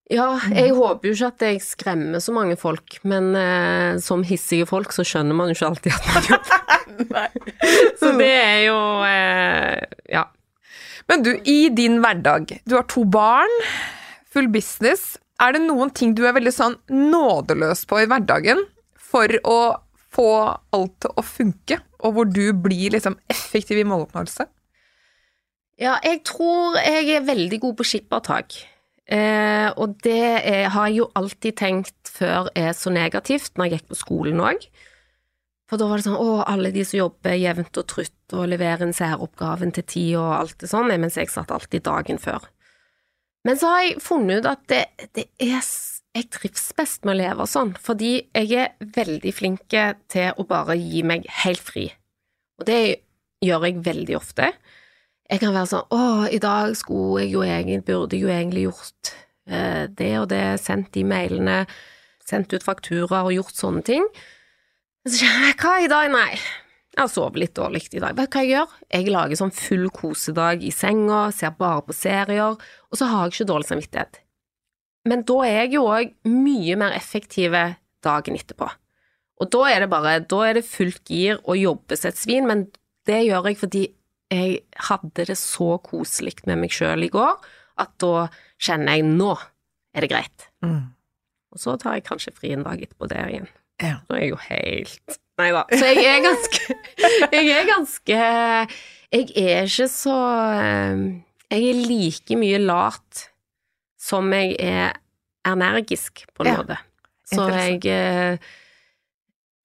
Ja, 0.07 0.37
jeg 0.53 0.71
håper 0.71 1.09
jo 1.09 1.15
ikke 1.17 1.29
at 1.33 1.43
jeg 1.43 1.63
skremmer 1.65 2.21
så 2.23 2.31
mange 2.31 2.55
folk, 2.59 2.95
men 3.03 3.33
eh, 3.35 3.97
som 3.99 4.23
hissige 4.23 4.67
folk 4.69 4.93
så 4.95 5.03
skjønner 5.03 5.35
man 5.35 5.51
jo 5.51 5.57
ikke 5.57 5.67
alltid 5.67 5.97
at 5.97 6.07
man 6.13 6.29
gjør 6.29 6.45
det. 6.47 6.61
Så 7.99 8.13
det 8.17 8.31
er 8.31 8.61
jo 8.67 8.79
eh, 9.05 9.83
Ja. 10.13 10.25
Men 11.07 11.23
du, 11.23 11.31
i 11.47 11.69
din 11.71 12.01
hverdag, 12.03 12.57
du 12.67 12.75
har 12.75 12.83
to 12.91 13.05
barn, 13.07 13.51
full 14.27 14.49
business. 14.51 15.15
Er 15.39 15.53
det 15.55 15.61
noen 15.63 15.91
ting 15.95 16.15
du 16.17 16.25
er 16.27 16.35
veldig 16.35 16.51
sånn 16.51 16.75
nådeløs 16.91 17.85
på 17.87 18.01
i 18.01 18.07
hverdagen 18.09 18.65
for 18.99 19.31
å 19.47 19.59
få 20.11 20.29
alt 20.75 20.95
til 21.03 21.13
å 21.15 21.23
funke, 21.23 21.79
og 22.03 22.15
hvor 22.15 22.27
du 22.27 22.51
blir 22.51 22.95
liksom 22.95 23.15
effektiv 23.31 23.79
i 23.79 23.87
måloppnåelse? 23.87 24.47
Ja, 25.79 25.95
jeg 26.03 26.23
tror 26.27 26.75
jeg 26.81 27.11
er 27.13 27.27
veldig 27.27 27.61
god 27.63 27.77
på 27.79 27.87
skippertak. 27.87 28.57
Eh, 29.07 29.69
og 29.79 29.95
det 30.03 30.19
er, 30.41 30.67
har 30.73 30.89
jeg 30.89 30.99
jo 30.99 31.07
alltid 31.15 31.55
tenkt 31.59 32.11
før 32.11 32.49
er 32.57 32.73
så 32.75 32.91
negativt, 32.91 33.53
når 33.55 33.69
jeg 33.69 33.77
gikk 33.77 33.89
på 33.93 33.99
skolen 34.01 34.43
òg. 34.43 34.67
For 35.67 35.79
da 35.79 35.87
var 35.89 35.99
det 35.99 36.07
sånn 36.07 36.19
å, 36.19 36.43
alle 36.47 36.71
de 36.75 36.83
som 36.87 37.01
jobber 37.01 37.35
jevnt 37.35 37.79
og 37.79 37.87
trutt 37.91 38.35
og 38.35 38.47
leverer 38.51 38.85
en 38.85 38.95
særoppgaven 38.95 39.73
til 39.75 39.87
tid 39.87 40.13
og 40.19 40.29
alt 40.37 40.57
det 40.63 40.69
sånn, 40.71 40.91
mens 40.99 41.19
jeg 41.19 41.31
satt 41.31 41.51
alltid 41.51 41.83
dagen 41.87 42.19
før. 42.23 42.47
Men 43.47 43.59
så 43.59 43.71
har 43.71 43.83
jeg 43.85 44.03
funnet 44.03 44.41
ut 44.41 44.49
at 44.49 44.63
det, 44.71 44.85
det 45.15 45.29
er 45.39 45.61
Jeg 46.17 46.31
trives 46.33 46.71
best 46.73 47.03
med 47.05 47.13
å 47.13 47.19
leve 47.19 47.45
sånn, 47.45 47.75
fordi 47.77 48.23
jeg 48.33 48.55
er 48.57 48.87
veldig 48.95 49.33
flink 49.35 49.75
til 50.09 50.31
å 50.33 50.45
bare 50.49 50.73
gi 50.79 51.03
meg 51.05 51.27
helt 51.43 51.61
fri. 51.61 51.91
Og 52.57 52.65
det 52.65 52.79
gjør 53.45 53.67
jeg 53.67 53.83
veldig 53.85 54.15
ofte. 54.17 54.47
Jeg 55.27 55.41
kan 55.43 55.55
være 55.55 55.69
sånn 55.71 55.89
Å, 55.91 56.03
i 56.31 56.39
dag 56.43 56.75
skulle 56.79 57.25
jeg 57.25 57.33
jo 57.33 57.43
egentlig, 57.43 57.83
burde 57.87 58.19
jo 58.19 58.29
egentlig 58.31 58.67
gjort 58.67 59.11
eh, 59.49 59.83
det 59.91 60.13
og 60.21 60.29
det, 60.31 60.45
sendt 60.63 60.93
de 60.95 61.03
mailene, 61.07 61.65
sendt 62.27 62.53
ut 62.55 62.63
fakturaer 62.63 63.27
og 63.27 63.35
gjort 63.35 63.59
sånne 63.59 63.83
ting. 63.87 64.07
Så 65.07 65.21
kjenner 65.23 65.51
jeg 65.51 65.59
hva 65.61 65.73
i 65.83 65.91
dag, 65.91 66.07
nei. 66.11 66.31
Jeg 66.97 67.03
har 67.03 67.11
sovet 67.11 67.41
litt 67.43 67.55
dårlig 67.55 67.83
i 67.93 68.01
dag. 68.01 68.15
Vet 68.17 68.31
du 68.31 68.37
hva 68.37 68.43
jeg 68.43 68.53
gjør? 68.55 68.71
Jeg 68.95 69.11
lager 69.13 69.39
sånn 69.39 69.53
full 69.53 69.85
kosedag 69.93 70.63
i 70.65 70.71
senga, 70.73 71.27
ser 71.35 71.53
bare 71.59 71.83
på 71.85 71.95
serier, 71.95 72.55
og 72.57 72.97
så 72.99 73.11
har 73.11 73.27
jeg 73.27 73.35
ikke 73.35 73.51
dårlig 73.51 73.69
samvittighet. 73.69 74.19
Men 75.07 75.23
da 75.27 75.37
er 75.45 75.55
jeg 75.61 75.75
jo 75.77 75.85
òg 75.91 76.15
mye 76.27 76.79
mer 76.79 76.95
effektiv 76.97 77.55
dagen 78.03 78.39
etterpå. 78.39 78.67
Og 79.37 79.51
da 79.53 79.61
er 79.69 79.83
det 79.83 79.91
bare 79.91 80.17
Da 80.25 80.39
er 80.47 80.57
det 80.57 80.65
fullt 80.65 81.05
gir 81.05 81.37
og 81.43 81.59
jobbe 81.59 81.95
som 81.99 82.09
et 82.09 82.19
svin, 82.19 82.47
men 82.49 82.65
det 83.07 83.21
gjør 83.27 83.51
jeg 83.51 83.59
fordi 83.61 83.83
jeg 84.33 84.59
hadde 84.89 85.25
det 85.29 85.37
så 85.39 85.77
koselig 85.83 86.33
med 86.49 86.59
meg 86.63 86.73
sjøl 86.75 87.05
i 87.05 87.11
går 87.13 87.37
at 87.79 87.93
da 88.01 88.27
kjenner 88.59 88.97
jeg 88.97 89.05
nå 89.07 89.31
er 89.95 90.03
det 90.03 90.09
greit. 90.11 90.47
Mm. 90.65 90.89
Og 91.53 91.61
så 91.61 91.77
tar 91.79 91.95
jeg 91.97 92.05
kanskje 92.09 92.33
fri 92.35 92.51
en 92.55 92.65
dag 92.65 92.81
etterpå 92.83 93.07
der 93.09 93.29
igjen. 93.31 93.47
Ja. 93.81 93.99
Så 94.07 94.17
er 94.17 94.23
jeg 94.25 94.33
jo 94.33 94.39
helt 94.49 95.17
Nei 95.37 95.51
da. 95.53 95.61
Så 95.69 95.85
jeg 95.93 96.01
er 96.09 96.23
ganske 96.25 96.75
Jeg 97.37 97.49
er 97.53 97.67
ganske 97.69 98.15
Jeg 98.17 99.27
er 99.37 99.67
ikke 99.69 99.85
så 99.93 100.15
eh, 100.57 101.01
Jeg 101.53 101.67
er 101.69 101.81
like 101.85 102.37
mye 102.41 102.57
lat 102.63 103.27
som 104.01 104.31
jeg 104.33 104.55
er 104.63 104.95
energisk, 105.47 106.25
på 106.33 106.43
en 106.43 106.49
Ja. 106.49 106.57
måte. 106.57 106.77
Så 107.29 107.45
jeg 107.53 107.85
eh, 107.85 108.37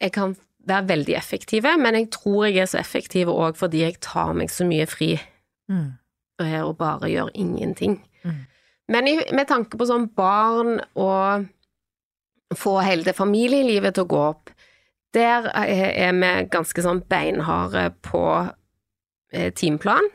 Jeg 0.02 0.12
kan 0.12 0.36
være 0.68 0.88
veldig 0.88 1.14
effektive, 1.18 1.76
men 1.78 1.94
jeg 1.98 2.10
tror 2.14 2.46
jeg 2.46 2.62
er 2.62 2.70
så 2.70 2.78
effektiv 2.78 3.30
òg 3.32 3.58
fordi 3.58 3.82
jeg 3.82 4.00
tar 4.04 4.32
meg 4.36 4.50
så 4.50 4.66
mye 4.68 4.86
fri 4.86 5.16
Mm. 5.70 5.92
og 6.66 6.76
bare 6.76 7.08
gjør 7.08 7.28
ingenting. 7.34 8.00
Mm. 8.24 8.46
Men 8.88 9.04
med 9.32 9.46
tanke 9.48 9.78
på 9.78 9.86
sånn 9.86 10.08
barn 10.16 10.80
og 10.98 11.46
få 12.58 12.80
hele 12.82 13.04
det 13.06 13.14
familielivet 13.16 13.94
til 13.94 14.04
å 14.04 14.10
gå 14.10 14.22
opp, 14.32 14.50
der 15.14 15.48
er 15.54 15.92
er 15.92 16.12
vi 16.12 16.48
ganske 16.50 16.82
sånn 16.82 17.02
beinharde 17.08 17.92
på 18.02 18.24
eh, 19.32 19.52
timeplan, 19.52 20.08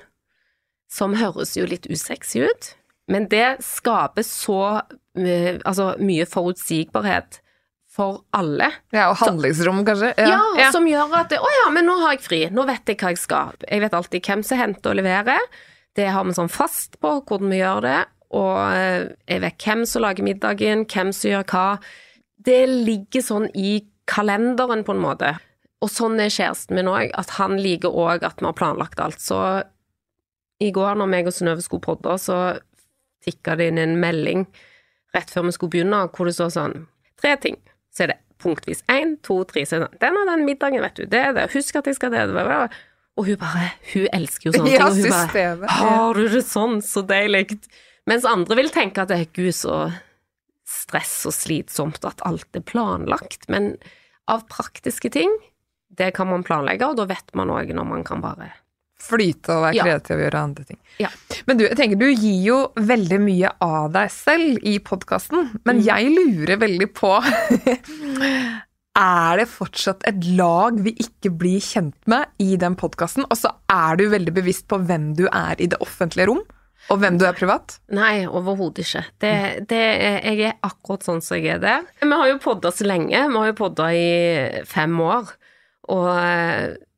som 0.90 1.16
høres 1.16 1.56
jo 1.58 1.66
litt 1.66 1.88
usexy 1.90 2.44
ut, 2.44 2.76
men 3.08 3.28
det 3.28 3.64
skaper 3.64 4.22
så 4.22 4.82
eh, 5.16 5.60
altså, 5.66 5.96
mye 6.00 6.26
forutsigbarhet 6.26 7.42
for 7.98 8.22
alle. 8.38 8.70
Ja, 8.94 9.08
og 9.12 9.18
handlingsrom, 9.22 9.82
kanskje? 9.88 10.12
Ja, 10.22 10.70
som 10.74 10.86
gjør 10.90 11.16
at 11.18 11.34
Å 11.34 11.50
ja, 11.56 11.70
men 11.74 11.88
nå 11.90 11.98
har 12.04 12.14
jeg 12.16 12.26
fri. 12.26 12.42
Nå 12.54 12.68
vet 12.70 12.92
jeg 12.92 13.00
hva 13.02 13.14
jeg 13.14 13.22
skal. 13.22 13.58
Jeg 13.66 13.82
vet 13.84 13.98
alltid 13.98 14.30
hvem 14.30 14.44
som 14.46 14.62
henter 14.62 14.94
og 14.94 15.00
leverer. 15.00 15.50
Det 15.98 16.06
har 16.14 16.28
vi 16.28 16.36
sånn 16.38 16.52
fast 16.54 17.00
på 17.02 17.16
hvordan 17.18 17.54
vi 17.54 17.62
gjør 17.64 17.82
det. 17.88 17.98
Og 18.38 18.60
eh, 18.76 19.08
jeg 19.32 19.44
vet 19.44 19.66
hvem 19.66 19.84
som 19.90 20.06
lager 20.06 20.28
middagen, 20.28 20.86
hvem 20.86 21.14
som 21.16 21.32
gjør 21.32 21.48
hva. 21.50 21.66
Det 22.48 22.62
ligger 22.70 23.26
sånn 23.26 23.50
i 23.58 23.80
kalenderen, 24.08 24.86
på 24.88 24.94
en 24.94 25.04
måte. 25.04 25.34
Og 25.84 25.92
sånn 25.92 26.20
er 26.22 26.32
kjæresten 26.34 26.78
min 26.78 26.90
òg, 26.92 27.12
at 27.18 27.34
han 27.38 27.58
liker 27.62 27.94
òg 27.94 28.26
at 28.26 28.40
vi 28.42 28.48
har 28.48 28.58
planlagt 28.58 29.02
alt. 29.04 29.22
Så 29.22 29.42
i 30.64 30.72
går 30.74 30.98
når 30.98 31.10
meg 31.12 31.30
og 31.30 31.36
Synnøve 31.36 31.66
skulle 31.66 31.86
podde, 31.86 32.16
så 32.22 32.38
tikka 33.26 33.58
det 33.60 33.72
inn 33.72 33.82
en 33.82 33.98
melding 34.02 34.46
rett 35.16 35.32
før 35.34 35.48
vi 35.48 35.56
skulle 35.56 35.74
begynne, 35.76 36.06
hvor 36.14 36.30
det 36.30 36.38
står 36.38 36.54
sånn 36.54 36.78
Tre 37.18 37.32
ting. 37.42 37.56
Så 37.98 38.06
er 38.06 38.14
det 38.14 38.20
punktvis 38.44 38.84
én, 38.94 39.16
to, 39.26 39.40
tre, 39.50 39.64
så 39.66 39.80
det 39.80 39.88
sånn 39.88 40.02
Den 40.04 40.20
og 40.22 40.30
den 40.30 40.46
middagen, 40.46 40.84
vet 40.86 41.00
du. 41.00 41.08
Det 41.10 41.22
er 41.30 41.34
det. 41.34 41.48
Husk 41.56 41.80
at 41.80 41.90
jeg 41.90 41.98
skal 41.98 42.14
det. 42.14 42.28
det, 42.30 42.46
det. 42.46 42.82
Og 43.18 43.26
hun 43.26 43.40
bare 43.42 43.72
Hun 43.94 44.10
elsker 44.14 44.52
jo 44.52 44.56
sånne 44.60 44.74
Ja, 44.76 44.90
ting. 44.92 44.92
Og 44.92 45.00
hun 45.00 45.16
bare 45.16 45.30
systemet. 45.32 45.70
Ja. 45.72 45.78
Har 45.82 46.20
du 46.20 46.28
det 46.36 46.44
sånn? 46.46 46.78
Så 46.86 47.04
deilig. 47.10 47.58
Mens 48.08 48.28
andre 48.30 48.60
vil 48.62 48.70
tenke 48.74 49.04
at 49.04 49.12
det 49.12 49.22
er 49.24 49.32
gud 49.36 49.56
så 49.58 49.80
stress 50.68 51.22
og 51.28 51.34
slitsomt 51.36 52.06
at 52.08 52.22
alt 52.28 52.60
er 52.60 52.64
planlagt. 52.68 53.48
Men 53.52 53.74
av 54.30 54.46
praktiske 54.52 55.10
ting, 55.12 55.32
det 55.98 56.12
kan 56.18 56.30
man 56.30 56.44
planlegge, 56.46 56.88
og 56.92 57.00
da 57.00 57.08
vet 57.10 57.32
man 57.40 57.52
òg 57.54 57.72
når 57.76 57.88
man 57.88 58.04
kan 58.08 58.22
bare 58.24 58.52
Flyte 59.04 59.54
og 59.54 59.62
være 59.68 59.84
kreativ 59.86 60.16
og 60.18 60.24
gjøre 60.26 60.40
andre 60.42 60.64
ting. 60.66 60.80
Ja. 61.00 61.10
Men 61.46 61.60
du, 61.60 61.66
jeg 61.68 61.78
tenker 61.78 62.00
du 62.02 62.08
gir 62.10 62.40
jo 62.48 62.56
veldig 62.82 63.20
mye 63.22 63.52
av 63.62 63.92
deg 63.94 64.10
selv 64.12 64.64
i 64.66 64.78
podkasten, 64.82 65.52
men 65.68 65.78
Mm. 65.78 65.86
jeg 65.86 66.14
lurer 66.16 66.58
veldig 66.64 66.88
på 66.98 67.12
Er 68.98 69.38
det 69.38 69.46
fortsatt 69.52 70.02
et 70.10 70.24
lag 70.40 70.80
vi 70.82 70.96
ikke 71.04 71.30
blir 71.38 71.62
kjent 71.62 71.98
med 72.10 72.32
i 72.42 72.56
den 72.58 72.74
podkasten? 72.80 73.28
Og 73.30 73.38
så 73.38 73.52
er 73.70 74.00
du 74.00 74.08
veldig 74.10 74.34
bevisst 74.34 74.66
på 74.72 74.80
hvem 74.82 75.12
du 75.20 75.28
er 75.30 75.60
i 75.62 75.68
det 75.70 75.78
offentlige 75.86 76.26
rom, 76.32 76.42
og 76.90 77.02
hvem 77.04 77.20
du 77.22 77.26
er 77.28 77.36
privat? 77.38 77.76
Nei, 77.94 78.24
overhodet 78.26 78.82
ikke. 78.88 79.04
Det, 79.22 79.34
det 79.70 79.84
er, 80.02 80.18
jeg 80.32 80.42
er 80.50 80.58
akkurat 80.66 81.06
sånn 81.06 81.22
som 81.22 81.38
jeg 81.38 81.58
er 81.58 81.62
der. 81.62 81.86
Vi 82.02 82.10
har 82.10 82.32
jo 82.32 82.40
podda 82.42 82.72
så 82.74 82.88
lenge, 82.90 83.22
vi 83.30 83.38
har 83.38 83.52
jo 83.52 83.58
podda 83.60 83.92
i 83.94 84.08
fem 84.66 84.98
år, 85.04 85.30
og 85.94 86.10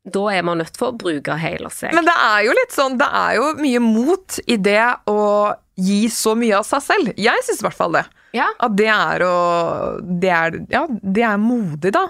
da 0.07 0.21
er 0.31 0.43
man 0.47 0.57
nødt 0.61 0.77
for 0.79 0.93
å 0.93 0.97
bruke 0.97 1.35
hele 1.37 1.69
seg. 1.73 1.91
Men 1.93 2.05
det 2.07 2.13
er 2.15 2.45
jo 2.47 2.53
litt 2.55 2.71
sånn, 2.75 2.95
det 2.97 3.09
er 3.19 3.35
jo 3.35 3.49
mye 3.59 3.81
mot 3.83 4.39
i 4.47 4.55
det 4.57 4.85
å 5.11 5.17
gi 5.79 6.05
så 6.11 6.35
mye 6.39 6.55
av 6.61 6.65
seg 6.67 6.81
selv. 6.85 7.11
Jeg 7.19 7.43
syns 7.45 7.59
i 7.61 7.67
hvert 7.67 7.77
fall 7.77 7.97
det. 7.99 8.05
ja. 8.35 8.47
At 8.59 8.75
det 8.79 8.87
er 8.93 9.23
å 9.27 9.35
det 10.01 10.31
er, 10.31 10.59
Ja, 10.71 10.85
det 10.89 11.23
er 11.27 11.37
modig, 11.37 11.91
da. 11.95 12.07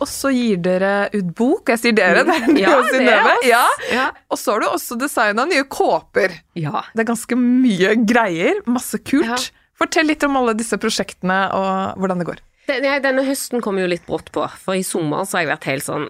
Og 0.00 0.08
så 0.08 0.30
gir 0.32 0.56
dere 0.64 1.10
ut 1.12 1.34
bok. 1.36 1.68
Jeg 1.74 1.80
sier 1.82 1.92
dere, 1.96 2.22
det 2.24 2.32
er 2.38 2.54
Ja, 2.62 2.76
og 2.80 2.86
det 2.88 3.04
er. 3.04 3.32
Ja. 3.44 3.64
Ja. 3.92 4.06
Og 4.32 4.38
så 4.40 4.54
har 4.54 4.62
du 4.64 4.68
også 4.70 4.96
designa 5.00 5.44
nye 5.44 5.66
kåper. 5.68 6.38
ja. 6.56 6.86
Det 6.96 7.04
er 7.04 7.10
ganske 7.12 7.36
mye 7.36 7.92
greier. 8.08 8.62
Masse 8.66 8.96
kult. 9.04 9.28
Ja. 9.28 9.36
Fortell 9.80 10.08
litt 10.08 10.24
om 10.24 10.36
alle 10.40 10.54
disse 10.56 10.76
prosjektene 10.80 11.42
og 11.56 12.00
hvordan 12.00 12.20
det 12.24 12.26
går. 12.32 12.40
Nei, 12.68 12.98
Denne 13.02 13.24
høsten 13.26 13.62
kom 13.64 13.80
jo 13.80 13.88
litt 13.90 14.06
brått 14.06 14.30
på, 14.34 14.44
for 14.60 14.78
i 14.78 14.84
sommer 14.86 15.24
så 15.26 15.38
har 15.38 15.46
jeg 15.46 15.52
vært 15.54 15.70
helt 15.70 15.86
sånn 15.86 16.04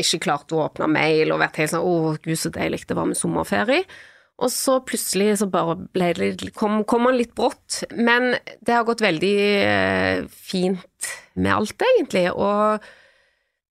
Ikke 0.00 0.20
klart 0.22 0.54
å 0.54 0.62
åpne 0.64 0.88
mail 0.88 1.34
og 1.34 1.42
vært 1.42 1.60
helt 1.60 1.74
sånn 1.74 1.84
Å, 1.84 2.14
gud, 2.22 2.38
så 2.38 2.52
deilig 2.54 2.86
det 2.88 2.96
var 2.96 3.08
med 3.10 3.18
sommerferie. 3.18 3.84
Og 4.40 4.48
så 4.48 4.78
plutselig 4.86 5.34
så 5.42 5.48
bare 5.52 5.76
ble 5.92 6.12
det 6.16 6.52
kom, 6.56 6.80
kom 6.88 7.08
han 7.10 7.18
litt 7.18 7.34
brått. 7.36 7.82
Men 7.92 8.32
det 8.64 8.72
har 8.72 8.86
gått 8.88 9.02
veldig 9.04 9.34
eh, 9.66 10.22
fint 10.32 11.10
med 11.36 11.52
alt, 11.52 11.84
egentlig. 11.84 12.24
Og 12.32 12.86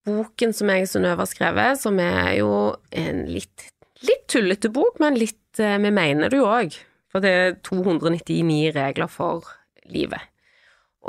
boken 0.10 0.54
som 0.54 0.70
jeg 0.70 0.92
Synnøve 0.92 1.26
har 1.26 1.32
skrevet, 1.32 1.82
som 1.82 1.98
er 2.04 2.36
jo 2.38 2.52
en 2.94 3.24
litt, 3.34 3.66
litt 4.06 4.28
tullete 4.30 4.70
bok, 4.74 5.02
men 5.02 5.18
litt 5.18 5.58
eh, 5.58 5.80
Vi 5.82 5.90
mener 5.96 6.30
det 6.30 6.38
jo 6.38 6.46
òg. 6.52 6.78
For 7.10 7.26
det 7.26 7.34
er 7.34 7.58
299 7.66 8.70
regler 8.76 9.10
for 9.10 9.50
livet. 9.90 10.22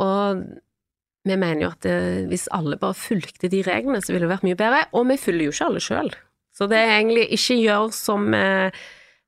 Og 0.01 0.41
vi 1.29 1.37
mener 1.37 1.67
jo 1.67 1.71
at 1.75 1.85
det, 1.85 1.97
hvis 2.31 2.49
alle 2.57 2.79
bare 2.81 2.97
fulgte 2.97 3.51
de 3.53 3.61
reglene, 3.67 4.01
så 4.01 4.15
ville 4.15 4.25
det 4.25 4.33
vært 4.33 4.47
mye 4.47 4.59
bedre. 4.59 4.85
Og 4.97 5.09
vi 5.11 5.19
følger 5.21 5.49
jo 5.49 5.55
ikke 5.55 5.67
alle 5.69 5.83
sjøl. 5.85 6.13
Så 6.57 6.69
det 6.71 6.79
er 6.81 6.95
egentlig 6.97 7.27
ikke 7.37 7.59
gjør 7.61 7.91
som 7.95 8.31
vi 8.33 8.45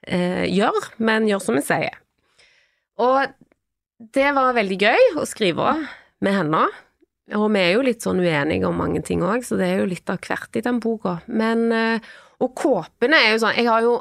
eh, 0.09 0.47
gjør, 0.51 0.88
men 1.05 1.28
gjør 1.28 1.43
som 1.45 1.59
vi 1.59 1.64
sier. 1.66 1.99
Og 3.03 3.34
det 4.16 4.30
var 4.34 4.57
veldig 4.57 4.78
gøy 4.80 5.20
å 5.20 5.26
skrive 5.28 5.76
med 6.24 6.36
henne. 6.36 6.64
Og 7.38 7.47
vi 7.55 7.61
er 7.62 7.76
jo 7.76 7.84
litt 7.86 8.03
sånn 8.05 8.20
uenige 8.20 8.66
om 8.68 8.80
mange 8.80 9.01
ting 9.07 9.22
òg, 9.24 9.45
så 9.47 9.57
det 9.61 9.68
er 9.68 9.82
jo 9.82 9.90
litt 9.93 10.11
av 10.11 10.18
hvert 10.24 10.59
i 10.59 10.64
den 10.64 10.80
boka. 10.82 11.20
Men 11.30 11.68
eh, 11.72 12.12
Og 12.43 12.57
kåpene 12.59 13.20
er 13.22 13.36
jo 13.36 13.43
sånn 13.45 13.55
Jeg 13.55 13.68
har 13.70 13.84
jo 13.84 13.93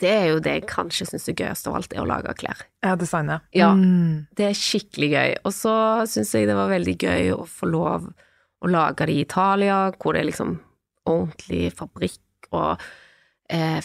Det 0.00 0.10
er 0.10 0.28
jo 0.32 0.42
det 0.42 0.56
jeg 0.58 0.66
kanskje 0.70 1.06
syns 1.08 1.28
er 1.30 1.36
gøyest 1.38 1.68
av 1.70 1.78
alt, 1.78 1.94
er 1.94 2.02
å 2.02 2.08
lage 2.08 2.34
klær. 2.40 2.64
Ja, 2.84 2.94
designet. 2.98 3.44
Ja. 3.54 3.70
Mm. 3.78 4.26
Det 4.34 4.48
er 4.48 4.58
skikkelig 4.58 5.10
gøy. 5.12 5.34
Og 5.44 5.54
så 5.54 5.74
syns 6.10 6.34
jeg 6.34 6.48
det 6.50 6.58
var 6.58 6.72
veldig 6.72 6.96
gøy 6.98 7.34
å 7.36 7.44
få 7.48 7.70
lov 7.70 8.08
å 8.64 8.70
lage 8.70 9.06
det 9.06 9.14
i 9.14 9.24
Italia, 9.24 9.78
hvor 10.00 10.16
det 10.16 10.24
er 10.24 10.30
liksom 10.30 10.56
ordentlig 11.10 11.68
fabrikk, 11.76 12.48
og 12.56 12.82
eh, 13.52 13.80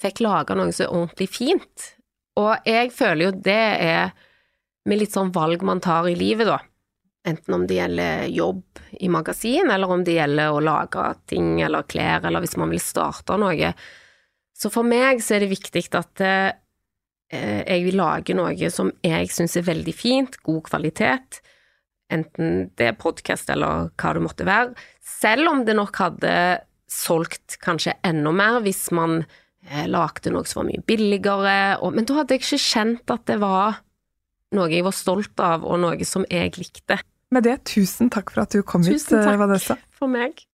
fikk 0.00 0.22
laga 0.24 0.56
noe 0.58 0.72
som 0.74 0.86
er 0.86 0.96
ordentlig 0.96 1.30
fint. 1.32 1.92
Og 2.38 2.68
jeg 2.68 2.92
føler 2.94 3.28
jo 3.28 3.36
det 3.48 3.62
er 3.82 4.10
med 4.88 5.00
litt 5.02 5.14
sånn 5.14 5.32
valg 5.34 5.64
man 5.66 5.82
tar 5.84 6.08
i 6.08 6.16
livet, 6.18 6.48
da. 6.48 6.60
Enten 7.28 7.56
om 7.56 7.64
det 7.68 7.80
gjelder 7.80 8.28
jobb 8.32 8.80
i 9.04 9.08
magasin, 9.12 9.70
eller 9.72 9.90
om 9.90 10.04
det 10.04 10.16
gjelder 10.16 10.54
å 10.54 10.62
lage 10.64 11.08
ting 11.28 11.58
eller 11.64 11.88
klær, 11.90 12.24
eller 12.24 12.44
hvis 12.44 12.56
man 12.60 12.70
vil 12.72 12.82
starte 12.82 13.36
noe. 13.40 13.72
Så 14.58 14.70
for 14.74 14.86
meg 14.86 15.20
så 15.22 15.36
er 15.36 15.44
det 15.44 15.52
viktig 15.52 15.84
at 15.94 16.22
eh, 16.24 16.50
jeg 17.30 17.84
vil 17.84 17.98
lage 18.00 18.34
noe 18.34 18.70
som 18.74 18.90
jeg 19.04 19.30
syns 19.30 19.56
er 19.60 19.66
veldig 19.68 19.94
fint, 19.94 20.38
god 20.46 20.64
kvalitet, 20.70 21.42
enten 22.10 22.70
det 22.80 22.86
er 22.88 22.96
podkast 22.98 23.50
eller 23.52 23.90
hva 24.00 24.14
det 24.16 24.22
måtte 24.24 24.46
være, 24.48 24.72
selv 25.04 25.50
om 25.52 25.60
det 25.68 25.76
nok 25.76 26.00
hadde 26.00 26.32
solgt 26.88 27.58
kanskje 27.60 27.98
enda 28.08 28.32
mer 28.32 28.62
hvis 28.64 28.86
man 28.96 29.20
eh, 29.68 29.84
lagde 29.86 30.32
noe 30.32 30.48
som 30.48 30.62
var 30.62 30.70
mye 30.70 30.84
billigere, 30.88 31.58
og, 31.84 31.92
men 31.94 32.08
da 32.08 32.22
hadde 32.22 32.34
jeg 32.38 32.46
ikke 32.46 32.62
kjent 32.64 33.12
at 33.14 33.26
det 33.28 33.36
var 33.44 33.82
noe 34.56 34.72
jeg 34.72 34.86
var 34.86 34.96
stolt 34.96 35.44
av, 35.44 35.66
og 35.68 35.82
noe 35.84 36.08
som 36.08 36.24
jeg 36.32 36.56
likte 36.56 36.96
Med 37.36 37.44
det, 37.44 37.58
tusen 37.68 38.08
takk 38.08 38.32
for 38.32 38.46
at 38.46 38.56
du 38.56 38.62
kom 38.64 38.80
hit, 38.86 38.96
Tusen 38.96 39.20
takk. 39.20 39.34
eh, 39.36 39.40
Vanessa. 39.44 39.76
for 39.92 40.08
meg. 40.08 40.47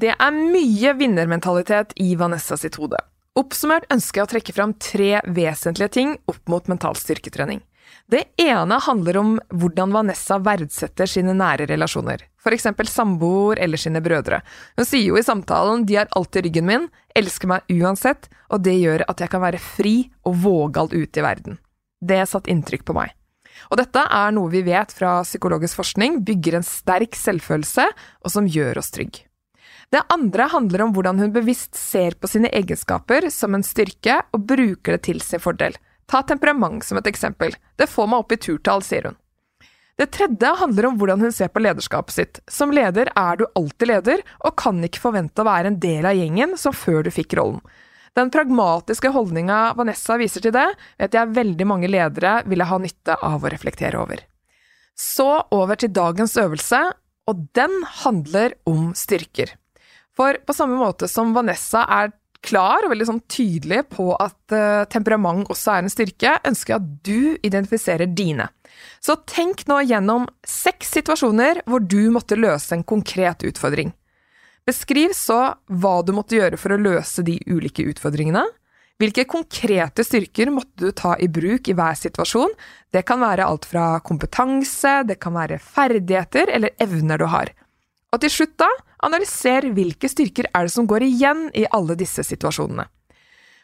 Det 0.00 0.12
er 0.14 0.32
mye 0.32 0.92
vinnermentalitet 0.96 1.92
i 2.00 2.14
Vanessa 2.16 2.56
sitt 2.56 2.78
hode. 2.80 2.96
Oppsummert 3.36 3.84
ønsker 3.92 4.20
jeg 4.20 4.26
å 4.26 4.30
trekke 4.30 4.54
fram 4.56 4.72
tre 4.80 5.18
vesentlige 5.28 5.92
ting 5.96 6.14
opp 6.30 6.40
mot 6.48 6.70
mental 6.72 6.96
styrketrening. 6.96 7.60
Det 8.08 8.22
ene 8.40 8.78
handler 8.80 9.18
om 9.20 9.34
hvordan 9.52 9.92
Vanessa 9.92 10.38
verdsetter 10.40 11.10
sine 11.10 11.34
nære 11.36 11.68
relasjoner, 11.68 12.24
eksempel 12.48 12.88
samboer 12.88 13.60
eller 13.60 13.80
sine 13.82 14.00
brødre. 14.00 14.40
Hun 14.78 14.88
sier 14.88 15.10
jo 15.10 15.20
i 15.20 15.26
samtalen 15.26 15.84
'de 15.84 16.00
er 16.00 16.12
alltid 16.16 16.48
ryggen 16.48 16.66
min, 16.66 16.88
elsker 17.14 17.48
meg 17.48 17.62
uansett', 17.68 18.30
og 18.48 18.64
det 18.64 18.80
gjør 18.80 19.04
at 19.06 19.20
jeg 19.20 19.28
kan 19.28 19.42
være 19.42 19.58
fri 19.60 20.10
og 20.24 20.36
vågal 20.36 20.88
ute 20.94 21.20
i 21.20 21.26
verden. 21.26 21.58
Det 22.00 22.24
satt 22.28 22.48
inntrykk 22.48 22.84
på 22.86 22.94
meg. 22.96 23.12
Og 23.70 23.76
dette 23.76 24.00
er 24.00 24.32
noe 24.32 24.48
vi 24.48 24.62
vet 24.62 24.92
fra 24.92 25.20
psykologisk 25.22 25.76
forskning 25.76 26.24
bygger 26.24 26.56
en 26.56 26.64
sterk 26.64 27.12
selvfølelse, 27.12 27.84
og 28.24 28.30
som 28.30 28.48
gjør 28.48 28.78
oss 28.78 28.90
trygg. 28.90 29.29
Det 29.90 30.02
andre 30.08 30.46
handler 30.52 30.84
om 30.84 30.92
hvordan 30.94 31.18
hun 31.18 31.32
bevisst 31.34 31.74
ser 31.74 32.14
på 32.14 32.28
sine 32.30 32.50
egenskaper 32.54 33.26
som 33.34 33.56
en 33.56 33.64
styrke 33.66 34.20
og 34.30 34.44
bruker 34.46 34.94
det 34.94 35.02
til 35.08 35.18
sin 35.24 35.42
fordel. 35.42 35.74
Ta 36.06 36.22
temperament 36.26 36.84
som 36.86 37.00
et 37.00 37.08
eksempel. 37.10 37.56
Det 37.74 37.90
får 37.90 38.06
meg 38.10 38.22
opp 38.22 38.34
i 38.34 38.38
turtall, 38.38 38.84
sier 38.86 39.10
hun. 39.10 39.18
Det 39.98 40.06
tredje 40.14 40.48
handler 40.62 40.86
om 40.88 40.96
hvordan 40.96 41.20
hun 41.26 41.34
ser 41.34 41.50
på 41.52 41.60
lederskapet 41.60 42.14
sitt. 42.14 42.38
Som 42.48 42.70
leder 42.72 43.10
er 43.18 43.36
du 43.36 43.44
alltid 43.58 43.90
leder, 43.90 44.22
og 44.46 44.56
kan 44.62 44.78
ikke 44.86 45.02
forvente 45.02 45.42
å 45.42 45.48
være 45.48 45.72
en 45.72 45.80
del 45.82 46.06
av 46.08 46.16
gjengen 46.16 46.54
som 46.58 46.72
før 46.72 47.02
du 47.04 47.10
fikk 47.12 47.34
rollen. 47.36 47.60
Den 48.16 48.30
pragmatiske 48.32 49.10
holdninga 49.14 49.58
Vanessa 49.78 50.16
viser 50.18 50.42
til 50.46 50.54
det, 50.54 50.66
vet 50.98 51.14
jeg 51.14 51.34
veldig 51.36 51.66
mange 51.68 51.90
ledere 51.90 52.40
ville 52.48 52.66
ha 52.66 52.78
nytte 52.80 53.18
av 53.26 53.44
å 53.44 53.52
reflektere 53.52 54.00
over. 54.00 54.22
Så 54.98 55.28
over 55.54 55.78
til 55.78 55.92
dagens 55.94 56.36
øvelse, 56.40 56.80
og 57.30 57.44
den 57.58 57.76
handler 58.02 58.56
om 58.70 58.90
styrker. 58.98 59.52
For 60.16 60.38
på 60.46 60.56
samme 60.56 60.78
måte 60.80 61.08
som 61.10 61.34
Vanessa 61.36 61.84
er 61.88 62.12
klar 62.44 62.84
og 62.84 62.92
veldig 62.92 63.08
sånn 63.08 63.22
tydelig 63.30 63.82
på 63.92 64.10
at 64.16 64.54
uh, 64.54 64.86
temperament 64.90 65.48
også 65.52 65.74
er 65.74 65.84
en 65.84 65.92
styrke, 65.92 66.36
ønsker 66.48 66.74
jeg 66.74 66.80
at 66.80 66.90
du 67.06 67.46
identifiserer 67.46 68.10
dine. 68.16 68.48
Så 69.04 69.18
tenk 69.28 69.66
nå 69.68 69.80
gjennom 69.84 70.26
seks 70.46 70.94
situasjoner 70.96 71.62
hvor 71.68 71.84
du 71.84 72.10
måtte 72.14 72.38
løse 72.38 72.74
en 72.76 72.86
konkret 72.86 73.44
utfordring. 73.46 73.92
Beskriv 74.68 75.12
så 75.16 75.40
hva 75.68 76.00
du 76.04 76.14
måtte 76.16 76.36
gjøre 76.36 76.58
for 76.60 76.74
å 76.74 76.80
løse 76.80 77.24
de 77.26 77.38
ulike 77.48 77.84
utfordringene. 77.90 78.44
Hvilke 79.00 79.24
konkrete 79.24 80.04
styrker 80.04 80.50
måtte 80.52 80.90
du 80.90 80.92
ta 80.92 81.14
i 81.16 81.28
bruk 81.32 81.70
i 81.72 81.74
hver 81.76 81.96
situasjon? 81.96 82.52
Det 82.92 83.00
kan 83.08 83.22
være 83.22 83.46
alt 83.48 83.64
fra 83.68 83.94
kompetanse, 84.04 85.00
det 85.08 85.16
kan 85.22 85.34
være 85.38 85.56
ferdigheter 85.64 86.52
eller 86.52 86.76
evner 86.84 87.20
du 87.20 87.24
har. 87.32 87.52
Og 88.10 88.22
til 88.22 88.32
slutt, 88.34 88.56
da, 88.58 88.68
analyser 89.06 89.68
hvilke 89.74 90.10
styrker 90.10 90.48
er 90.50 90.66
det 90.66 90.74
som 90.74 90.88
går 90.90 91.04
igjen 91.06 91.46
i 91.54 91.66
alle 91.70 91.96
disse 91.98 92.24
situasjonene. 92.26 92.88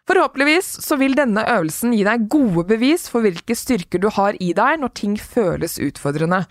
Forhåpentligvis 0.07 0.69
så 0.87 0.97
vil 1.01 1.17
denne 1.19 1.43
øvelsen 1.51 1.95
gi 1.97 2.05
deg 2.07 2.29
gode 2.31 2.63
bevis 2.69 3.09
for 3.11 3.27
hvilke 3.27 3.57
styrker 3.59 3.99
du 4.03 4.07
har 4.15 4.39
i 4.39 4.53
deg 4.55 4.79
når 4.79 4.93
ting 4.95 5.17
føles 5.19 5.81
utfordrende. 5.83 6.45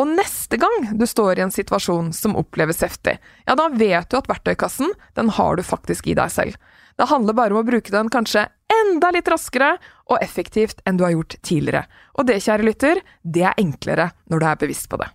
Og 0.00 0.08
neste 0.14 0.56
gang 0.56 0.92
du 0.98 1.02
står 1.06 1.40
i 1.40 1.44
en 1.44 1.52
situasjon 1.52 2.12
som 2.16 2.36
oppleves 2.38 2.80
heftig, 2.84 3.16
ja, 3.18 3.56
da 3.58 3.66
vet 3.74 4.08
du 4.08 4.16
at 4.16 4.30
verktøykassen, 4.30 4.94
den 5.18 5.32
har 5.34 5.58
du 5.58 5.64
faktisk 5.66 6.06
i 6.08 6.16
deg 6.16 6.30
selv. 6.32 6.56
Det 6.96 7.08
handler 7.10 7.36
bare 7.36 7.56
om 7.56 7.62
å 7.62 7.66
bruke 7.66 7.92
den 7.92 8.10
kanskje 8.12 8.46
enda 8.72 9.10
litt 9.12 9.28
raskere 9.28 9.74
og 10.06 10.22
effektivt 10.22 10.80
enn 10.86 11.00
du 11.00 11.04
har 11.06 11.14
gjort 11.16 11.36
tidligere. 11.42 11.88
Og 12.14 12.28
det, 12.30 12.38
kjære 12.44 12.68
lytter, 12.68 13.02
det 13.24 13.48
er 13.50 13.58
enklere 13.60 14.12
når 14.30 14.38
du 14.38 14.48
er 14.48 14.62
bevisst 14.62 14.88
på 14.92 15.00
det. 15.02 15.10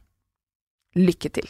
Lykke 0.99 1.33
til! 1.39 1.49